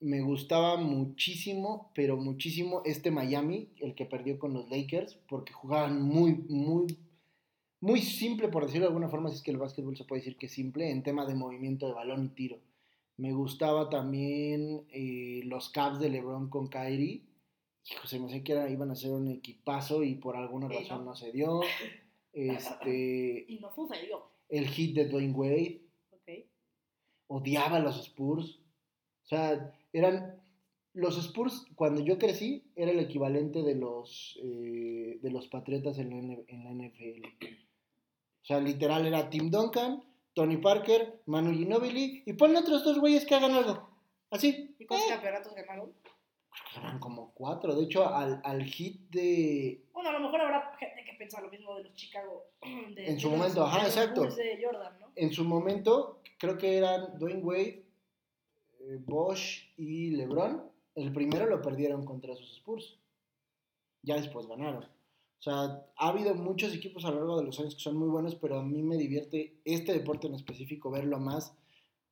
me 0.00 0.20
gustaba 0.20 0.76
muchísimo, 0.76 1.90
pero 1.94 2.16
muchísimo 2.16 2.82
este 2.84 3.10
Miami, 3.10 3.68
el 3.80 3.94
que 3.94 4.04
perdió 4.04 4.38
con 4.38 4.52
los 4.52 4.68
Lakers, 4.70 5.16
porque 5.28 5.52
jugaban 5.52 6.02
muy, 6.02 6.34
muy, 6.48 6.98
muy 7.80 8.00
simple, 8.02 8.48
por 8.48 8.64
decirlo 8.66 8.86
de 8.86 8.88
alguna 8.88 9.08
forma, 9.08 9.30
si 9.30 9.36
es 9.36 9.42
que 9.42 9.50
el 9.50 9.56
básquetbol 9.58 9.96
se 9.96 10.04
puede 10.04 10.20
decir 10.20 10.36
que 10.36 10.46
es 10.46 10.52
simple, 10.52 10.90
en 10.90 11.02
tema 11.02 11.24
de 11.26 11.34
movimiento 11.34 11.86
de 11.86 11.94
balón 11.94 12.26
y 12.26 12.28
tiro. 12.30 12.58
Me 13.16 13.32
gustaba 13.32 13.88
también 13.90 14.84
eh, 14.90 15.40
los 15.44 15.68
Cavs 15.70 16.00
de 16.00 16.08
LeBron 16.10 16.50
con 16.50 16.68
Kyrie. 16.68 17.22
Hijo, 17.90 18.06
se 18.06 18.18
me 18.18 18.26
hacía 18.26 18.42
que 18.42 18.52
era- 18.52 18.68
iban 18.70 18.90
a 18.90 18.94
ser 18.96 19.12
un 19.12 19.28
equipazo 19.28 20.02
y 20.02 20.16
por 20.16 20.36
alguna 20.36 20.68
razón 20.68 21.04
no 21.04 21.14
se 21.14 21.30
dio. 21.32 21.60
Este, 22.34 23.44
Y 23.48 23.58
no 23.60 23.72
sucedió. 23.72 24.24
el 24.48 24.66
hit 24.68 24.94
de 24.96 25.06
Dwayne 25.06 25.32
Wade, 25.34 25.80
Ok. 26.10 26.46
odiaba 27.28 27.76
a 27.76 27.80
los 27.80 27.98
Spurs. 28.06 28.60
O 29.22 29.26
sea, 29.26 29.72
eran 29.92 30.40
los 30.92 31.16
Spurs 31.18 31.64
cuando 31.74 32.02
yo 32.04 32.18
crecí 32.18 32.70
era 32.76 32.90
el 32.90 33.00
equivalente 33.00 33.62
de 33.62 33.74
los 33.76 34.38
eh, 34.42 35.18
de 35.22 35.30
los 35.30 35.48
Patriotas 35.48 35.98
en 35.98 36.10
la, 36.10 36.34
en 36.48 36.64
la 36.64 36.70
NFL. 36.88 37.26
O 38.42 38.44
sea, 38.46 38.60
literal 38.60 39.06
era 39.06 39.30
Tim 39.30 39.50
Duncan, 39.50 40.02
Tony 40.34 40.58
Parker, 40.58 41.22
Manu 41.26 41.52
Ginobili 41.52 42.22
y 42.26 42.32
ponle 42.34 42.58
otros 42.58 42.84
dos 42.84 42.98
güeyes 42.98 43.24
que 43.24 43.34
hagan 43.34 43.52
algo. 43.52 43.88
Así. 44.30 44.74
¿Y 44.78 44.84
cuántos 44.86 45.08
Eh, 45.08 45.12
campeonatos 45.14 45.54
ganaron? 45.54 45.92
eran 46.76 46.98
como 47.00 47.32
cuatro. 47.34 47.74
De 47.74 47.84
hecho, 47.84 48.06
al, 48.06 48.40
al 48.44 48.62
hit 48.64 49.08
de 49.10 49.84
Bueno, 49.92 50.10
a 50.10 50.12
lo 50.12 50.20
mejor 50.20 50.40
habrá 50.42 50.76
gente 50.78 51.03
piensa 51.24 51.40
lo 51.40 51.50
mismo 51.50 51.74
de 51.76 51.84
los 51.84 51.94
Chicago. 51.94 52.44
de- 52.94 53.06
En 53.06 53.18
su 53.18 53.28
de 53.28 53.36
los- 53.36 53.38
momento, 53.40 53.64
ajá, 53.64 53.78
de 53.78 53.84
los 53.84 53.96
exacto. 53.96 54.20
Bulls 54.22 54.36
de 54.36 54.58
Jordan, 54.62 55.00
¿no? 55.00 55.12
en 55.16 55.32
su 55.32 55.44
momento, 55.44 56.20
creo 56.38 56.58
que 56.58 56.76
eran 56.76 57.18
Dwayne 57.18 57.42
Wade, 57.42 57.86
eh, 58.80 58.98
Bosch 59.00 59.72
y 59.76 60.10
LeBron. 60.10 60.70
El 60.94 61.12
primero 61.12 61.46
lo 61.46 61.60
perdieron 61.62 62.04
contra 62.04 62.36
sus 62.36 62.56
Spurs. 62.58 62.98
Ya 64.02 64.16
después 64.16 64.46
ganaron. 64.46 64.84
O 64.84 65.42
sea, 65.44 65.86
ha 65.96 66.08
habido 66.08 66.34
muchos 66.34 66.74
equipos 66.74 67.04
a 67.04 67.10
lo 67.10 67.16
largo 67.16 67.38
de 67.38 67.44
los 67.46 67.58
años 67.58 67.74
que 67.74 67.80
son 67.80 67.96
muy 67.96 68.08
buenos, 68.08 68.34
pero 68.36 68.58
a 68.58 68.62
mí 68.62 68.82
me 68.82 68.96
divierte 68.96 69.60
este 69.64 69.92
deporte 69.92 70.26
en 70.26 70.34
específico 70.34 70.90
verlo 70.90 71.18
más 71.18 71.54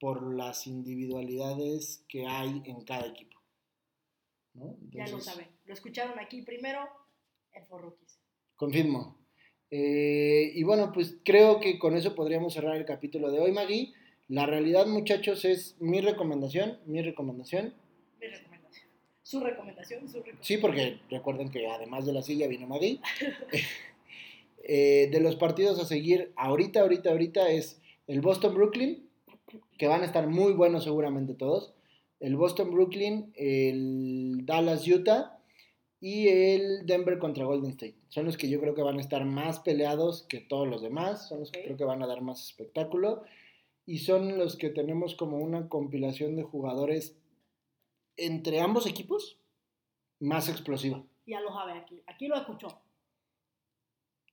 por 0.00 0.34
las 0.34 0.66
individualidades 0.66 2.04
que 2.08 2.26
hay 2.26 2.62
en 2.66 2.82
cada 2.84 3.06
equipo. 3.06 3.38
¿no? 4.54 4.76
Ya 4.90 5.06
lo 5.06 5.20
saben. 5.20 5.48
Lo 5.64 5.72
escucharon 5.74 6.18
aquí 6.18 6.42
primero 6.42 6.80
en 7.52 7.66
For 7.66 7.80
Rookies. 7.80 8.18
Confirmo. 8.62 9.18
Eh, 9.72 10.52
y 10.54 10.62
bueno, 10.62 10.92
pues 10.94 11.16
creo 11.24 11.58
que 11.58 11.80
con 11.80 11.96
eso 11.96 12.14
podríamos 12.14 12.54
cerrar 12.54 12.76
el 12.76 12.84
capítulo 12.84 13.32
de 13.32 13.40
hoy, 13.40 13.50
Maggie. 13.50 13.92
La 14.28 14.46
realidad, 14.46 14.86
muchachos, 14.86 15.44
es 15.44 15.74
mi 15.80 16.00
recomendación, 16.00 16.78
mi 16.86 17.02
recomendación. 17.02 17.74
Mi 18.20 18.28
recomendación. 18.28 18.86
Su 19.24 19.40
recomendación, 19.40 20.08
su 20.08 20.18
recomendación. 20.18 20.44
Sí, 20.44 20.58
porque 20.58 21.00
recuerden 21.10 21.50
que 21.50 21.66
además 21.66 22.06
de 22.06 22.12
la 22.12 22.22
silla 22.22 22.46
vino 22.46 22.68
Maggie. 22.68 23.00
Eh, 24.64 25.08
de 25.10 25.18
los 25.18 25.34
partidos 25.34 25.80
a 25.80 25.84
seguir 25.84 26.32
ahorita, 26.36 26.82
ahorita, 26.82 27.10
ahorita 27.10 27.50
es 27.50 27.80
el 28.06 28.20
Boston-Brooklyn, 28.20 29.08
que 29.76 29.88
van 29.88 30.02
a 30.02 30.04
estar 30.04 30.28
muy 30.28 30.52
buenos 30.52 30.84
seguramente 30.84 31.34
todos. 31.34 31.74
El 32.20 32.36
Boston-Brooklyn, 32.36 33.32
el 33.34 34.46
Dallas-Utah 34.46 35.41
y 36.02 36.26
el 36.26 36.84
Denver 36.84 37.16
contra 37.20 37.44
Golden 37.44 37.70
State. 37.70 37.94
Son 38.08 38.26
los 38.26 38.36
que 38.36 38.50
yo 38.50 38.60
creo 38.60 38.74
que 38.74 38.82
van 38.82 38.98
a 38.98 39.00
estar 39.00 39.24
más 39.24 39.60
peleados 39.60 40.24
que 40.24 40.40
todos 40.40 40.66
los 40.66 40.82
demás, 40.82 41.28
son 41.28 41.38
los 41.38 41.52
que 41.52 41.62
creo 41.62 41.76
que 41.76 41.84
van 41.84 42.02
a 42.02 42.08
dar 42.08 42.22
más 42.22 42.44
espectáculo 42.44 43.22
y 43.86 43.98
son 43.98 44.36
los 44.36 44.56
que 44.56 44.68
tenemos 44.68 45.14
como 45.14 45.38
una 45.38 45.68
compilación 45.68 46.34
de 46.34 46.42
jugadores 46.42 47.16
entre 48.16 48.60
ambos 48.60 48.88
equipos 48.88 49.38
más 50.18 50.48
explosiva. 50.48 51.04
Ya 51.24 51.40
lo 51.40 51.52
sabe 51.52 51.74
aquí. 51.74 52.02
Aquí 52.08 52.26
lo 52.26 52.34
escuchó. 52.34 52.66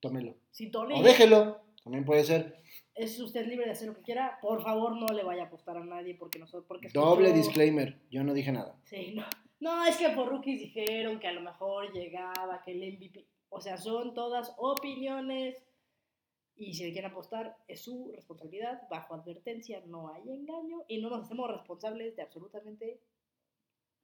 Tómelo. 0.02 0.38
Si 0.50 0.72
Tony 0.72 1.00
O 1.00 1.04
déjelo, 1.04 1.62
también 1.84 2.04
puede 2.04 2.24
ser. 2.24 2.64
es 2.96 3.20
usted 3.20 3.46
libre 3.46 3.66
de 3.66 3.74
hacer 3.74 3.90
lo 3.90 3.94
que 3.94 4.02
quiera, 4.02 4.40
por 4.42 4.64
favor 4.64 4.98
no 4.98 5.06
le 5.14 5.24
vaya 5.24 5.44
a 5.44 5.46
apostar 5.46 5.78
a 5.78 5.86
nadie 5.86 6.16
porque 6.16 6.40
nosotros 6.40 6.66
porque 6.68 6.90
Doble 6.92 7.32
disclaimer, 7.32 8.00
yo 8.10 8.24
no 8.24 8.34
dije 8.34 8.52
nada. 8.52 8.76
Sí, 8.86 9.14
no. 9.16 9.26
No, 9.60 9.86
es 9.86 9.98
que 9.98 10.10
por 10.10 10.30
rookies 10.30 10.60
dijeron 10.60 11.20
que 11.20 11.28
a 11.28 11.34
lo 11.34 11.42
mejor 11.42 11.92
llegaba, 11.92 12.62
que 12.64 12.72
el 12.72 12.98
MVP. 12.98 13.28
O 13.50 13.60
sea, 13.60 13.78
son 13.78 14.14
todas 14.14 14.54
opiniones. 14.58 15.64
Y 16.56 16.74
si 16.74 16.86
le 16.86 16.92
quieren 16.92 17.12
apostar, 17.12 17.58
es 17.68 17.82
su 17.82 18.12
responsabilidad. 18.16 18.82
Bajo 18.90 19.14
advertencia, 19.16 19.82
no 19.86 20.14
hay 20.14 20.30
engaño. 20.30 20.84
Y 20.88 21.02
no 21.02 21.10
nos 21.10 21.26
hacemos 21.26 21.50
responsables 21.52 22.16
de 22.16 22.22
absolutamente 22.22 23.02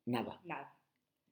Nada. 0.06 0.40
nada. 0.44 0.74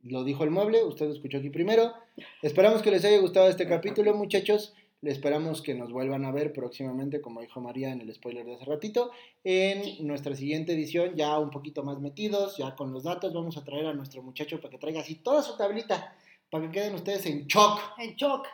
Lo 0.02 0.24
dijo 0.24 0.44
el 0.44 0.52
mueble, 0.52 0.84
usted 0.84 1.06
lo 1.08 1.14
escuchó 1.14 1.38
aquí 1.38 1.50
primero. 1.50 1.94
Esperamos 2.42 2.82
que 2.82 2.92
les 2.92 3.06
haya 3.06 3.20
gustado 3.20 3.48
este 3.48 3.68
capítulo, 3.68 4.14
muchachos. 4.14 4.74
Le 5.04 5.12
esperamos 5.12 5.62
que 5.62 5.74
nos 5.76 5.92
vuelvan 5.92 6.24
a 6.24 6.32
ver 6.32 6.54
próximamente, 6.54 7.20
como 7.22 7.42
dijo 7.42 7.60
María 7.60 7.92
en 7.92 8.00
el 8.00 8.14
spoiler 8.14 8.46
de 8.46 8.56
hace 8.56 8.64
ratito, 8.64 9.12
en 9.44 9.84
Sí. 9.84 9.98
nuestra 10.04 10.34
siguiente 10.34 10.72
edición, 10.74 11.16
ya 11.18 11.38
un 11.40 11.50
poquito 11.50 11.84
más 11.84 12.00
metidos, 12.00 12.56
ya 12.58 12.74
con 12.76 12.94
los 12.94 13.04
datos. 13.04 13.34
Vamos 13.34 13.58
a 13.58 13.66
traer 13.66 13.86
a 13.88 13.94
nuestro 13.94 14.24
muchacho 14.24 14.62
para 14.62 14.70
que 14.72 14.78
traiga 14.78 15.02
así 15.02 15.16
toda 15.16 15.42
su 15.44 15.58
tablita, 15.58 16.16
para 16.50 16.66
que 16.66 16.72
queden 16.72 16.96
ustedes 16.96 17.26
en 17.26 17.46
shock, 17.48 17.82
En 17.98 18.16
shock. 18.16 18.48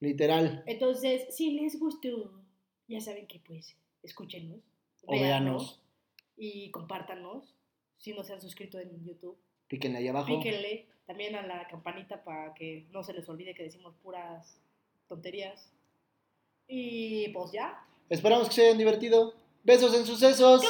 literal. 0.00 0.64
Entonces, 0.66 1.32
si 1.32 1.52
les 1.52 1.78
gustó, 1.78 2.32
ya 2.88 3.00
saben 3.00 3.28
que 3.28 3.38
pues, 3.38 3.76
escúchenos. 4.02 4.58
O 5.06 5.12
véannos, 5.12 5.80
Y 6.36 6.70
compártanos. 6.72 7.54
Si 7.98 8.12
no 8.12 8.24
se 8.24 8.32
han 8.32 8.40
suscrito 8.40 8.80
en 8.80 9.04
YouTube. 9.04 9.38
Píquenle 9.68 9.98
ahí 9.98 10.08
abajo. 10.08 10.26
Píquenle 10.26 10.88
también 11.06 11.36
a 11.36 11.46
la 11.46 11.68
campanita 11.68 12.24
para 12.24 12.52
que 12.54 12.86
no 12.90 13.04
se 13.04 13.12
les 13.12 13.28
olvide 13.28 13.54
que 13.54 13.62
decimos 13.62 13.94
puras 14.02 14.60
tonterías. 15.06 15.70
Y 16.68 17.28
pues 17.28 17.52
ya. 17.52 17.84
Esperamos 18.08 18.48
que 18.48 18.54
se 18.54 18.66
hayan 18.66 18.78
divertido. 18.78 19.34
Besos 19.64 19.94
en 19.94 20.06
sucesos. 20.06 20.62